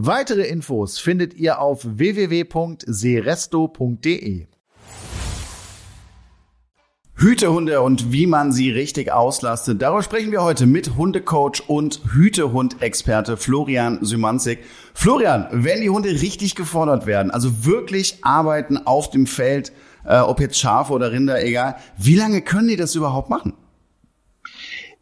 Weitere 0.00 0.46
Infos 0.46 1.00
findet 1.00 1.34
ihr 1.34 1.60
auf 1.60 1.84
www.seresto.de. 1.84 4.46
Hütehunde 7.16 7.82
und 7.82 8.12
wie 8.12 8.28
man 8.28 8.52
sie 8.52 8.70
richtig 8.70 9.10
auslastet. 9.10 9.82
Darüber 9.82 10.04
sprechen 10.04 10.30
wir 10.30 10.44
heute 10.44 10.66
mit 10.66 10.94
Hundecoach 10.94 11.64
und 11.66 12.00
Hütehund-Experte 12.12 13.36
Florian 13.36 14.04
Symanzik. 14.04 14.60
Florian, 14.94 15.48
wenn 15.50 15.80
die 15.80 15.90
Hunde 15.90 16.10
richtig 16.10 16.54
gefordert 16.54 17.06
werden, 17.06 17.32
also 17.32 17.66
wirklich 17.66 18.18
arbeiten 18.22 18.76
auf 18.76 19.10
dem 19.10 19.26
Feld, 19.26 19.72
äh, 20.04 20.20
ob 20.20 20.38
jetzt 20.38 20.60
Schafe 20.60 20.92
oder 20.92 21.10
Rinder, 21.10 21.44
egal, 21.44 21.74
wie 21.96 22.14
lange 22.14 22.42
können 22.42 22.68
die 22.68 22.76
das 22.76 22.94
überhaupt 22.94 23.30
machen? 23.30 23.54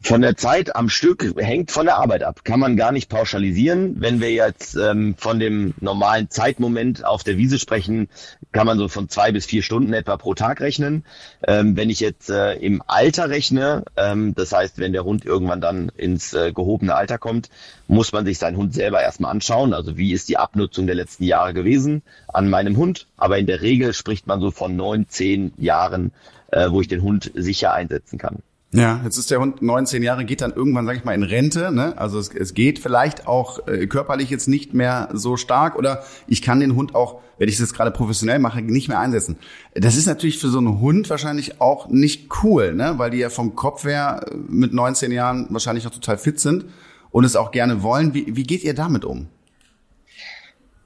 Von 0.06 0.22
der 0.22 0.36
Zeit 0.36 0.76
am 0.76 0.88
Stück 0.88 1.34
hängt 1.36 1.72
von 1.72 1.86
der 1.86 1.96
Arbeit 1.96 2.22
ab. 2.22 2.44
Kann 2.44 2.60
man 2.60 2.76
gar 2.76 2.92
nicht 2.92 3.08
pauschalisieren. 3.08 4.00
Wenn 4.00 4.20
wir 4.20 4.30
jetzt 4.30 4.76
ähm, 4.76 5.16
von 5.18 5.40
dem 5.40 5.74
normalen 5.80 6.30
Zeitmoment 6.30 7.04
auf 7.04 7.24
der 7.24 7.38
Wiese 7.38 7.58
sprechen, 7.58 8.08
kann 8.52 8.68
man 8.68 8.78
so 8.78 8.86
von 8.86 9.08
zwei 9.08 9.32
bis 9.32 9.46
vier 9.46 9.64
Stunden 9.64 9.92
etwa 9.92 10.16
pro 10.16 10.34
Tag 10.34 10.60
rechnen. 10.60 11.04
Ähm, 11.44 11.76
wenn 11.76 11.90
ich 11.90 11.98
jetzt 11.98 12.30
äh, 12.30 12.54
im 12.54 12.84
Alter 12.86 13.30
rechne, 13.30 13.82
ähm, 13.96 14.32
das 14.36 14.52
heißt, 14.52 14.78
wenn 14.78 14.92
der 14.92 15.02
Hund 15.02 15.24
irgendwann 15.24 15.60
dann 15.60 15.88
ins 15.96 16.32
äh, 16.34 16.52
gehobene 16.52 16.94
Alter 16.94 17.18
kommt, 17.18 17.50
muss 17.88 18.12
man 18.12 18.24
sich 18.24 18.38
seinen 18.38 18.58
Hund 18.58 18.74
selber 18.74 19.02
erstmal 19.02 19.32
anschauen. 19.32 19.74
Also 19.74 19.96
wie 19.96 20.12
ist 20.12 20.28
die 20.28 20.38
Abnutzung 20.38 20.86
der 20.86 20.94
letzten 20.94 21.24
Jahre 21.24 21.52
gewesen 21.52 22.02
an 22.28 22.48
meinem 22.48 22.76
Hund? 22.76 23.08
Aber 23.16 23.38
in 23.38 23.46
der 23.46 23.60
Regel 23.60 23.92
spricht 23.92 24.28
man 24.28 24.40
so 24.40 24.52
von 24.52 24.76
neun, 24.76 25.08
zehn 25.08 25.52
Jahren, 25.56 26.12
äh, 26.52 26.70
wo 26.70 26.80
ich 26.80 26.86
den 26.86 27.02
Hund 27.02 27.32
sicher 27.34 27.72
einsetzen 27.72 28.20
kann. 28.20 28.44
Ja, 28.76 29.00
jetzt 29.04 29.16
ist 29.16 29.30
der 29.30 29.40
Hund 29.40 29.62
19 29.62 30.02
Jahre, 30.02 30.26
geht 30.26 30.42
dann 30.42 30.52
irgendwann, 30.52 30.84
sag 30.84 30.96
ich 30.96 31.04
mal, 31.04 31.14
in 31.14 31.22
Rente. 31.22 31.72
Ne? 31.72 31.96
Also 31.96 32.18
es, 32.18 32.28
es 32.28 32.52
geht 32.52 32.78
vielleicht 32.78 33.26
auch 33.26 33.66
äh, 33.66 33.86
körperlich 33.86 34.28
jetzt 34.28 34.48
nicht 34.48 34.74
mehr 34.74 35.08
so 35.14 35.38
stark 35.38 35.76
oder 35.76 36.04
ich 36.26 36.42
kann 36.42 36.60
den 36.60 36.76
Hund 36.76 36.94
auch, 36.94 37.20
wenn 37.38 37.48
ich 37.48 37.56
das 37.56 37.72
gerade 37.72 37.90
professionell 37.90 38.38
mache, 38.38 38.60
nicht 38.60 38.88
mehr 38.88 39.00
einsetzen. 39.00 39.38
Das 39.72 39.96
ist 39.96 40.04
natürlich 40.04 40.38
für 40.38 40.48
so 40.48 40.58
einen 40.58 40.78
Hund 40.78 41.08
wahrscheinlich 41.08 41.58
auch 41.58 41.88
nicht 41.88 42.28
cool, 42.42 42.74
ne? 42.74 42.98
weil 42.98 43.10
die 43.10 43.16
ja 43.16 43.30
vom 43.30 43.54
Kopf 43.54 43.84
her 43.84 44.26
äh, 44.30 44.34
mit 44.46 44.74
19 44.74 45.10
Jahren 45.10 45.46
wahrscheinlich 45.48 45.86
auch 45.86 45.92
total 45.92 46.18
fit 46.18 46.38
sind 46.38 46.66
und 47.10 47.24
es 47.24 47.34
auch 47.34 47.52
gerne 47.52 47.82
wollen. 47.82 48.12
Wie, 48.12 48.36
wie 48.36 48.42
geht 48.42 48.62
ihr 48.62 48.74
damit 48.74 49.06
um? 49.06 49.28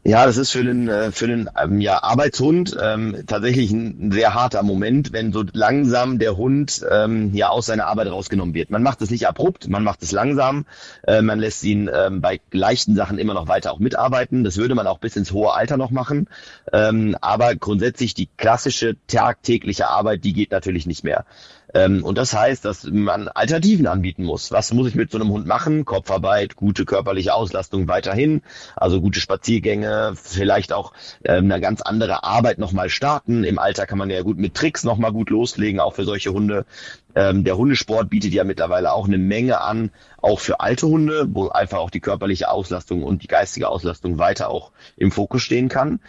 Ja, 0.03 0.24
das 0.24 0.38
ist 0.38 0.53
für 0.53 0.64
den, 0.64 0.88
äh, 0.88 1.12
für 1.12 1.26
den 1.26 1.51
ähm, 1.62 1.78
ja, 1.82 2.03
Arbeitshund 2.03 2.74
ähm, 2.80 3.22
tatsächlich 3.26 3.70
ein 3.70 4.11
sehr 4.11 4.32
harter 4.32 4.62
Moment, 4.62 5.12
wenn 5.12 5.30
so 5.30 5.44
langsam 5.53 6.18
der 6.18 6.38
Hund 6.38 6.82
ähm, 6.90 7.34
ja 7.34 7.51
aus 7.51 7.66
seiner 7.66 7.86
Arbeit 7.86 8.09
rausgenommen 8.09 8.55
wird. 8.55 8.70
Man 8.70 8.82
macht 8.82 9.03
es 9.03 9.11
nicht 9.11 9.28
abrupt, 9.28 9.68
man 9.68 9.84
macht 9.84 10.03
es 10.03 10.11
langsam, 10.12 10.64
äh, 11.07 11.20
man 11.20 11.38
lässt 11.38 11.62
ihn 11.64 11.90
ähm, 11.92 12.22
bei 12.22 12.40
leichten 12.51 12.96
Sachen 12.96 13.18
immer 13.18 13.34
noch 13.34 13.46
weiter 13.46 13.72
auch 13.72 13.78
mitarbeiten. 13.78 14.42
Das 14.42 14.57
würde 14.57 14.74
man 14.74 14.86
auch 14.86 15.01
bis 15.01 15.16
ins 15.16 15.32
hohe 15.32 15.53
Alter 15.53 15.76
noch 15.76 15.90
machen. 15.90 16.28
Ähm, 16.72 17.14
aber 17.20 17.55
grundsätzlich 17.55 18.14
die 18.14 18.30
klassische 18.38 18.96
tagtägliche 19.07 19.88
Arbeit, 19.88 20.24
die 20.24 20.32
geht 20.32 20.51
natürlich 20.51 20.86
nicht 20.86 21.05
mehr. 21.05 21.26
Ähm, 21.75 22.05
und 22.05 22.18
das 22.18 22.35
heißt, 22.35 22.64
dass 22.64 22.85
man 22.85 23.29
Alternativen 23.29 23.87
anbieten 23.87 24.25
muss. 24.25 24.51
Was 24.51 24.73
muss 24.73 24.89
ich 24.89 24.95
mit 24.95 25.11
so 25.11 25.18
einem 25.18 25.31
Hund 25.31 25.47
machen? 25.47 25.85
Kopfarbeit, 25.85 26.57
gute 26.57 26.85
körperliche 26.85 27.35
Auslastung 27.35 27.89
weiterhin, 27.89 28.43
also 28.77 29.01
gute 29.01 29.21
Spaziergänge, 29.21 30.14
vielleicht 30.16 30.73
auch 30.73 30.93
ähm, 31.25 31.51
eine 31.51 31.61
ganz 31.61 31.83
andere 31.83 32.25
Arbeit 32.25 32.59
nochmal 32.59 32.89
starten. 32.89 33.45
Im 33.45 33.59
Alter 33.59 33.87
kann 33.87 33.99
man 33.99 34.11
ja 34.11 34.23
gut 34.23 34.39
mit 34.39 34.55
Tricks 34.55 34.85
nochmal 34.85 35.12
gut 35.12 35.31
loslegen, 35.31 35.81
auch 35.81 35.95
für 35.95 36.05
solche 36.05 36.33
Hunde. 36.33 36.66
Ähm, 37.14 37.45
der 37.45 37.57
Hundesport 37.57 38.09
bietet 38.09 38.33
ja 38.33 38.45
mittlerweile 38.45 38.93
auch 38.93 39.07
eine 39.07 39.18
Menge 39.18 39.61
an, 39.61 39.91
auch 40.18 40.39
für 40.39 40.61
alte 40.61 40.87
Hunde, 40.87 41.27
wo 41.31 41.49
einfach 41.49 41.79
auch 41.79 41.91
die 41.91 42.01
körperliche 42.01 42.51
Auslastung 42.51 43.03
und 43.03 43.23
die 43.23 43.27
geistige 43.27 43.68
Auslastung 43.68 44.18
weiter 44.18 44.49
auch 44.49 44.71
im 44.97 45.11
Fokus 45.11 45.43
stehen 45.43 45.68
kann. 45.68 46.01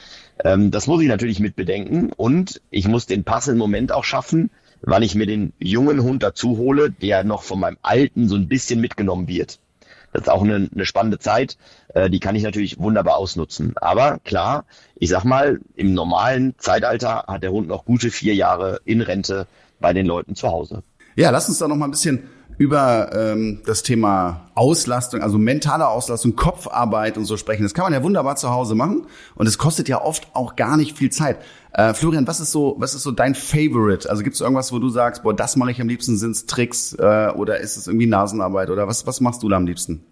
Ähm, 0.43 0.71
das 0.71 0.87
muss 0.87 1.01
ich 1.01 1.07
natürlich 1.07 1.39
mit 1.39 1.55
bedenken 1.55 2.11
und 2.15 2.61
ich 2.69 2.87
muss 2.87 3.05
den 3.05 3.23
passenden 3.23 3.59
Moment 3.59 3.91
auch 3.91 4.03
schaffen, 4.03 4.51
wann 4.81 5.03
ich 5.03 5.15
mir 5.15 5.25
den 5.25 5.53
jungen 5.59 6.03
Hund 6.03 6.23
dazu 6.23 6.57
hole, 6.57 6.91
der 6.91 7.23
noch 7.23 7.43
von 7.43 7.59
meinem 7.59 7.77
alten 7.81 8.27
so 8.27 8.35
ein 8.35 8.47
bisschen 8.47 8.81
mitgenommen 8.81 9.27
wird. 9.27 9.59
Das 10.13 10.23
ist 10.23 10.29
auch 10.29 10.43
eine, 10.43 10.69
eine 10.73 10.85
spannende 10.85 11.19
Zeit, 11.19 11.57
äh, 11.93 12.09
die 12.09 12.19
kann 12.19 12.35
ich 12.35 12.43
natürlich 12.43 12.79
wunderbar 12.79 13.17
ausnutzen. 13.17 13.73
Aber 13.77 14.19
klar, 14.19 14.65
ich 14.95 15.09
sag 15.09 15.23
mal, 15.23 15.61
im 15.75 15.93
normalen 15.93 16.55
Zeitalter 16.57 17.25
hat 17.27 17.43
der 17.43 17.51
Hund 17.51 17.67
noch 17.67 17.85
gute 17.85 18.11
vier 18.11 18.35
Jahre 18.35 18.81
in 18.83 19.01
Rente 19.01 19.47
bei 19.79 19.93
den 19.93 20.05
Leuten 20.05 20.35
zu 20.35 20.49
Hause. 20.49 20.83
Ja, 21.15 21.29
lass 21.29 21.47
uns 21.47 21.59
da 21.59 21.67
noch 21.67 21.75
mal 21.75 21.85
ein 21.85 21.91
bisschen 21.91 22.23
über 22.61 23.09
ähm, 23.15 23.63
das 23.65 23.81
Thema 23.81 24.51
Auslastung, 24.53 25.23
also 25.23 25.39
mentale 25.39 25.87
Auslastung, 25.87 26.35
Kopfarbeit 26.35 27.17
und 27.17 27.25
so 27.25 27.35
sprechen. 27.35 27.63
Das 27.63 27.73
kann 27.73 27.85
man 27.85 27.93
ja 27.93 28.03
wunderbar 28.03 28.35
zu 28.35 28.51
Hause 28.51 28.75
machen 28.75 29.07
und 29.33 29.47
es 29.47 29.57
kostet 29.57 29.89
ja 29.89 29.99
oft 29.99 30.27
auch 30.35 30.55
gar 30.55 30.77
nicht 30.77 30.95
viel 30.95 31.09
Zeit. 31.09 31.39
Äh, 31.73 31.95
Florian, 31.95 32.27
was 32.27 32.39
ist 32.39 32.51
so, 32.51 32.75
was 32.77 32.93
ist 32.93 33.01
so 33.01 33.09
dein 33.09 33.33
Favorite? 33.33 34.07
Also 34.07 34.21
gibt 34.21 34.35
es 34.35 34.41
irgendwas, 34.41 34.71
wo 34.71 34.77
du 34.77 34.89
sagst, 34.89 35.23
boah, 35.23 35.35
das 35.35 35.55
mache 35.55 35.71
ich 35.71 35.81
am 35.81 35.87
liebsten, 35.87 36.17
sind 36.17 36.35
es 36.35 36.45
Tricks 36.45 36.93
äh, 36.93 37.31
oder 37.35 37.59
ist 37.59 37.77
es 37.77 37.87
irgendwie 37.87 38.05
Nasenarbeit 38.05 38.69
oder 38.69 38.87
was, 38.87 39.07
was 39.07 39.21
machst 39.21 39.41
du 39.41 39.49
da 39.49 39.57
am 39.57 39.65
liebsten? 39.65 40.05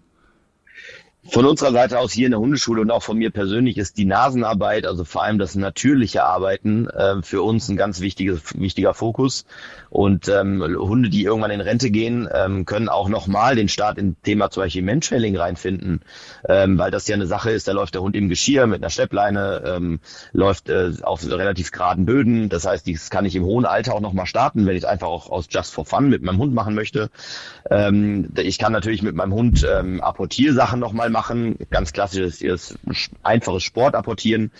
Von 1.32 1.44
unserer 1.44 1.70
Seite 1.70 2.00
aus 2.00 2.12
hier 2.12 2.26
in 2.26 2.32
der 2.32 2.40
Hundeschule 2.40 2.80
und 2.80 2.90
auch 2.90 3.04
von 3.04 3.16
mir 3.16 3.30
persönlich 3.30 3.78
ist 3.78 3.98
die 3.98 4.04
Nasenarbeit, 4.04 4.84
also 4.84 5.04
vor 5.04 5.22
allem 5.22 5.38
das 5.38 5.54
natürliche 5.54 6.24
Arbeiten, 6.24 6.88
äh, 6.88 7.22
für 7.22 7.42
uns 7.42 7.68
ein 7.68 7.76
ganz 7.76 8.00
wichtiges, 8.00 8.40
wichtiger 8.58 8.94
Fokus. 8.94 9.44
Und 9.90 10.28
ähm, 10.28 10.60
Hunde, 10.60 11.08
die 11.08 11.22
irgendwann 11.22 11.52
in 11.52 11.60
Rente 11.60 11.90
gehen, 11.90 12.28
ähm, 12.32 12.64
können 12.64 12.88
auch 12.88 13.08
nochmal 13.08 13.54
den 13.54 13.68
Start 13.68 13.96
in 13.98 14.16
Thema 14.22 14.50
zum 14.50 14.64
Beispiel 14.64 14.82
Menschhelling 14.82 15.36
reinfinden, 15.36 16.00
ähm, 16.48 16.78
weil 16.78 16.90
das 16.90 17.06
ja 17.06 17.14
eine 17.14 17.26
Sache 17.26 17.50
ist, 17.50 17.68
da 17.68 17.72
läuft 17.72 17.94
der 17.94 18.02
Hund 18.02 18.16
im 18.16 18.28
Geschirr 18.28 18.66
mit 18.66 18.82
einer 18.82 18.90
Steppleine, 18.90 19.62
ähm, 19.64 20.00
läuft 20.32 20.68
äh, 20.68 20.92
auf 21.02 21.24
relativ 21.24 21.70
geraden 21.70 22.06
Böden. 22.06 22.48
Das 22.48 22.66
heißt, 22.66 22.88
das 22.88 23.08
kann 23.08 23.24
ich 23.24 23.36
im 23.36 23.44
hohen 23.44 23.66
Alter 23.66 23.94
auch 23.94 24.00
nochmal 24.00 24.26
starten, 24.26 24.66
wenn 24.66 24.76
ich 24.76 24.82
es 24.82 24.88
einfach 24.88 25.08
auch 25.08 25.30
aus 25.30 25.46
Just 25.48 25.72
for 25.72 25.84
Fun 25.84 26.08
mit 26.08 26.22
meinem 26.22 26.38
Hund 26.38 26.54
machen 26.54 26.74
möchte. 26.74 27.10
Ähm, 27.70 28.30
ich 28.36 28.58
kann 28.58 28.72
natürlich 28.72 29.02
mit 29.02 29.14
meinem 29.14 29.32
Hund 29.32 29.64
ähm, 29.68 30.00
Apportiersachen 30.00 30.80
nochmal 30.80 31.10
machen, 31.10 31.19
ganz 31.70 31.92
klassisches, 31.92 32.78
einfaches 33.22 33.62
Sport 33.62 33.94
apportieren. 33.94 34.50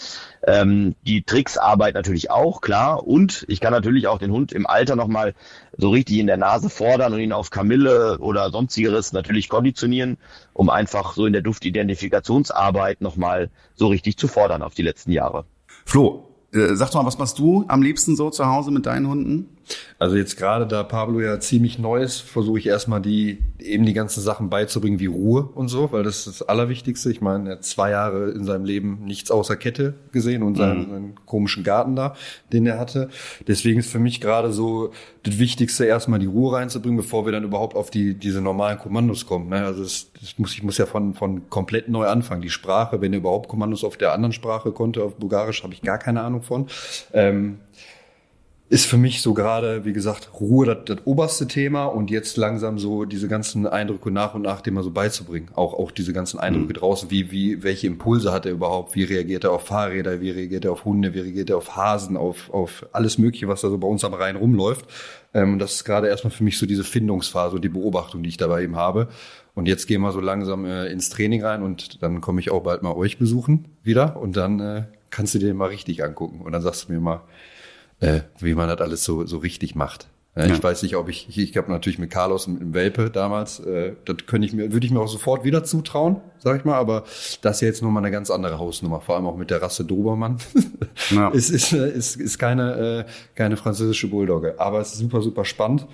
Ähm, 0.46 0.94
die 1.06 1.22
Tricksarbeit 1.22 1.94
natürlich 1.94 2.30
auch, 2.30 2.61
klar. 2.61 3.06
Und 3.06 3.44
ich 3.48 3.61
kann 3.61 3.72
natürlich 3.72 4.06
auch 4.06 4.18
den 4.18 4.30
Hund 4.30 4.52
im 4.52 4.66
Alter 4.66 4.96
nochmal 4.96 5.34
so 5.76 5.90
richtig 5.90 6.18
in 6.18 6.26
der 6.26 6.36
Nase 6.36 6.70
fordern 6.70 7.12
und 7.12 7.20
ihn 7.20 7.32
auf 7.32 7.50
Kamille 7.50 8.18
oder 8.18 8.50
sonstigeres 8.50 9.12
natürlich 9.12 9.48
konditionieren, 9.48 10.18
um 10.52 10.70
einfach 10.70 11.14
so 11.14 11.26
in 11.26 11.32
der 11.32 11.42
Duftidentifikationsarbeit 11.42 13.00
nochmal 13.00 13.50
so 13.74 13.88
richtig 13.88 14.16
zu 14.16 14.28
fordern 14.28 14.62
auf 14.62 14.74
die 14.74 14.82
letzten 14.82 15.12
Jahre. 15.12 15.44
Flo, 15.84 16.28
äh, 16.52 16.74
sag 16.74 16.90
doch 16.90 17.00
mal, 17.00 17.06
was 17.06 17.18
machst 17.18 17.38
du 17.38 17.64
am 17.68 17.82
liebsten 17.82 18.16
so 18.16 18.30
zu 18.30 18.46
Hause 18.46 18.70
mit 18.70 18.86
deinen 18.86 19.08
Hunden? 19.08 19.56
Also 19.98 20.16
jetzt 20.16 20.36
gerade 20.36 20.66
da 20.66 20.82
Pablo 20.82 21.20
ja 21.20 21.38
ziemlich 21.40 21.78
neu 21.78 22.02
ist, 22.02 22.20
versuche 22.20 22.58
ich 22.58 22.66
erstmal 22.66 23.00
die 23.00 23.38
eben 23.58 23.84
die 23.84 23.92
ganzen 23.92 24.22
Sachen 24.22 24.48
beizubringen 24.48 24.98
wie 24.98 25.06
Ruhe 25.06 25.50
und 25.54 25.68
so, 25.68 25.92
weil 25.92 26.02
das 26.02 26.26
ist 26.26 26.40
das 26.40 26.48
Allerwichtigste. 26.48 27.10
Ich 27.10 27.20
meine, 27.20 27.50
er 27.50 27.56
hat 27.56 27.64
zwei 27.64 27.90
Jahre 27.90 28.30
in 28.30 28.44
seinem 28.44 28.64
Leben 28.64 29.04
nichts 29.04 29.30
außer 29.30 29.56
Kette 29.56 29.94
gesehen 30.12 30.42
und 30.42 30.56
seinen, 30.56 30.86
mhm. 30.86 30.90
seinen 30.90 31.14
komischen 31.26 31.64
Garten 31.64 31.96
da, 31.96 32.14
den 32.52 32.66
er 32.66 32.78
hatte. 32.78 33.10
Deswegen 33.46 33.80
ist 33.80 33.90
für 33.90 33.98
mich 33.98 34.20
gerade 34.20 34.52
so 34.52 34.92
das 35.22 35.38
Wichtigste, 35.38 35.84
erstmal 35.84 36.18
die 36.18 36.26
Ruhe 36.26 36.56
reinzubringen, 36.56 36.96
bevor 36.96 37.26
wir 37.26 37.32
dann 37.32 37.44
überhaupt 37.44 37.76
auf 37.76 37.90
die 37.90 38.14
diese 38.14 38.40
normalen 38.40 38.78
Kommandos 38.78 39.26
kommen. 39.26 39.50
Ne? 39.50 39.64
Also 39.64 39.82
das, 39.82 40.10
das 40.18 40.38
muss, 40.38 40.54
ich 40.54 40.62
muss 40.62 40.78
ja 40.78 40.86
von, 40.86 41.14
von 41.14 41.50
komplett 41.50 41.88
neu 41.88 42.06
anfangen. 42.06 42.40
Die 42.40 42.50
Sprache, 42.50 43.00
wenn 43.00 43.12
er 43.12 43.18
überhaupt 43.18 43.48
Kommandos 43.48 43.84
auf 43.84 43.98
der 43.98 44.12
anderen 44.12 44.32
Sprache 44.32 44.72
konnte, 44.72 45.02
auf 45.02 45.16
Bulgarisch, 45.16 45.62
habe 45.62 45.74
ich 45.74 45.82
gar 45.82 45.98
keine 45.98 46.22
Ahnung 46.22 46.42
von. 46.42 46.68
Ähm, 47.12 47.58
ist 48.70 48.86
für 48.86 48.96
mich 48.96 49.20
so 49.20 49.34
gerade, 49.34 49.84
wie 49.84 49.92
gesagt, 49.92 50.30
Ruhe 50.38 50.64
das, 50.64 50.78
das 50.86 50.98
oberste 51.04 51.48
Thema 51.48 51.86
und 51.86 52.08
jetzt 52.08 52.36
langsam 52.36 52.78
so 52.78 53.04
diese 53.04 53.26
ganzen 53.26 53.66
Eindrücke 53.66 54.12
nach 54.12 54.34
und 54.34 54.42
nach 54.42 54.60
dem 54.60 54.74
mal 54.74 54.84
so 54.84 54.92
beizubringen. 54.92 55.48
Auch, 55.56 55.74
auch 55.74 55.90
diese 55.90 56.12
ganzen 56.12 56.38
Eindrücke 56.38 56.74
mhm. 56.74 56.78
draußen, 56.78 57.10
wie, 57.10 57.32
wie, 57.32 57.64
welche 57.64 57.88
Impulse 57.88 58.32
hat 58.32 58.46
er 58.46 58.52
überhaupt, 58.52 58.94
wie 58.94 59.02
reagiert 59.02 59.42
er 59.42 59.50
auf 59.50 59.66
Fahrräder, 59.66 60.20
wie 60.20 60.30
reagiert 60.30 60.64
er 60.64 60.70
auf 60.70 60.84
Hunde, 60.84 61.14
wie 61.14 61.18
reagiert 61.18 61.50
er 61.50 61.56
auf 61.56 61.74
Hasen, 61.74 62.16
auf, 62.16 62.48
auf 62.50 62.86
alles 62.92 63.18
Mögliche, 63.18 63.48
was 63.48 63.60
da 63.60 63.70
so 63.70 63.76
bei 63.76 63.88
uns 63.88 64.04
am 64.04 64.14
Rhein 64.14 64.36
rumläuft. 64.36 64.84
Ähm, 65.34 65.58
das 65.58 65.74
ist 65.74 65.84
gerade 65.84 66.06
erstmal 66.06 66.30
für 66.30 66.44
mich 66.44 66.56
so 66.56 66.64
diese 66.64 66.84
Findungsphase 66.84 67.56
und 67.56 67.62
die 67.62 67.68
Beobachtung, 67.68 68.22
die 68.22 68.28
ich 68.28 68.36
dabei 68.36 68.62
eben 68.62 68.76
habe. 68.76 69.08
Und 69.56 69.66
jetzt 69.66 69.88
gehen 69.88 70.00
wir 70.00 70.12
so 70.12 70.20
langsam 70.20 70.64
äh, 70.64 70.86
ins 70.86 71.08
Training 71.08 71.42
rein 71.44 71.64
und 71.64 72.04
dann 72.04 72.20
komme 72.20 72.38
ich 72.38 72.52
auch 72.52 72.62
bald 72.62 72.84
mal 72.84 72.92
euch 72.92 73.18
besuchen 73.18 73.64
wieder 73.82 74.16
und 74.16 74.36
dann 74.36 74.60
äh, 74.60 74.84
kannst 75.10 75.34
du 75.34 75.40
dir 75.40 75.52
mal 75.54 75.66
richtig 75.66 76.04
angucken 76.04 76.40
und 76.40 76.52
dann 76.52 76.62
sagst 76.62 76.88
du 76.88 76.92
mir 76.92 77.00
mal, 77.00 77.22
äh, 78.01 78.20
wie 78.38 78.55
man 78.55 78.68
das 78.68 78.80
alles 78.80 79.05
so, 79.05 79.26
so 79.26 79.38
richtig 79.38 79.74
macht. 79.74 80.09
Ja, 80.36 80.46
ja. 80.46 80.55
Ich 80.55 80.62
weiß 80.62 80.82
nicht, 80.84 80.94
ob 80.94 81.09
ich, 81.09 81.28
ich, 81.28 81.38
ich 81.38 81.57
habe 81.57 81.72
natürlich 81.72 81.98
mit 81.98 82.11
Carlos 82.11 82.46
und 82.46 82.61
mit 82.61 82.72
Welpe 82.72 83.11
damals, 83.11 83.59
äh, 83.61 83.94
das 84.05 84.18
könnte 84.26 84.46
ich 84.46 84.53
mir, 84.53 84.72
würde 84.72 84.86
ich 84.86 84.92
mir 84.92 85.01
auch 85.01 85.09
sofort 85.09 85.42
wieder 85.42 85.64
zutrauen, 85.64 86.20
sag 86.38 86.57
ich 86.59 86.64
mal, 86.64 86.76
aber 86.76 87.03
das 87.42 87.57
ist 87.57 87.61
ja 87.62 87.68
jetzt 87.68 87.82
nochmal 87.82 88.05
eine 88.05 88.12
ganz 88.12 88.30
andere 88.30 88.59
Hausnummer, 88.59 89.01
vor 89.01 89.16
allem 89.16 89.26
auch 89.26 89.36
mit 89.36 89.51
der 89.51 89.61
Rasse 89.61 89.84
Dobermann. 89.84 90.38
Ja. 91.11 91.30
ist, 91.30 91.51
ist, 91.51 91.72
ist, 91.72 92.16
ist 92.16 92.38
keine, 92.38 93.07
äh, 93.07 93.11
keine 93.34 93.57
französische 93.57 94.07
Bulldogge, 94.09 94.55
aber 94.59 94.80
es 94.80 94.92
ist 94.92 94.98
super, 94.98 95.22
super 95.22 95.44
spannend. 95.44 95.86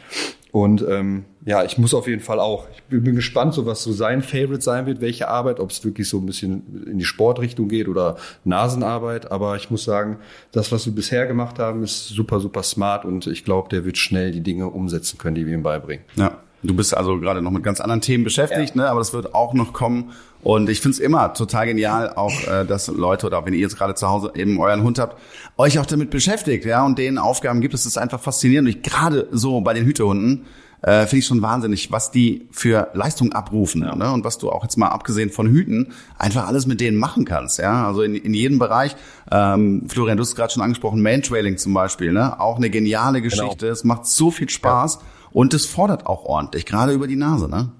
Und 0.52 0.84
ähm, 0.88 1.24
ja, 1.44 1.64
ich 1.64 1.78
muss 1.78 1.94
auf 1.94 2.08
jeden 2.08 2.22
Fall 2.22 2.40
auch. 2.40 2.66
Ich 2.74 2.82
bin, 2.84 3.14
gespannt, 3.14 3.54
so 3.54 3.66
was 3.66 3.82
so 3.82 3.92
sein 3.92 4.22
Favorite 4.22 4.62
sein 4.62 4.86
wird, 4.86 5.00
welche 5.00 5.28
Arbeit, 5.28 5.60
ob 5.60 5.70
es 5.70 5.84
wirklich 5.84 6.08
so 6.08 6.18
ein 6.18 6.26
bisschen 6.26 6.84
in 6.86 6.98
die 6.98 7.04
Sportrichtung 7.04 7.68
geht 7.68 7.88
oder 7.88 8.16
Nasenarbeit. 8.44 9.30
Aber 9.30 9.56
ich 9.56 9.70
muss 9.70 9.84
sagen, 9.84 10.18
das, 10.52 10.72
was 10.72 10.86
wir 10.86 10.94
bisher 10.94 11.26
gemacht 11.26 11.58
haben, 11.58 11.82
ist 11.82 12.08
super, 12.08 12.40
super 12.40 12.62
smart 12.62 13.04
und 13.04 13.26
ich 13.26 13.44
glaube, 13.44 13.68
der 13.68 13.84
wird 13.84 13.98
schnell 13.98 14.32
die 14.32 14.40
Dinge 14.40 14.68
umsetzen 14.68 15.18
können, 15.18 15.34
die 15.34 15.46
wir 15.46 15.54
ihm 15.54 15.62
beibringen. 15.62 16.04
Ja. 16.16 16.38
Du 16.62 16.74
bist 16.74 16.96
also 16.96 17.20
gerade 17.20 17.42
noch 17.42 17.50
mit 17.50 17.62
ganz 17.62 17.80
anderen 17.80 18.00
Themen 18.00 18.24
beschäftigt, 18.24 18.74
ja. 18.74 18.82
ne? 18.82 18.88
aber 18.88 19.00
das 19.00 19.12
wird 19.12 19.34
auch 19.34 19.54
noch 19.54 19.72
kommen. 19.72 20.12
Und 20.46 20.70
ich 20.70 20.80
finde 20.80 20.94
es 20.94 21.00
immer 21.00 21.34
total 21.34 21.66
genial, 21.66 22.12
auch 22.14 22.30
äh, 22.46 22.64
dass 22.64 22.86
Leute 22.86 23.26
oder 23.26 23.44
wenn 23.44 23.52
ihr 23.52 23.58
jetzt 23.58 23.76
gerade 23.76 23.96
zu 23.96 24.06
Hause 24.06 24.30
eben 24.36 24.60
euren 24.60 24.84
Hund 24.84 25.00
habt, 25.00 25.20
euch 25.56 25.80
auch 25.80 25.86
damit 25.86 26.10
beschäftigt, 26.10 26.64
ja, 26.64 26.86
und 26.86 27.00
denen 27.00 27.18
Aufgaben 27.18 27.60
gibt. 27.60 27.74
Es 27.74 27.84
ist 27.84 27.98
einfach 27.98 28.20
faszinierend. 28.20 28.72
Und 28.72 28.82
gerade 28.84 29.26
so 29.32 29.60
bei 29.60 29.74
den 29.74 29.84
Hütehunden 29.84 30.46
äh, 30.82 31.00
finde 31.06 31.16
ich 31.16 31.26
schon 31.26 31.42
wahnsinnig, 31.42 31.90
was 31.90 32.12
die 32.12 32.46
für 32.52 32.92
Leistung 32.94 33.32
abrufen. 33.32 33.82
Ja. 33.82 33.96
Ne? 33.96 34.12
Und 34.12 34.24
was 34.24 34.38
du 34.38 34.48
auch 34.52 34.62
jetzt 34.62 34.78
mal 34.78 34.86
abgesehen 34.86 35.30
von 35.30 35.48
Hüten 35.48 35.92
einfach 36.16 36.46
alles 36.46 36.68
mit 36.68 36.80
denen 36.80 36.96
machen 36.96 37.24
kannst. 37.24 37.58
Ja, 37.58 37.84
also 37.84 38.02
in, 38.02 38.14
in 38.14 38.32
jedem 38.32 38.60
Bereich. 38.60 38.94
Ähm, 39.32 39.88
Florian, 39.88 40.16
du 40.16 40.22
hast 40.22 40.36
gerade 40.36 40.52
schon 40.52 40.62
angesprochen, 40.62 41.02
Mantrailing 41.02 41.56
zum 41.56 41.74
Beispiel. 41.74 42.12
Ne? 42.12 42.38
Auch 42.38 42.58
eine 42.58 42.70
geniale 42.70 43.20
genau. 43.20 43.34
Geschichte. 43.34 43.66
Genau. 43.66 43.72
Es 43.72 43.82
macht 43.82 44.06
so 44.06 44.30
viel 44.30 44.48
Spaß. 44.48 44.94
Ja. 44.94 45.00
Und 45.32 45.54
es 45.54 45.66
fordert 45.66 46.06
auch 46.06 46.24
ordentlich, 46.24 46.66
gerade 46.66 46.92
über 46.92 47.08
die 47.08 47.16
Nase, 47.16 47.48
ne? 47.48 47.72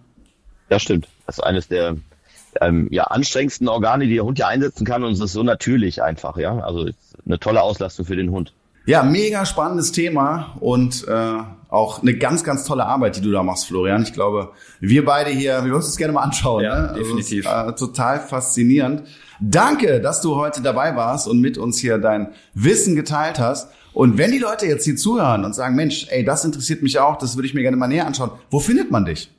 Das 0.69 0.83
stimmt. 0.83 1.07
Das 1.27 1.39
ist 1.39 1.45
eines 1.45 1.69
der 1.69 1.97
ähm, 2.61 2.89
ja, 2.91 3.05
anstrengendsten 3.05 3.69
Organe, 3.69 4.07
die 4.07 4.15
der 4.15 4.25
Hund 4.25 4.39
ja 4.39 4.49
einsetzen 4.49 4.85
kann 4.85 5.05
und 5.05 5.13
es 5.13 5.21
ist 5.21 5.33
so 5.33 5.43
natürlich 5.43 6.03
einfach, 6.03 6.37
ja. 6.37 6.59
Also 6.61 6.89
eine 7.25 7.39
tolle 7.39 7.63
Auslastung 7.63 8.07
für 8.07 8.17
den 8.17 8.31
Hund. 8.31 8.53
Ja, 8.87 9.03
mega 9.03 9.45
spannendes 9.45 9.91
Thema 9.91 10.55
und 10.61 11.09
äh, 11.09 11.39
auch 11.69 12.03
eine 12.03 12.17
ganz, 12.17 12.45
ganz 12.45 12.65
tolle 12.65 12.87
Arbeit, 12.87 13.17
die 13.17 13.21
du 13.21 13.33
da 13.33 13.43
machst, 13.43 13.67
Florian. 13.67 14.03
Ich 14.03 14.13
glaube, 14.13 14.53
wir 14.79 15.05
beide 15.05 15.31
hier, 15.31 15.57
wir 15.57 15.65
würden 15.65 15.75
uns 15.75 15.87
das 15.87 15.97
gerne 15.97 16.13
mal 16.13 16.23
anschauen. 16.23 16.63
Ja, 16.63 16.93
ne? 16.93 16.95
definitiv. 16.97 17.49
Also 17.49 17.71
ist, 17.71 17.75
äh, 17.75 17.79
total 17.87 18.21
faszinierend. 18.21 19.03
Danke, 19.41 20.01
dass 20.01 20.21
du 20.21 20.37
heute 20.37 20.63
dabei 20.63 20.95
warst 20.95 21.27
und 21.27 21.41
mit 21.41 21.59
uns 21.59 21.79
hier 21.79 21.99
dein 21.99 22.29
Wissen 22.55 22.95
geteilt 22.95 23.41
hast. 23.41 23.71
Und 23.93 24.19
wenn 24.19 24.31
die 24.31 24.39
Leute 24.39 24.67
jetzt 24.67 24.85
hier 24.85 24.97
zuhören 24.97 25.45
und 25.45 25.55
sagen, 25.55 25.75
Mensch, 25.75 26.07
ey, 26.11 26.25
das 26.25 26.45
interessiert 26.45 26.83
mich 26.83 26.99
auch, 27.01 27.17
das 27.19 27.37
würde 27.37 27.49
ich 27.49 27.55
mir 27.55 27.63
gerne 27.63 27.77
mal 27.77 27.89
näher 27.89 28.07
anschauen, 28.07 28.31
wo 28.51 28.61
findet 28.61 28.93
man 28.93 29.05
dich? 29.05 29.31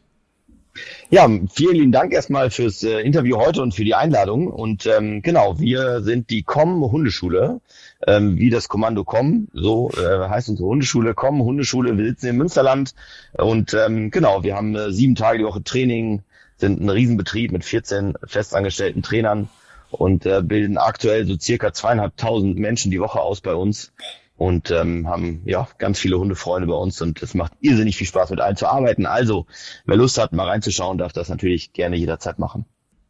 Ja, 1.10 1.30
vielen 1.54 1.76
lieben 1.76 1.92
Dank 1.92 2.14
erstmal 2.14 2.50
fürs 2.50 2.84
äh, 2.84 3.00
Interview 3.00 3.38
heute 3.38 3.62
und 3.62 3.74
für 3.74 3.86
die 3.86 3.96
Einladung. 3.96 4.48
Und 4.48 4.86
ähm, 4.86 5.22
genau, 5.22 5.60
wir 5.60 6.02
sind 6.02 6.30
die 6.30 6.44
COM 6.44 6.92
Hundeschule, 6.92 7.62
ähm, 8.06 8.38
wie 8.38 8.50
das 8.50 8.68
Kommando 8.68 9.04
COM, 9.04 9.48
so 9.54 9.90
äh, 9.92 10.28
heißt 10.28 10.50
unsere 10.50 10.68
Hundeschule 10.68 11.14
COM 11.14 11.42
Hundeschule. 11.42 11.98
Wir 11.98 12.06
sitzen 12.06 12.28
im 12.28 12.38
Münsterland 12.38 12.94
und 13.34 13.74
ähm, 13.74 14.12
genau, 14.12 14.44
wir 14.44 14.56
haben 14.56 14.76
äh, 14.76 14.92
sieben 14.92 15.16
Tage 15.16 15.40
die 15.40 15.46
Woche 15.46 15.64
Training, 15.64 16.24
sind 16.58 16.82
ein 16.82 16.90
Riesenbetrieb 16.90 17.52
mit 17.52 17.64
14 17.64 18.16
festangestellten 18.26 19.02
Trainern 19.02 19.50
und 19.92 20.26
äh, 20.26 20.42
bilden 20.44 20.78
aktuell 20.78 21.26
so 21.26 21.38
circa 21.40 21.72
zweieinhalbtausend 21.72 22.58
Menschen 22.58 22.92
die 22.92 23.00
Woche 23.00 23.22
aus 23.22 23.42
bei 23.42 23.56
uns 23.56 23.94
und 24.38 24.72
ähm, 24.72 25.08
haben 25.10 25.42
ja 25.46 25.68
ganz 25.80 26.00
viele 26.00 26.18
Hundefreunde 26.20 26.68
bei 26.68 26.76
uns 26.76 27.02
und 27.02 27.22
es 27.22 27.34
macht 27.34 27.54
irrsinnig 27.60 27.98
viel 27.98 28.08
Spaß 28.08 28.30
mit 28.30 28.40
allen 28.40 28.56
zu 28.56 28.68
arbeiten. 28.68 29.06
Also, 29.06 29.48
wer 29.86 29.98
Lust 29.98 30.18
hat, 30.18 30.32
mal 30.32 30.48
reinzuschauen, 30.48 30.98
darf 30.98 31.12
das 31.12 31.30
natürlich 31.30 31.74
gerne 31.74 31.96
jederzeit 31.96 32.38
machen. 32.40 32.66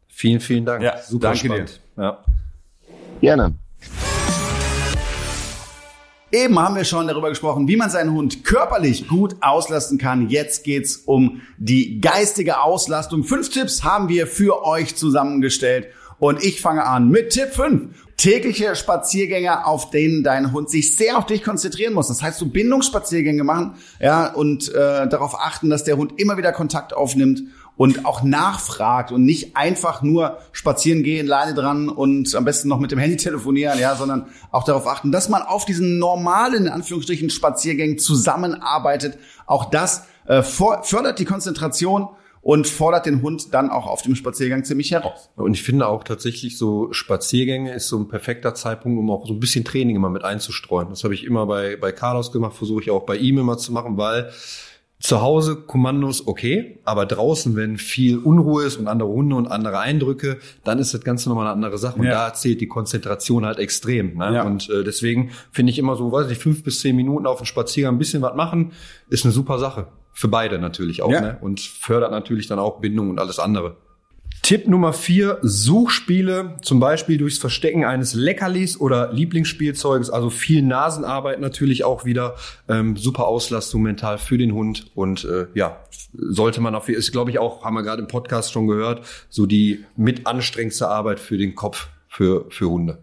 Vielen, 0.08 0.40
vielen 0.40 0.64
Dank. 0.64 0.82
Ja, 0.82 0.98
super 1.00 1.28
danke 1.28 1.46
spannend. 1.46 1.80
dir. 1.96 2.02
Ja. 2.02 2.24
Gerne. 3.20 3.54
Eben 6.30 6.58
haben 6.58 6.76
wir 6.76 6.84
schon 6.84 7.06
darüber 7.06 7.30
gesprochen, 7.30 7.68
wie 7.68 7.76
man 7.76 7.88
seinen 7.88 8.12
Hund 8.12 8.44
körperlich 8.44 9.08
gut 9.08 9.36
auslasten 9.40 9.96
kann. 9.96 10.28
Jetzt 10.28 10.62
geht's 10.64 10.96
um 10.96 11.40
die 11.56 12.00
geistige 12.00 12.60
Auslastung. 12.60 13.24
Fünf 13.24 13.48
Tipps 13.50 13.82
haben 13.82 14.08
wir 14.08 14.26
für 14.26 14.64
euch 14.66 14.94
zusammengestellt. 14.94 15.88
Und 16.18 16.42
ich 16.42 16.60
fange 16.60 16.84
an 16.84 17.08
mit 17.08 17.30
Tipp 17.30 17.50
5 17.52 18.07
tägliche 18.18 18.74
Spaziergänge, 18.74 19.64
auf 19.64 19.90
denen 19.90 20.24
dein 20.24 20.52
Hund 20.52 20.68
sich 20.68 20.96
sehr 20.96 21.16
auf 21.16 21.26
dich 21.26 21.42
konzentrieren 21.42 21.94
muss. 21.94 22.08
Das 22.08 22.20
heißt, 22.20 22.40
du 22.40 22.50
Bindungsspaziergänge 22.50 23.44
machen, 23.44 23.76
ja, 24.00 24.32
und 24.32 24.68
äh, 24.74 25.08
darauf 25.08 25.40
achten, 25.40 25.70
dass 25.70 25.84
der 25.84 25.96
Hund 25.96 26.20
immer 26.20 26.36
wieder 26.36 26.52
Kontakt 26.52 26.92
aufnimmt 26.92 27.44
und 27.76 28.04
auch 28.04 28.24
nachfragt 28.24 29.12
und 29.12 29.24
nicht 29.24 29.56
einfach 29.56 30.02
nur 30.02 30.38
spazieren 30.50 31.04
gehen, 31.04 31.28
Leine 31.28 31.54
dran 31.54 31.88
und 31.88 32.34
am 32.34 32.44
besten 32.44 32.68
noch 32.68 32.80
mit 32.80 32.90
dem 32.90 32.98
Handy 32.98 33.16
telefonieren, 33.16 33.78
ja, 33.78 33.94
sondern 33.94 34.26
auch 34.50 34.64
darauf 34.64 34.88
achten, 34.88 35.12
dass 35.12 35.28
man 35.28 35.42
auf 35.42 35.64
diesen 35.64 35.98
normalen, 35.98 36.66
in 36.66 36.72
Anführungsstrichen, 36.72 37.30
Spaziergängen 37.30 37.98
zusammenarbeitet. 38.00 39.16
Auch 39.46 39.66
das 39.66 40.02
äh, 40.26 40.42
fördert 40.42 41.20
die 41.20 41.24
Konzentration 41.24 42.08
und 42.40 42.66
fordert 42.66 43.06
den 43.06 43.22
Hund 43.22 43.52
dann 43.54 43.70
auch 43.70 43.86
auf 43.86 44.02
dem 44.02 44.14
Spaziergang 44.14 44.64
ziemlich 44.64 44.92
heraus. 44.92 45.30
Und 45.36 45.54
ich 45.54 45.62
finde 45.62 45.86
auch 45.86 46.04
tatsächlich 46.04 46.58
so 46.58 46.92
Spaziergänge 46.92 47.74
ist 47.74 47.88
so 47.88 47.98
ein 47.98 48.08
perfekter 48.08 48.54
Zeitpunkt, 48.54 48.98
um 48.98 49.10
auch 49.10 49.26
so 49.26 49.32
ein 49.32 49.40
bisschen 49.40 49.64
Training 49.64 49.96
immer 49.96 50.10
mit 50.10 50.24
einzustreuen. 50.24 50.88
Das 50.90 51.04
habe 51.04 51.14
ich 51.14 51.24
immer 51.24 51.46
bei, 51.46 51.76
bei 51.76 51.92
Carlos 51.92 52.32
gemacht, 52.32 52.56
versuche 52.56 52.82
ich 52.82 52.90
auch 52.90 53.04
bei 53.04 53.16
ihm 53.16 53.38
immer 53.38 53.58
zu 53.58 53.72
machen, 53.72 53.96
weil 53.96 54.30
zu 55.00 55.20
Hause 55.20 55.56
Kommandos 55.56 56.26
okay, 56.26 56.80
aber 56.84 57.06
draußen, 57.06 57.54
wenn 57.54 57.78
viel 57.78 58.18
Unruhe 58.18 58.64
ist 58.64 58.76
und 58.78 58.88
andere 58.88 59.08
Hunde 59.08 59.36
und 59.36 59.46
andere 59.46 59.78
Eindrücke, 59.78 60.38
dann 60.64 60.80
ist 60.80 60.92
das 60.92 61.02
Ganze 61.02 61.28
nochmal 61.28 61.46
eine 61.46 61.52
andere 61.54 61.78
Sache. 61.78 62.00
Und 62.00 62.06
ja. 62.06 62.28
da 62.28 62.34
zählt 62.34 62.60
die 62.60 62.66
Konzentration 62.66 63.46
halt 63.46 63.58
extrem. 63.58 64.16
Ne? 64.16 64.34
Ja. 64.34 64.42
Und 64.42 64.68
äh, 64.70 64.82
deswegen 64.82 65.30
finde 65.52 65.70
ich 65.70 65.78
immer 65.78 65.94
so, 65.94 66.10
weiß 66.10 66.30
ich, 66.30 66.38
fünf 66.38 66.64
bis 66.64 66.80
zehn 66.80 66.96
Minuten 66.96 67.26
auf 67.26 67.38
dem 67.38 67.46
Spaziergang 67.46 67.94
ein 67.94 67.98
bisschen 67.98 68.22
was 68.22 68.34
machen, 68.34 68.72
ist 69.08 69.24
eine 69.24 69.32
super 69.32 69.58
Sache. 69.58 69.86
Für 70.18 70.26
beide 70.26 70.58
natürlich 70.58 71.00
auch. 71.00 71.12
Ja. 71.12 71.20
Ne? 71.20 71.38
Und 71.40 71.60
fördert 71.60 72.10
natürlich 72.10 72.48
dann 72.48 72.58
auch 72.58 72.80
Bindung 72.80 73.08
und 73.08 73.20
alles 73.20 73.38
andere. 73.38 73.76
Tipp 74.42 74.66
Nummer 74.66 74.92
vier, 74.92 75.38
Suchspiele, 75.42 76.56
zum 76.60 76.80
Beispiel 76.80 77.18
durchs 77.18 77.38
Verstecken 77.38 77.84
eines 77.84 78.14
Leckerlis 78.14 78.80
oder 78.80 79.12
Lieblingsspielzeugs, 79.12 80.10
also 80.10 80.28
viel 80.28 80.62
Nasenarbeit 80.62 81.40
natürlich 81.40 81.84
auch 81.84 82.04
wieder, 82.04 82.34
ähm, 82.68 82.96
super 82.96 83.28
Auslastung 83.28 83.82
mental 83.82 84.18
für 84.18 84.38
den 84.38 84.54
Hund 84.54 84.90
und 84.96 85.24
äh, 85.24 85.46
ja, 85.54 85.84
sollte 86.12 86.60
man 86.60 86.74
auf, 86.74 86.88
ist 86.88 87.12
glaube 87.12 87.30
ich 87.30 87.38
auch, 87.38 87.64
haben 87.64 87.74
wir 87.74 87.84
gerade 87.84 88.02
im 88.02 88.08
Podcast 88.08 88.50
schon 88.50 88.66
gehört, 88.66 89.06
so 89.28 89.46
die 89.46 89.84
mit 89.96 90.26
anstrengendste 90.26 90.88
Arbeit 90.88 91.20
für 91.20 91.38
den 91.38 91.54
Kopf 91.54 91.90
für, 92.08 92.46
für 92.48 92.68
Hunde. 92.68 92.98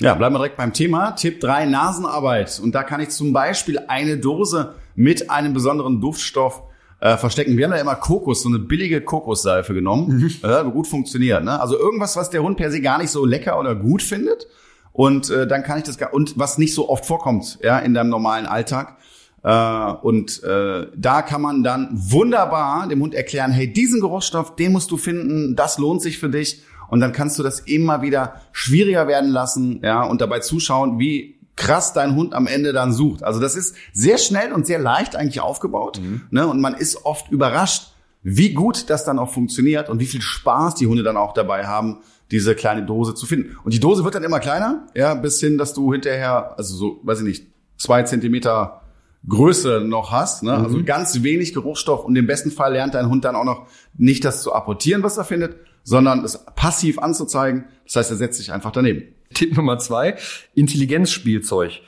Ja, 0.00 0.14
bleiben 0.14 0.34
wir 0.34 0.38
direkt 0.38 0.56
beim 0.56 0.72
Thema. 0.72 1.12
Tipp 1.12 1.40
drei 1.40 1.66
Nasenarbeit. 1.66 2.60
Und 2.62 2.72
da 2.72 2.84
kann 2.84 3.00
ich 3.00 3.08
zum 3.08 3.32
Beispiel 3.32 3.80
eine 3.88 4.16
Dose 4.16 4.74
mit 4.98 5.30
einem 5.30 5.52
besonderen 5.52 6.00
Duftstoff 6.00 6.64
äh, 6.98 7.16
verstecken. 7.16 7.56
Wir 7.56 7.66
haben 7.66 7.72
ja 7.72 7.80
immer 7.80 7.94
Kokos, 7.94 8.42
so 8.42 8.48
eine 8.48 8.58
billige 8.58 9.00
Kokosseife 9.00 9.72
genommen. 9.72 10.18
Mhm. 10.18 10.30
Ja, 10.42 10.62
gut 10.62 10.88
funktioniert. 10.88 11.44
Ne? 11.44 11.60
Also 11.60 11.78
irgendwas, 11.78 12.16
was 12.16 12.30
der 12.30 12.42
Hund 12.42 12.56
per 12.56 12.72
se 12.72 12.80
gar 12.80 12.98
nicht 12.98 13.10
so 13.10 13.24
lecker 13.24 13.60
oder 13.60 13.76
gut 13.76 14.02
findet. 14.02 14.48
Und 14.92 15.30
äh, 15.30 15.46
dann 15.46 15.62
kann 15.62 15.78
ich 15.78 15.84
das 15.84 15.98
gar, 15.98 16.12
und 16.12 16.36
was 16.36 16.58
nicht 16.58 16.74
so 16.74 16.88
oft 16.88 17.06
vorkommt, 17.06 17.60
ja, 17.62 17.78
in 17.78 17.94
deinem 17.94 18.10
normalen 18.10 18.46
Alltag. 18.46 18.96
Äh, 19.44 19.92
und 20.02 20.42
äh, 20.42 20.88
da 20.96 21.22
kann 21.22 21.42
man 21.42 21.62
dann 21.62 21.90
wunderbar 21.92 22.88
dem 22.88 23.00
Hund 23.00 23.14
erklären, 23.14 23.52
hey, 23.52 23.72
diesen 23.72 24.00
Geruchsstoff, 24.00 24.56
den 24.56 24.72
musst 24.72 24.90
du 24.90 24.96
finden, 24.96 25.54
das 25.54 25.78
lohnt 25.78 26.02
sich 26.02 26.18
für 26.18 26.28
dich. 26.28 26.64
Und 26.90 26.98
dann 26.98 27.12
kannst 27.12 27.38
du 27.38 27.44
das 27.44 27.60
immer 27.60 28.02
wieder 28.02 28.40
schwieriger 28.50 29.06
werden 29.06 29.30
lassen, 29.30 29.80
ja, 29.84 30.02
und 30.02 30.20
dabei 30.20 30.40
zuschauen, 30.40 30.98
wie 30.98 31.37
krass 31.58 31.92
dein 31.92 32.14
Hund 32.14 32.32
am 32.32 32.46
Ende 32.46 32.72
dann 32.72 32.92
sucht. 32.92 33.22
Also 33.22 33.40
das 33.40 33.56
ist 33.56 33.74
sehr 33.92 34.16
schnell 34.16 34.52
und 34.52 34.66
sehr 34.66 34.78
leicht 34.78 35.16
eigentlich 35.16 35.40
aufgebaut. 35.40 36.00
Mhm. 36.00 36.22
Ne? 36.30 36.46
Und 36.46 36.60
man 36.60 36.74
ist 36.74 37.04
oft 37.04 37.30
überrascht, 37.30 37.92
wie 38.22 38.54
gut 38.54 38.88
das 38.88 39.04
dann 39.04 39.18
auch 39.18 39.30
funktioniert 39.30 39.90
und 39.90 40.00
wie 40.00 40.06
viel 40.06 40.22
Spaß 40.22 40.76
die 40.76 40.86
Hunde 40.86 41.02
dann 41.02 41.16
auch 41.16 41.34
dabei 41.34 41.66
haben, 41.66 41.98
diese 42.30 42.54
kleine 42.54 42.84
Dose 42.84 43.14
zu 43.14 43.26
finden. 43.26 43.56
Und 43.64 43.74
die 43.74 43.80
Dose 43.80 44.04
wird 44.04 44.14
dann 44.14 44.24
immer 44.24 44.40
kleiner, 44.40 44.86
ja, 44.94 45.14
bis 45.14 45.40
hin, 45.40 45.58
dass 45.58 45.74
du 45.74 45.92
hinterher, 45.92 46.56
also 46.58 46.76
so, 46.76 47.00
weiß 47.02 47.20
ich 47.20 47.24
nicht, 47.24 47.46
zwei 47.76 48.02
Zentimeter 48.02 48.82
Größe 49.26 49.80
noch 49.84 50.12
hast, 50.12 50.42
ne? 50.42 50.54
also 50.54 50.82
ganz 50.84 51.22
wenig 51.22 51.52
Geruchsstoff 51.52 52.04
und 52.04 52.16
im 52.16 52.26
besten 52.26 52.50
Fall 52.50 52.72
lernt 52.72 52.94
dein 52.94 53.08
Hund 53.08 53.24
dann 53.24 53.34
auch 53.34 53.44
noch 53.44 53.66
nicht 53.96 54.24
das 54.24 54.42
zu 54.42 54.52
apportieren, 54.52 55.02
was 55.02 55.18
er 55.18 55.24
findet, 55.24 55.56
sondern 55.82 56.24
es 56.24 56.44
passiv 56.54 56.98
anzuzeigen. 56.98 57.64
Das 57.84 57.96
heißt, 57.96 58.10
er 58.12 58.16
setzt 58.16 58.38
sich 58.38 58.52
einfach 58.52 58.70
daneben. 58.70 59.14
Tipp 59.34 59.56
Nummer 59.56 59.78
zwei, 59.78 60.16
Intelligenzspielzeug. 60.54 61.80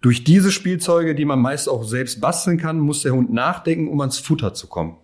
Durch 0.00 0.22
diese 0.24 0.52
Spielzeuge, 0.52 1.14
die 1.14 1.24
man 1.24 1.40
meist 1.40 1.68
auch 1.68 1.82
selbst 1.82 2.20
basteln 2.20 2.58
kann, 2.58 2.78
muss 2.78 3.02
der 3.02 3.12
Hund 3.12 3.32
nachdenken, 3.32 3.88
um 3.88 4.00
ans 4.00 4.18
Futter 4.18 4.54
zu 4.54 4.68
kommen. 4.68 4.96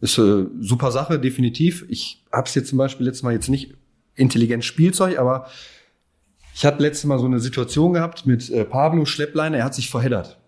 Ist 0.00 0.18
eine 0.18 0.50
super 0.60 0.92
Sache, 0.92 1.18
definitiv. 1.18 1.84
Ich 1.88 2.24
habe 2.32 2.48
es 2.48 2.54
jetzt 2.54 2.68
zum 2.68 2.78
Beispiel 2.78 3.06
letztes 3.06 3.24
Mal 3.24 3.32
jetzt 3.32 3.48
nicht 3.48 3.74
Intelligenzspielzeug, 4.14 5.18
aber 5.18 5.48
ich 6.54 6.64
hatte 6.64 6.82
letztes 6.82 7.04
Mal 7.04 7.18
so 7.18 7.26
eine 7.26 7.40
Situation 7.40 7.92
gehabt 7.92 8.26
mit 8.26 8.50
äh, 8.50 8.64
Pablo 8.64 9.04
Schleppleine, 9.04 9.58
er 9.58 9.64
hat 9.64 9.74
sich 9.74 9.90
verheddert. 9.90 10.38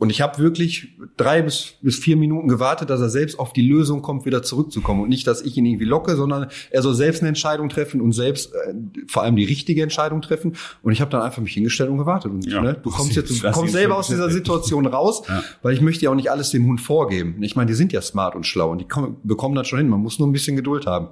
Und 0.00 0.08
ich 0.10 0.22
habe 0.22 0.38
wirklich 0.38 0.96
drei 1.18 1.42
bis, 1.42 1.74
bis 1.82 1.98
vier 1.98 2.16
Minuten 2.16 2.48
gewartet, 2.48 2.88
dass 2.88 3.00
er 3.00 3.10
selbst 3.10 3.38
auf 3.38 3.52
die 3.52 3.60
Lösung 3.60 4.00
kommt, 4.00 4.24
wieder 4.24 4.42
zurückzukommen. 4.42 5.02
Und 5.02 5.10
nicht, 5.10 5.26
dass 5.26 5.42
ich 5.42 5.56
ihn 5.58 5.66
irgendwie 5.66 5.84
locke, 5.84 6.16
sondern 6.16 6.46
er 6.70 6.80
soll 6.82 6.94
selbst 6.94 7.20
eine 7.20 7.28
Entscheidung 7.28 7.68
treffen 7.68 8.00
und 8.00 8.12
selbst 8.12 8.52
äh, 8.54 8.72
vor 9.06 9.22
allem 9.22 9.36
die 9.36 9.44
richtige 9.44 9.82
Entscheidung 9.82 10.22
treffen. 10.22 10.56
Und 10.82 10.92
ich 10.92 11.02
habe 11.02 11.10
dann 11.10 11.20
einfach 11.20 11.42
mich 11.42 11.52
hingestellt 11.52 11.90
und 11.90 11.98
gewartet. 11.98 12.32
Und 12.32 12.46
Ja. 12.46 12.62
ne, 12.62 12.80
du 12.82 12.90
kommst 12.90 13.14
jetzt, 13.14 13.30
du 13.44 13.50
kommst 13.52 13.72
selber 13.74 13.98
aus 13.98 14.08
dieser. 14.08 14.30
Situation 14.40 14.86
raus, 14.86 15.22
Ja. 15.28 15.44
weil 15.62 15.74
ich 15.74 15.82
möchte 15.82 16.04
ja 16.06 16.10
auch 16.10 16.14
nicht 16.14 16.30
alles 16.30 16.48
dem 16.50 16.66
Hund 16.66 16.80
vorgeben. 16.80 17.42
Ich 17.42 17.54
meine, 17.54 17.66
die 17.68 17.74
sind 17.74 17.92
ja 17.92 18.00
smart 18.00 18.34
und 18.34 18.46
schlau 18.46 18.70
und 18.70 18.78
die 18.78 18.88
kommen, 18.88 19.16
bekommen 19.22 19.54
das 19.54 19.68
schon 19.68 19.78
hin. 19.80 19.88
Man 19.90 20.00
muss 20.00 20.18
nur 20.18 20.26
ein 20.26 20.32
bisschen 20.32 20.56
Geduld 20.56 20.86
haben. 20.86 21.08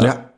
Ja. 0.00 0.29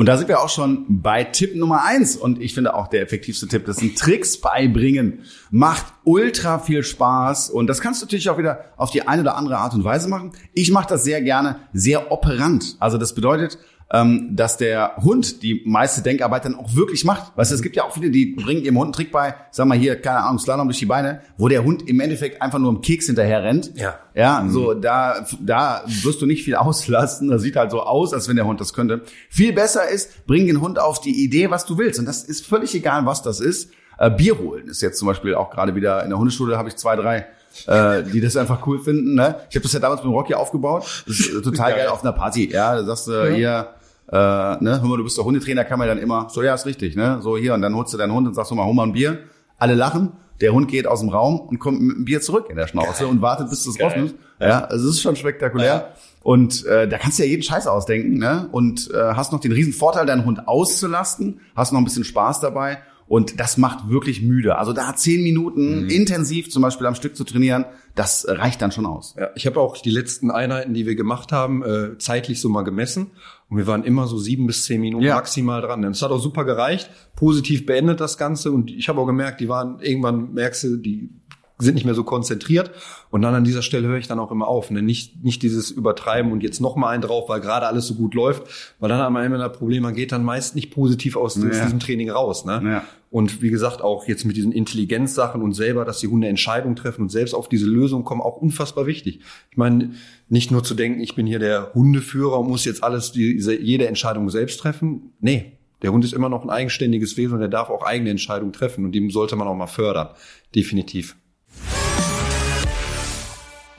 Und 0.00 0.06
da 0.06 0.16
sind 0.16 0.28
wir 0.28 0.40
auch 0.40 0.48
schon 0.48 0.86
bei 1.02 1.24
Tipp 1.24 1.54
Nummer 1.54 1.84
eins. 1.84 2.16
Und 2.16 2.40
ich 2.40 2.54
finde 2.54 2.72
auch 2.72 2.88
der 2.88 3.02
effektivste 3.02 3.46
Tipp, 3.48 3.66
das 3.66 3.76
sind 3.76 3.98
Tricks 3.98 4.40
beibringen. 4.40 5.24
Macht 5.50 5.84
ultra 6.04 6.58
viel 6.58 6.82
Spaß. 6.84 7.50
Und 7.50 7.66
das 7.66 7.82
kannst 7.82 8.00
du 8.00 8.06
natürlich 8.06 8.30
auch 8.30 8.38
wieder 8.38 8.64
auf 8.78 8.90
die 8.90 9.06
eine 9.06 9.20
oder 9.20 9.36
andere 9.36 9.58
Art 9.58 9.74
und 9.74 9.84
Weise 9.84 10.08
machen. 10.08 10.32
Ich 10.54 10.70
mache 10.70 10.88
das 10.88 11.04
sehr 11.04 11.20
gerne 11.20 11.56
sehr 11.74 12.10
operant. 12.10 12.76
Also 12.78 12.96
das 12.96 13.14
bedeutet, 13.14 13.58
ähm, 13.92 14.36
dass 14.36 14.56
der 14.56 14.96
Hund 14.98 15.42
die 15.42 15.62
meiste 15.64 16.02
Denkarbeit 16.02 16.44
dann 16.44 16.54
auch 16.54 16.74
wirklich 16.74 17.04
macht. 17.04 17.36
Weißt 17.36 17.50
du, 17.50 17.56
es 17.56 17.62
gibt 17.62 17.74
ja 17.76 17.84
auch 17.84 17.92
viele, 17.92 18.10
die 18.10 18.26
bringen 18.26 18.62
ihrem 18.62 18.76
Hund 18.76 18.86
einen 18.86 18.92
Trick 18.92 19.10
bei, 19.10 19.34
sag 19.50 19.66
mal 19.66 19.76
hier, 19.76 20.00
keine 20.00 20.20
Ahnung, 20.24 20.38
Slalom 20.38 20.68
durch 20.68 20.78
die 20.78 20.86
Beine, 20.86 21.22
wo 21.36 21.48
der 21.48 21.64
Hund 21.64 21.88
im 21.88 21.98
Endeffekt 21.98 22.40
einfach 22.40 22.58
nur 22.58 22.70
im 22.70 22.82
Keks 22.82 23.06
hinterher 23.06 23.42
rennt. 23.42 23.72
Ja. 23.76 23.98
Ja, 24.14 24.44
so 24.48 24.74
da, 24.74 25.26
da 25.40 25.82
wirst 25.86 26.20
du 26.20 26.26
nicht 26.26 26.44
viel 26.44 26.54
auslassen. 26.56 27.28
Das 27.28 27.42
sieht 27.42 27.56
halt 27.56 27.70
so 27.70 27.82
aus, 27.82 28.12
als 28.12 28.28
wenn 28.28 28.36
der 28.36 28.46
Hund 28.46 28.60
das 28.60 28.72
könnte. 28.72 29.02
Viel 29.28 29.52
besser 29.52 29.88
ist, 29.88 30.26
bring 30.26 30.46
den 30.46 30.60
Hund 30.60 30.78
auf 30.78 31.00
die 31.00 31.24
Idee, 31.24 31.50
was 31.50 31.66
du 31.66 31.78
willst. 31.78 31.98
Und 31.98 32.06
das 32.06 32.22
ist 32.22 32.46
völlig 32.46 32.74
egal, 32.74 33.06
was 33.06 33.22
das 33.22 33.40
ist. 33.40 33.70
Äh, 33.98 34.10
Bier 34.10 34.38
holen 34.38 34.68
ist 34.68 34.80
jetzt 34.82 34.98
zum 34.98 35.08
Beispiel 35.08 35.34
auch 35.34 35.50
gerade 35.50 35.74
wieder 35.74 36.02
in 36.04 36.10
der 36.10 36.18
Hundeschule, 36.18 36.56
habe 36.56 36.68
ich 36.68 36.76
zwei, 36.76 36.96
drei, 36.96 37.26
äh, 37.66 38.02
die 38.02 38.20
das 38.20 38.36
einfach 38.36 38.66
cool 38.66 38.78
finden. 38.78 39.14
Ne? 39.14 39.36
Ich 39.50 39.56
habe 39.56 39.64
das 39.64 39.72
ja 39.72 39.80
damals 39.80 40.00
mit 40.00 40.10
dem 40.10 40.14
Rocky 40.14 40.34
aufgebaut. 40.34 41.04
Das 41.06 41.20
ist 41.20 41.42
total 41.42 41.72
geil 41.76 41.88
auf 41.88 42.02
einer 42.02 42.12
Party. 42.12 42.50
Ja, 42.50 42.76
da 42.76 42.84
sagst 42.84 43.08
du 43.08 43.34
hier, 43.34 43.68
äh, 44.10 44.16
ne, 44.16 44.80
hör 44.80 44.82
mal, 44.82 44.96
du 44.96 45.04
bist 45.04 45.16
der 45.16 45.24
Hundetrainer, 45.24 45.64
kann 45.64 45.78
man 45.78 45.88
dann 45.88 45.98
immer, 45.98 46.28
so 46.30 46.42
ja, 46.42 46.54
ist 46.54 46.66
richtig, 46.66 46.96
ne? 46.96 47.20
So 47.22 47.36
hier, 47.36 47.54
und 47.54 47.62
dann 47.62 47.74
holst 47.74 47.94
du 47.94 47.98
deinen 47.98 48.12
Hund 48.12 48.26
und 48.26 48.34
sagst, 48.34 48.50
hol 48.50 48.56
mal, 48.56 48.66
hol 48.66 48.74
mal 48.74 48.84
ein 48.84 48.92
Bier. 48.92 49.20
Alle 49.58 49.74
lachen. 49.74 50.12
Der 50.40 50.52
Hund 50.52 50.68
geht 50.68 50.86
aus 50.86 51.00
dem 51.00 51.10
Raum 51.10 51.38
und 51.38 51.58
kommt 51.58 51.80
mit 51.82 51.96
einem 51.96 52.04
Bier 52.06 52.20
zurück 52.22 52.46
in 52.48 52.56
der 52.56 52.66
Schnauze 52.66 53.06
und 53.06 53.20
wartet, 53.20 53.50
bis 53.50 53.62
du 53.62 53.70
es 53.70 53.80
rausnimmst. 53.80 54.14
Ja, 54.40 54.64
also 54.64 54.88
es 54.88 54.96
ist 54.96 55.02
schon 55.02 55.14
spektakulär. 55.16 55.92
Und 56.22 56.64
äh, 56.66 56.88
da 56.88 56.98
kannst 56.98 57.18
du 57.18 57.24
ja 57.24 57.28
jeden 57.28 57.42
Scheiß 57.42 57.66
ausdenken, 57.66 58.18
ne? 58.18 58.48
Und 58.50 58.90
äh, 58.90 59.14
hast 59.14 59.32
noch 59.32 59.40
den 59.40 59.52
riesen 59.52 59.72
Vorteil, 59.72 60.06
deinen 60.06 60.24
Hund 60.24 60.48
auszulasten, 60.48 61.40
hast 61.54 61.72
noch 61.72 61.80
ein 61.80 61.84
bisschen 61.84 62.04
Spaß 62.04 62.40
dabei. 62.40 62.78
Und 63.10 63.40
das 63.40 63.56
macht 63.56 63.90
wirklich 63.90 64.22
müde. 64.22 64.56
Also 64.56 64.72
da 64.72 64.94
zehn 64.94 65.24
Minuten 65.24 65.90
intensiv 65.90 66.48
zum 66.48 66.62
Beispiel 66.62 66.86
am 66.86 66.94
Stück 66.94 67.16
zu 67.16 67.24
trainieren, 67.24 67.64
das 67.96 68.24
reicht 68.28 68.62
dann 68.62 68.70
schon 68.70 68.86
aus. 68.86 69.16
Ja, 69.18 69.30
ich 69.34 69.46
habe 69.46 69.58
auch 69.58 69.76
die 69.78 69.90
letzten 69.90 70.30
Einheiten, 70.30 70.74
die 70.74 70.86
wir 70.86 70.94
gemacht 70.94 71.32
haben, 71.32 71.64
äh, 71.64 71.98
zeitlich 71.98 72.40
so 72.40 72.48
mal 72.48 72.62
gemessen. 72.62 73.10
Und 73.48 73.56
wir 73.58 73.66
waren 73.66 73.82
immer 73.82 74.06
so 74.06 74.16
sieben 74.16 74.46
bis 74.46 74.64
zehn 74.64 74.80
Minuten 74.80 75.02
Ja. 75.04 75.16
maximal 75.16 75.60
dran. 75.60 75.84
Und 75.84 75.90
es 75.90 76.02
hat 76.02 76.12
auch 76.12 76.20
super 76.20 76.44
gereicht. 76.44 76.88
Positiv 77.16 77.66
beendet 77.66 77.98
das 78.00 78.16
Ganze. 78.16 78.52
Und 78.52 78.70
ich 78.70 78.88
habe 78.88 79.00
auch 79.00 79.06
gemerkt, 79.06 79.40
die 79.40 79.48
waren, 79.48 79.80
irgendwann 79.80 80.32
merkst 80.34 80.62
du, 80.62 80.76
die 80.76 81.10
sind 81.58 81.74
nicht 81.74 81.84
mehr 81.84 81.94
so 81.96 82.04
konzentriert. 82.04 82.70
Und 83.10 83.22
dann 83.22 83.34
an 83.34 83.42
dieser 83.42 83.62
Stelle 83.62 83.88
höre 83.88 83.98
ich 83.98 84.06
dann 84.06 84.20
auch 84.20 84.30
immer 84.30 84.46
auf. 84.46 84.70
Ne? 84.70 84.82
Nicht, 84.82 85.24
nicht 85.24 85.42
dieses 85.42 85.72
Übertreiben 85.72 86.30
und 86.30 86.44
jetzt 86.44 86.60
noch 86.60 86.76
mal 86.76 86.90
einen 86.90 87.02
drauf, 87.02 87.28
weil 87.28 87.40
gerade 87.40 87.66
alles 87.66 87.88
so 87.88 87.94
gut 87.96 88.14
läuft. 88.14 88.44
Weil 88.78 88.88
dann 88.88 89.00
haben 89.00 89.12
wir 89.14 89.24
immer 89.24 89.36
das 89.38 89.58
Problem, 89.58 89.82
man 89.82 89.94
geht 89.94 90.12
dann 90.12 90.22
meist 90.24 90.54
nicht 90.54 90.70
positiv 90.70 91.16
aus, 91.16 91.36
aus 91.36 91.42
Ja. 91.56 91.64
diesem 91.64 91.80
Training 91.80 92.08
raus. 92.08 92.44
Ne? 92.44 92.62
Ja. 92.64 92.84
Und 93.10 93.42
wie 93.42 93.50
gesagt, 93.50 93.82
auch 93.82 94.06
jetzt 94.06 94.24
mit 94.24 94.36
diesen 94.36 94.52
Intelligenzsachen 94.52 95.42
und 95.42 95.52
selber, 95.52 95.84
dass 95.84 95.98
die 95.98 96.06
Hunde 96.06 96.28
Entscheidungen 96.28 96.76
treffen 96.76 97.02
und 97.02 97.08
selbst 97.08 97.34
auf 97.34 97.48
diese 97.48 97.66
Lösung 97.66 98.04
kommen, 98.04 98.20
auch 98.20 98.36
unfassbar 98.36 98.86
wichtig. 98.86 99.20
Ich 99.50 99.56
meine, 99.56 99.90
nicht 100.28 100.52
nur 100.52 100.62
zu 100.62 100.74
denken, 100.74 101.00
ich 101.00 101.16
bin 101.16 101.26
hier 101.26 101.40
der 101.40 101.74
Hundeführer 101.74 102.38
und 102.38 102.48
muss 102.48 102.64
jetzt 102.64 102.84
alles, 102.84 103.10
diese, 103.10 103.60
jede 103.60 103.88
Entscheidung 103.88 104.30
selbst 104.30 104.60
treffen. 104.60 105.12
Nee, 105.18 105.58
der 105.82 105.90
Hund 105.90 106.04
ist 106.04 106.14
immer 106.14 106.28
noch 106.28 106.44
ein 106.44 106.50
eigenständiges 106.50 107.16
Wesen 107.16 107.34
und 107.34 107.42
er 107.42 107.48
darf 107.48 107.68
auch 107.68 107.84
eigene 107.84 108.10
Entscheidungen 108.10 108.52
treffen 108.52 108.84
und 108.84 108.92
dem 108.92 109.10
sollte 109.10 109.34
man 109.34 109.48
auch 109.48 109.56
mal 109.56 109.66
fördern. 109.66 110.10
Definitiv. 110.54 111.16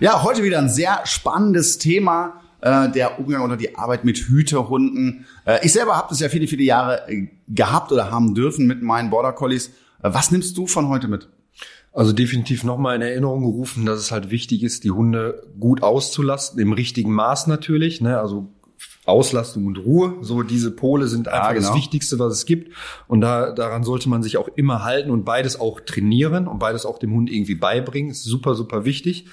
Ja, 0.01 0.23
heute 0.23 0.43
wieder 0.43 0.57
ein 0.57 0.69
sehr 0.69 1.01
spannendes 1.05 1.77
Thema, 1.77 2.40
äh, 2.61 2.89
der 2.89 3.19
Umgang 3.19 3.43
oder 3.43 3.57
die 3.57 3.75
Arbeit 3.75 4.05
mit 4.05 4.17
Hütehunden. 4.17 5.25
Äh, 5.45 5.65
ich 5.65 5.73
selber 5.73 5.97
habe 5.97 6.07
das 6.09 6.19
ja 6.19 6.29
viele, 6.29 6.47
viele 6.47 6.63
Jahre 6.63 7.09
äh, 7.09 7.27
gehabt 7.47 7.91
oder 7.91 8.11
haben 8.11 8.33
dürfen 8.33 8.67
mit 8.67 8.81
meinen 8.81 9.09
Border 9.09 9.33
Collies. 9.33 9.67
Äh, 10.03 10.13
was 10.13 10.31
nimmst 10.31 10.57
du 10.57 10.67
von 10.67 10.87
heute 10.87 11.07
mit? 11.07 11.29
Also 11.93 12.13
definitiv 12.13 12.63
nochmal 12.63 12.95
in 12.95 13.01
Erinnerung 13.01 13.41
gerufen, 13.41 13.85
dass 13.85 13.99
es 13.99 14.11
halt 14.11 14.31
wichtig 14.31 14.63
ist, 14.63 14.85
die 14.85 14.91
Hunde 14.91 15.45
gut 15.59 15.83
auszulasten, 15.83 16.59
im 16.61 16.71
richtigen 16.71 17.11
Maß 17.11 17.47
natürlich. 17.47 17.99
Ne? 17.99 18.17
Also 18.17 18.49
Auslastung 19.05 19.65
und 19.65 19.77
Ruhe, 19.77 20.17
so 20.21 20.43
diese 20.43 20.71
Pole 20.71 21.07
sind 21.07 21.27
einfach 21.27 21.53
genau. 21.53 21.67
das 21.67 21.75
Wichtigste, 21.75 22.19
was 22.19 22.33
es 22.33 22.45
gibt. 22.45 22.73
Und 23.07 23.21
da, 23.21 23.51
daran 23.51 23.83
sollte 23.83 24.09
man 24.09 24.21
sich 24.21 24.37
auch 24.37 24.47
immer 24.55 24.83
halten 24.83 25.09
und 25.09 25.25
beides 25.25 25.59
auch 25.59 25.81
trainieren 25.81 26.47
und 26.47 26.59
beides 26.59 26.85
auch 26.85 26.99
dem 26.99 27.13
Hund 27.13 27.29
irgendwie 27.29 27.55
beibringen. 27.55 28.11
Ist 28.11 28.23
super, 28.23 28.53
super 28.53 28.85
wichtig. 28.85 29.25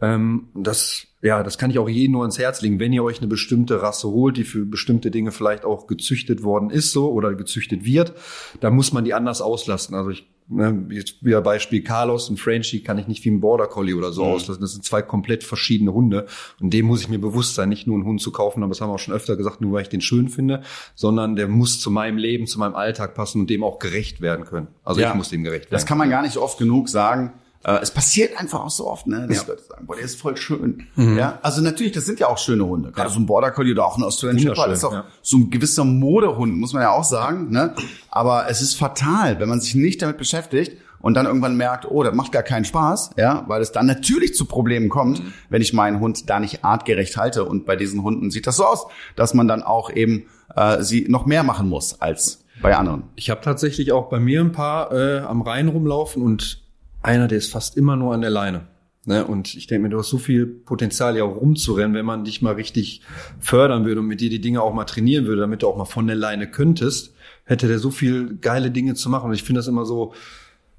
Ähm, 0.00 0.48
das, 0.54 1.06
ja, 1.24 1.42
das 1.42 1.56
kann 1.56 1.70
ich 1.70 1.78
auch 1.78 1.88
jedem 1.88 2.12
nur 2.12 2.22
ans 2.22 2.38
Herz 2.38 2.60
legen. 2.60 2.78
Wenn 2.78 2.92
ihr 2.92 3.02
euch 3.02 3.18
eine 3.18 3.26
bestimmte 3.28 3.80
Rasse 3.80 4.08
holt, 4.08 4.36
die 4.36 4.44
für 4.44 4.66
bestimmte 4.66 5.10
Dinge 5.10 5.32
vielleicht 5.32 5.64
auch 5.64 5.86
gezüchtet 5.86 6.42
worden 6.42 6.68
ist, 6.68 6.92
so 6.92 7.10
oder 7.10 7.34
gezüchtet 7.34 7.84
wird, 7.84 8.12
dann 8.60 8.74
muss 8.74 8.92
man 8.92 9.04
die 9.04 9.14
anders 9.14 9.40
auslasten. 9.40 9.96
Also 9.96 10.10
ich 10.10 10.26
Ne, 10.46 10.88
jetzt 10.90 11.24
wieder 11.24 11.40
Beispiel 11.40 11.82
Carlos 11.82 12.28
und 12.28 12.38
Frenchie 12.38 12.82
kann 12.82 12.98
ich 12.98 13.08
nicht 13.08 13.24
wie 13.24 13.30
ein 13.30 13.40
Border 13.40 13.66
Collie 13.66 13.94
oder 13.94 14.12
so 14.12 14.24
auslassen. 14.24 14.60
Das 14.60 14.72
sind 14.72 14.84
zwei 14.84 15.00
komplett 15.00 15.42
verschiedene 15.42 15.94
Hunde. 15.94 16.26
Und 16.60 16.74
dem 16.74 16.84
muss 16.84 17.00
ich 17.00 17.08
mir 17.08 17.18
bewusst 17.18 17.54
sein, 17.54 17.70
nicht 17.70 17.86
nur 17.86 17.96
einen 17.96 18.04
Hund 18.04 18.20
zu 18.20 18.30
kaufen, 18.30 18.62
aber 18.62 18.68
das 18.68 18.82
haben 18.82 18.90
wir 18.90 18.94
auch 18.94 18.98
schon 18.98 19.14
öfter 19.14 19.36
gesagt, 19.36 19.62
nur 19.62 19.72
weil 19.72 19.80
ich 19.82 19.88
den 19.88 20.02
schön 20.02 20.28
finde, 20.28 20.60
sondern 20.94 21.34
der 21.34 21.48
muss 21.48 21.80
zu 21.80 21.90
meinem 21.90 22.18
Leben, 22.18 22.46
zu 22.46 22.58
meinem 22.58 22.74
Alltag 22.74 23.14
passen 23.14 23.40
und 23.40 23.48
dem 23.48 23.64
auch 23.64 23.78
gerecht 23.78 24.20
werden 24.20 24.44
können. 24.44 24.68
Also 24.84 25.00
Ja. 25.00 25.08
ich 25.08 25.14
muss 25.14 25.30
dem 25.30 25.44
gerecht 25.44 25.64
werden. 25.64 25.72
Das 25.72 25.86
kann 25.86 25.96
man 25.96 26.10
gar 26.10 26.20
nicht 26.20 26.36
oft 26.36 26.58
genug 26.58 26.90
sagen. 26.90 27.32
Äh, 27.64 27.78
es 27.82 27.90
passiert 27.90 28.38
einfach 28.38 28.60
auch 28.60 28.70
so 28.70 28.86
oft, 28.86 29.06
ne? 29.06 29.26
Dass 29.26 29.46
Leute 29.46 29.62
sagen, 29.62 29.86
boah, 29.86 29.96
der 29.96 30.04
ist 30.04 30.20
voll 30.20 30.36
schön. 30.36 30.86
Ja, 30.96 31.38
also 31.42 31.62
natürlich, 31.62 31.92
das 31.92 32.04
sind 32.04 32.20
ja 32.20 32.28
auch 32.28 32.38
schöne 32.38 32.66
Hunde. 32.66 32.92
Gerade 32.92 33.10
so 33.10 33.18
ein 33.18 33.26
Border 33.26 33.50
Collie 33.50 33.72
oder 33.72 33.86
auch 33.86 33.96
ein 33.96 34.04
Australian 34.04 34.38
Shepherd 34.38 34.72
ist 34.72 34.84
auch 34.84 34.92
ja. 34.92 35.04
so 35.22 35.38
ein 35.38 35.50
gewisser 35.50 35.84
Modehund, 35.84 36.56
muss 36.56 36.72
man 36.72 36.82
ja 36.82 36.90
auch 36.90 37.04
sagen, 37.04 37.50
ne? 37.50 37.74
Aber 38.10 38.48
es 38.48 38.60
ist 38.60 38.74
fatal, 38.76 39.40
wenn 39.40 39.48
man 39.48 39.60
sich 39.60 39.74
nicht 39.74 40.02
damit 40.02 40.18
beschäftigt 40.18 40.76
und 41.00 41.14
dann 41.14 41.26
irgendwann 41.26 41.56
merkt, 41.56 41.90
oh, 41.90 42.02
das 42.02 42.14
macht 42.14 42.32
gar 42.32 42.42
keinen 42.42 42.64
Spaß, 42.64 43.10
ja, 43.16 43.44
weil 43.46 43.60
es 43.60 43.72
dann 43.72 43.84
natürlich 43.86 44.34
zu 44.34 44.46
Problemen 44.46 44.88
kommt, 44.88 45.22
wenn 45.50 45.60
ich 45.60 45.72
meinen 45.72 46.00
Hund 46.00 46.30
da 46.30 46.40
nicht 46.40 46.64
artgerecht 46.64 47.16
halte. 47.16 47.44
Und 47.44 47.66
bei 47.66 47.76
diesen 47.76 48.02
Hunden 48.02 48.30
sieht 48.30 48.46
das 48.46 48.56
so 48.56 48.64
aus, 48.64 48.86
dass 49.14 49.34
man 49.34 49.46
dann 49.46 49.62
auch 49.62 49.90
eben 49.90 50.26
äh, 50.56 50.82
sie 50.82 51.06
noch 51.08 51.26
mehr 51.26 51.42
machen 51.42 51.68
muss 51.68 52.00
als 52.00 52.44
bei 52.62 52.74
anderen. 52.76 53.04
Ich 53.16 53.30
habe 53.30 53.42
tatsächlich 53.42 53.92
auch 53.92 54.08
bei 54.08 54.18
mir 54.18 54.40
ein 54.40 54.52
paar 54.52 54.92
äh, 54.92 55.18
am 55.18 55.42
Rhein 55.42 55.68
rumlaufen 55.68 56.22
und 56.22 56.63
einer, 57.04 57.28
der 57.28 57.38
ist 57.38 57.52
fast 57.52 57.76
immer 57.76 57.96
nur 57.96 58.14
an 58.14 58.20
der 58.20 58.30
Leine. 58.30 58.62
Ne? 59.06 59.24
Und 59.26 59.54
ich 59.54 59.66
denke 59.66 59.82
mir, 59.84 59.88
du 59.90 59.98
hast 59.98 60.08
so 60.08 60.18
viel 60.18 60.46
Potenzial, 60.46 61.16
ja 61.16 61.24
auch 61.24 61.36
rumzurennen, 61.36 61.94
wenn 61.94 62.06
man 62.06 62.24
dich 62.24 62.40
mal 62.40 62.54
richtig 62.54 63.02
fördern 63.38 63.84
würde 63.84 64.00
und 64.00 64.06
mit 64.06 64.20
dir 64.20 64.30
die 64.30 64.40
Dinge 64.40 64.62
auch 64.62 64.72
mal 64.72 64.84
trainieren 64.84 65.26
würde, 65.26 65.42
damit 65.42 65.62
du 65.62 65.68
auch 65.68 65.76
mal 65.76 65.84
von 65.84 66.06
der 66.06 66.16
Leine 66.16 66.50
könntest, 66.50 67.12
hätte 67.44 67.68
der 67.68 67.78
so 67.78 67.90
viel 67.90 68.38
geile 68.40 68.70
Dinge 68.70 68.94
zu 68.94 69.10
machen. 69.10 69.28
Und 69.28 69.34
ich 69.34 69.42
finde 69.42 69.58
das 69.58 69.68
immer 69.68 69.84
so 69.84 70.14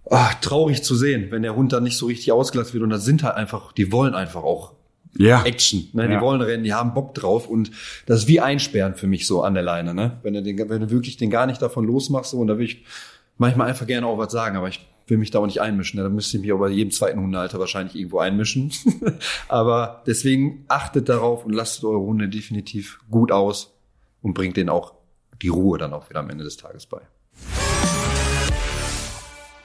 ah, 0.09 0.32
traurig 0.41 0.82
zu 0.84 0.95
sehen, 0.95 1.28
wenn 1.30 1.43
der 1.43 1.55
Hund 1.55 1.71
dann 1.73 1.84
nicht 1.84 1.97
so 1.97 2.07
richtig 2.07 2.32
ausgelassen 2.32 2.73
wird. 2.73 2.84
Und 2.84 2.89
das 2.89 3.05
sind 3.05 3.21
halt 3.23 3.36
einfach, 3.36 3.71
die 3.71 3.91
wollen 3.91 4.15
einfach 4.15 4.43
auch 4.43 4.73
Ja. 5.17 5.43
Action. 5.43 5.88
Ne? 5.93 6.07
Die 6.07 6.13
Ja. 6.15 6.21
wollen 6.21 6.41
rennen, 6.41 6.63
die 6.63 6.73
haben 6.73 6.93
Bock 6.95 7.13
drauf 7.13 7.47
und 7.47 7.69
das 8.07 8.21
ist 8.21 8.28
wie 8.28 8.41
Einsperren 8.41 8.95
für 8.95 9.07
mich 9.07 9.28
so 9.28 9.43
an 9.43 9.53
der 9.53 9.63
Leine. 9.63 9.93
Ne? 9.93 10.17
Wenn, 10.23 10.34
du 10.34 10.41
den, 10.41 10.57
wenn 10.67 10.82
du 10.82 10.89
wirklich 10.89 11.17
den 11.17 11.30
gar 11.30 11.45
nicht 11.45 11.61
davon 11.61 11.86
losmachst, 11.86 12.32
so, 12.32 12.38
und 12.39 12.47
da 12.47 12.57
will 12.57 12.65
ich 12.65 12.84
manchmal 13.38 13.67
einfach 13.67 13.88
gerne 13.88 14.07
auch 14.07 14.17
was 14.17 14.31
sagen, 14.31 14.57
aber 14.57 14.67
ich 14.67 14.86
will 15.07 15.17
mich 15.17 15.31
da 15.31 15.39
auch 15.39 15.45
nicht 15.45 15.61
einmischen. 15.61 15.99
Da 15.99 16.09
müsste 16.09 16.38
ich 16.38 16.41
mich 16.41 16.51
auch 16.51 16.59
bei 16.59 16.69
jedem 16.69 16.91
zweiten 16.91 17.19
Hundehalter 17.19 17.59
wahrscheinlich 17.59 17.95
irgendwo 17.95 18.19
einmischen. 18.19 18.71
aber 19.47 20.03
deswegen 20.07 20.65
achtet 20.67 21.09
darauf 21.09 21.45
und 21.45 21.53
lasst 21.53 21.83
eure 21.83 21.99
Hunde 21.99 22.27
definitiv 22.27 22.99
gut 23.09 23.31
aus 23.31 23.75
und 24.21 24.33
bringt 24.33 24.57
denen 24.57 24.69
auch 24.69 24.93
die 25.41 25.49
Ruhe 25.49 25.77
dann 25.77 25.93
auch 25.93 26.09
wieder 26.09 26.21
am 26.21 26.29
Ende 26.29 26.43
des 26.43 26.57
Tages 26.57 26.86
bei. 26.86 27.01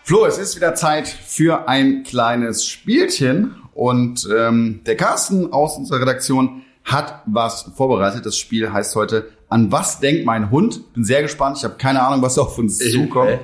Flo, 0.02 0.26
es 0.26 0.38
ist 0.38 0.56
wieder 0.56 0.74
Zeit 0.74 1.06
für 1.08 1.68
ein 1.68 2.02
kleines 2.02 2.66
Spielchen 2.66 3.54
und 3.72 4.28
ähm, 4.36 4.80
der 4.84 4.96
Carsten 4.96 5.52
aus 5.52 5.76
unserer 5.76 6.00
Redaktion 6.00 6.62
hat 6.84 7.22
was 7.26 7.70
vorbereitet. 7.76 8.26
Das 8.26 8.36
Spiel 8.36 8.72
heißt 8.72 8.96
heute 8.96 9.30
An 9.48 9.70
was 9.70 10.00
denkt 10.00 10.26
mein 10.26 10.50
Hund? 10.50 10.92
Bin 10.94 11.04
sehr 11.04 11.22
gespannt. 11.22 11.58
Ich 11.58 11.64
habe 11.64 11.76
keine 11.76 12.02
Ahnung, 12.02 12.22
was 12.22 12.38
auf 12.38 12.58
uns 12.58 12.78
zukommt. 12.78 13.38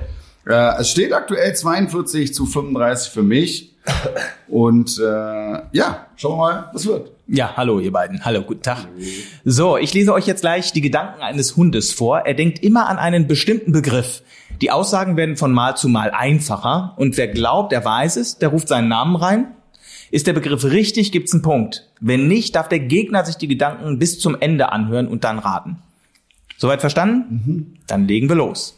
Äh, 0.47 0.79
es 0.79 0.91
steht 0.91 1.13
aktuell 1.13 1.55
42 1.55 2.33
zu 2.33 2.45
35 2.45 3.11
für 3.11 3.23
mich. 3.23 3.73
Und 4.47 4.97
äh, 4.99 5.03
ja, 5.71 6.07
schauen 6.15 6.33
wir 6.33 6.37
mal, 6.37 6.69
was 6.73 6.85
wird. 6.85 7.11
Ja, 7.27 7.53
hallo 7.57 7.79
ihr 7.79 7.91
beiden. 7.91 8.23
Hallo, 8.23 8.41
guten 8.41 8.61
Tag. 8.61 8.87
So, 9.43 9.77
ich 9.77 9.93
lese 9.93 10.13
euch 10.13 10.27
jetzt 10.27 10.41
gleich 10.41 10.71
die 10.71 10.81
Gedanken 10.81 11.21
eines 11.21 11.57
Hundes 11.57 11.91
vor. 11.93 12.19
Er 12.19 12.33
denkt 12.33 12.63
immer 12.63 12.87
an 12.87 12.97
einen 12.97 13.27
bestimmten 13.27 13.71
Begriff. 13.73 14.21
Die 14.61 14.71
Aussagen 14.71 15.17
werden 15.17 15.35
von 15.35 15.51
Mal 15.51 15.75
zu 15.75 15.89
Mal 15.89 16.11
einfacher 16.11 16.93
und 16.97 17.17
wer 17.17 17.27
glaubt, 17.27 17.73
er 17.73 17.83
weiß 17.83 18.15
es, 18.15 18.37
der 18.37 18.49
ruft 18.49 18.69
seinen 18.69 18.87
Namen 18.87 19.15
rein. 19.15 19.53
Ist 20.09 20.25
der 20.25 20.33
Begriff 20.33 20.63
richtig, 20.63 21.11
gibt's 21.11 21.33
einen 21.33 21.41
Punkt. 21.41 21.89
Wenn 21.99 22.27
nicht, 22.27 22.55
darf 22.55 22.69
der 22.69 22.79
Gegner 22.79 23.25
sich 23.25 23.35
die 23.35 23.49
Gedanken 23.49 23.99
bis 23.99 24.19
zum 24.19 24.37
Ende 24.39 24.71
anhören 24.71 25.07
und 25.07 25.25
dann 25.25 25.37
raten. 25.37 25.77
Soweit 26.57 26.79
verstanden? 26.79 27.41
Mhm. 27.45 27.73
Dann 27.87 28.07
legen 28.07 28.29
wir 28.29 28.37
los. 28.37 28.76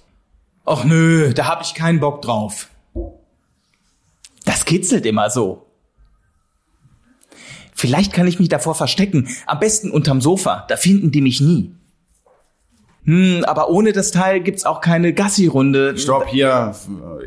Och 0.70 0.86
nö, 0.86 1.34
da 1.34 1.47
hab 1.47 1.61
ich 1.63 1.74
keinen 1.74 1.99
Bock 1.99 2.22
drauf. 2.22 2.70
Das 4.45 4.65
kitzelt 4.65 5.03
immer 5.05 5.30
so. 5.32 5.65
Vielleicht 7.74 8.13
kann 8.13 8.28
ich 8.28 8.39
mich 8.39 8.49
davor 8.49 8.76
verstecken. 8.76 9.28
Am 9.47 9.59
besten 9.59 9.89
unterm 9.89 10.22
Sofa. 10.22 10.65
Da 10.67 10.78
finden 10.78 11.09
die 11.11 11.22
mich 11.22 11.41
nie. 11.41 11.72
Hm, 13.05 13.43
aber 13.47 13.70
ohne 13.70 13.93
das 13.93 14.11
Teil 14.11 14.41
gibt's 14.41 14.65
auch 14.65 14.82
keine 14.82 15.13
Gassi-Runde. 15.13 15.97
Stopp, 15.97 16.28
hier, 16.28 16.76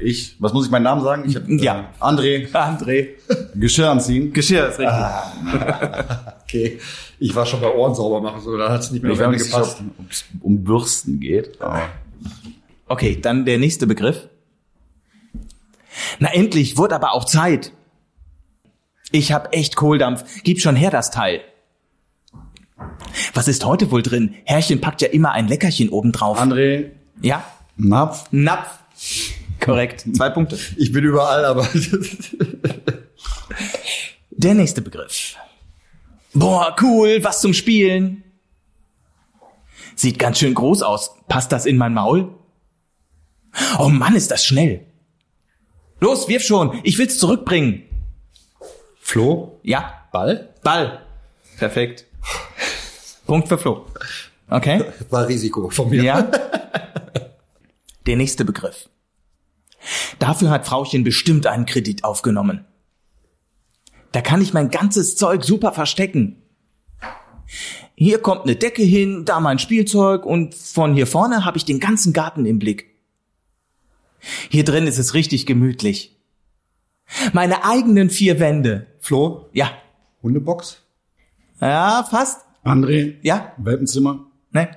ich, 0.00 0.36
was 0.38 0.52
muss 0.52 0.66
ich 0.66 0.70
meinen 0.70 0.84
Namen 0.84 1.02
sagen? 1.02 1.24
Ich 1.26 1.34
hab, 1.34 1.48
Ja. 1.48 1.80
Äh, 1.98 2.04
André, 2.04 2.48
André. 2.52 3.08
Geschirr 3.56 3.90
anziehen. 3.90 4.32
Geschirr 4.32 4.68
ist 4.68 4.78
richtig. 4.78 4.94
Okay. 6.44 6.78
Ich 7.18 7.34
war 7.34 7.46
schon 7.46 7.62
bei 7.62 7.74
Ohren 7.74 7.94
sauber 7.94 8.20
machen, 8.20 8.42
so, 8.42 8.56
da 8.58 8.70
hat's 8.70 8.90
nicht 8.90 9.02
mehr 9.02 9.12
Ich 9.12 9.20
auf 9.22 9.30
nicht, 9.30 9.40
Ende 9.40 9.50
gepasst. 9.50 9.82
ob 9.98 10.10
es 10.10 10.24
um 10.42 10.62
Bürsten 10.62 11.18
geht. 11.18 11.58
Aber 11.62 11.88
Okay, 12.92 13.18
dann 13.18 13.46
der 13.46 13.56
nächste 13.56 13.86
Begriff. 13.86 14.28
Na 16.18 16.28
endlich, 16.30 16.76
wurde 16.76 16.94
aber 16.94 17.14
auch 17.14 17.24
Zeit. 17.24 17.72
Ich 19.12 19.32
hab 19.32 19.54
echt 19.56 19.76
Kohldampf. 19.76 20.42
Gib 20.44 20.60
schon 20.60 20.76
her 20.76 20.90
das 20.90 21.10
Teil. 21.10 21.40
Was 23.32 23.48
ist 23.48 23.64
heute 23.64 23.90
wohl 23.90 24.02
drin? 24.02 24.34
Herrchen 24.44 24.82
packt 24.82 25.00
ja 25.00 25.08
immer 25.08 25.32
ein 25.32 25.48
Leckerchen 25.48 25.88
obendrauf. 25.88 26.38
André, 26.38 26.90
Ja? 27.22 27.42
Napf. 27.78 28.26
Napf. 28.30 28.68
Korrekt. 29.58 30.04
Zwei 30.14 30.28
Punkte. 30.28 30.58
Ich 30.76 30.92
bin 30.92 31.02
überall, 31.02 31.46
aber 31.46 31.66
Der 34.32 34.52
nächste 34.52 34.82
Begriff. 34.82 35.36
Boah, 36.34 36.76
cool, 36.82 37.24
was 37.24 37.40
zum 37.40 37.54
Spielen. 37.54 38.22
Sieht 39.96 40.18
ganz 40.18 40.40
schön 40.40 40.52
groß 40.52 40.82
aus. 40.82 41.14
Passt 41.28 41.52
das 41.52 41.64
in 41.64 41.78
mein 41.78 41.94
Maul? 41.94 42.34
Oh 43.78 43.88
Mann, 43.88 44.14
ist 44.14 44.30
das 44.30 44.44
schnell. 44.44 44.86
Los, 46.00 46.28
wirf 46.28 46.42
schon. 46.42 46.78
Ich 46.82 46.98
will's 46.98 47.18
zurückbringen. 47.18 47.82
Flo, 49.00 49.60
Ja, 49.62 49.94
Ball? 50.12 50.54
Ball. 50.62 51.00
Perfekt. 51.58 52.06
Punkt 53.26 53.48
für 53.48 53.58
Flo. 53.58 53.86
Okay? 54.48 54.84
War 55.10 55.28
Risiko 55.28 55.70
von 55.70 55.90
mir. 55.90 56.02
Ja. 56.02 56.30
Der 58.06 58.16
nächste 58.16 58.44
Begriff. 58.44 58.88
Dafür 60.18 60.50
hat 60.50 60.66
Frauchen 60.66 61.04
bestimmt 61.04 61.46
einen 61.46 61.66
Kredit 61.66 62.04
aufgenommen. 62.04 62.64
Da 64.12 64.20
kann 64.20 64.42
ich 64.42 64.52
mein 64.52 64.70
ganzes 64.70 65.16
Zeug 65.16 65.44
super 65.44 65.72
verstecken. 65.72 66.42
Hier 67.94 68.18
kommt 68.20 68.42
eine 68.42 68.56
Decke 68.56 68.82
hin, 68.82 69.24
da 69.24 69.40
mein 69.40 69.58
Spielzeug 69.58 70.24
und 70.26 70.54
von 70.54 70.94
hier 70.94 71.06
vorne 71.06 71.44
habe 71.44 71.58
ich 71.58 71.64
den 71.64 71.80
ganzen 71.80 72.12
Garten 72.12 72.44
im 72.46 72.58
Blick. 72.58 72.91
Hier 74.50 74.64
drin 74.64 74.86
ist 74.86 74.98
es 74.98 75.14
richtig 75.14 75.46
gemütlich. 75.46 76.16
Meine 77.32 77.64
eigenen 77.64 78.10
vier 78.10 78.38
Wände. 78.40 78.86
Flo, 79.00 79.48
Ja. 79.52 79.70
Hundebox? 80.22 80.80
Ja, 81.60 82.06
fast. 82.08 82.40
André, 82.64 83.16
Ja. 83.22 83.52
Welpenzimmer. 83.58 84.26
Ne? 84.52 84.68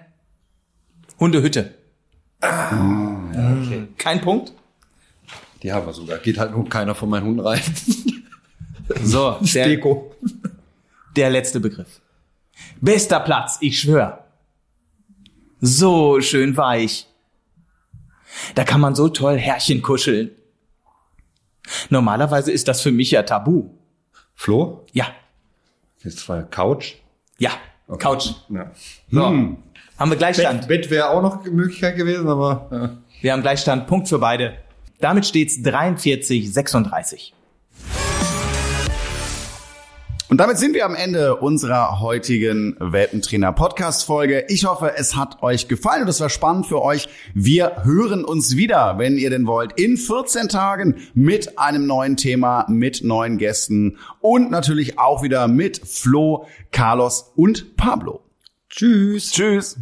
Hundehütte. 1.20 1.74
okay. 2.42 3.88
Kein 3.98 4.22
Punkt? 4.22 4.54
Die 5.64 5.72
haben 5.72 5.86
wir 5.86 5.94
sogar. 5.94 6.18
Geht 6.20 6.38
halt 6.38 6.52
nur 6.52 6.68
keiner 6.68 6.96
von 6.96 7.10
meinen 7.10 7.26
Hunden 7.26 7.40
rein. 7.42 7.62
So, 9.02 9.38
der, 9.56 9.68
Deko. 9.68 10.14
der 11.16 11.32
letzte 11.32 11.60
Begriff. 11.60 12.02
Bester 12.82 13.20
Platz, 13.20 13.58
ich 13.62 13.80
schwör. 13.80 14.26
So 15.60 16.22
schön 16.22 16.56
weich. 16.56 17.08
Da 18.54 18.64
kann 18.64 18.82
man 18.82 18.96
so 18.96 19.10
toll 19.10 19.38
Herrchen 19.38 19.82
kuscheln. 19.82 20.32
Normalerweise 21.90 22.52
ist 22.52 22.68
das 22.68 22.82
für 22.82 22.92
mich 22.92 23.12
ja 23.12 23.24
tabu. 23.24 23.70
Flo? 24.36 24.86
Ja, 24.92 25.08
Jetzt 26.04 26.30
war 26.30 26.44
Couch. 26.44 26.94
ja, 27.40 27.50
Couch. 27.98 28.32
Ja. 28.50 28.72
So, 29.10 29.22
haben 29.24 30.12
wir 30.12 30.18
Gleichstand. 30.18 30.68
Bett, 30.68 30.82
Bett 30.84 30.92
wäre 30.92 31.10
auch 31.10 31.22
noch 31.24 31.42
eine 31.42 31.50
Möglichkeit 31.52 31.96
gewesen, 31.96 32.28
aber 32.28 32.70
ja. 32.72 32.98
Wir 33.22 33.34
haben 33.34 33.42
Gleichstand, 33.42 33.88
Punkt 33.88 34.08
für 34.08 34.20
beide. 34.20 34.54
Damit 35.00 35.26
steht's 35.26 35.62
43, 35.64 36.54
36. 36.54 37.34
Und 40.28 40.40
damit 40.40 40.58
sind 40.58 40.74
wir 40.74 40.86
am 40.86 40.96
Ende 40.96 41.36
unserer 41.36 42.00
heutigen 42.00 42.76
Welpentrainer 42.80 43.54
Podcast 43.54 44.06
Folge. 44.06 44.46
Ich 44.48 44.66
hoffe, 44.66 44.94
es 44.98 45.16
hat 45.16 45.44
euch 45.44 45.68
gefallen 45.68 46.02
und 46.02 46.08
es 46.08 46.20
war 46.20 46.30
spannend 46.30 46.66
für 46.66 46.82
euch. 46.82 47.08
Wir 47.36 47.84
hören 47.84 48.26
uns 48.26 48.56
wieder, 48.56 48.98
wenn 48.98 49.20
ihr 49.20 49.30
denn 49.30 49.46
wollt, 49.46 49.80
in 49.80 49.98
14 49.98 50.50
Tagen 50.50 50.96
mit 51.14 51.60
einem 51.60 51.86
neuen 51.86 52.18
Thema, 52.18 52.66
mit 52.68 53.04
neuen 53.04 53.38
Gästen 53.38 54.00
und 54.20 54.50
natürlich 54.50 54.98
auch 54.98 55.22
wieder 55.22 55.48
mit 55.48 55.80
Flo, 55.86 56.48
Carlos 56.72 57.32
und 57.36 57.78
Pablo. 57.78 58.22
Tschüss. 58.70 59.32
Tschüss. 59.32 59.78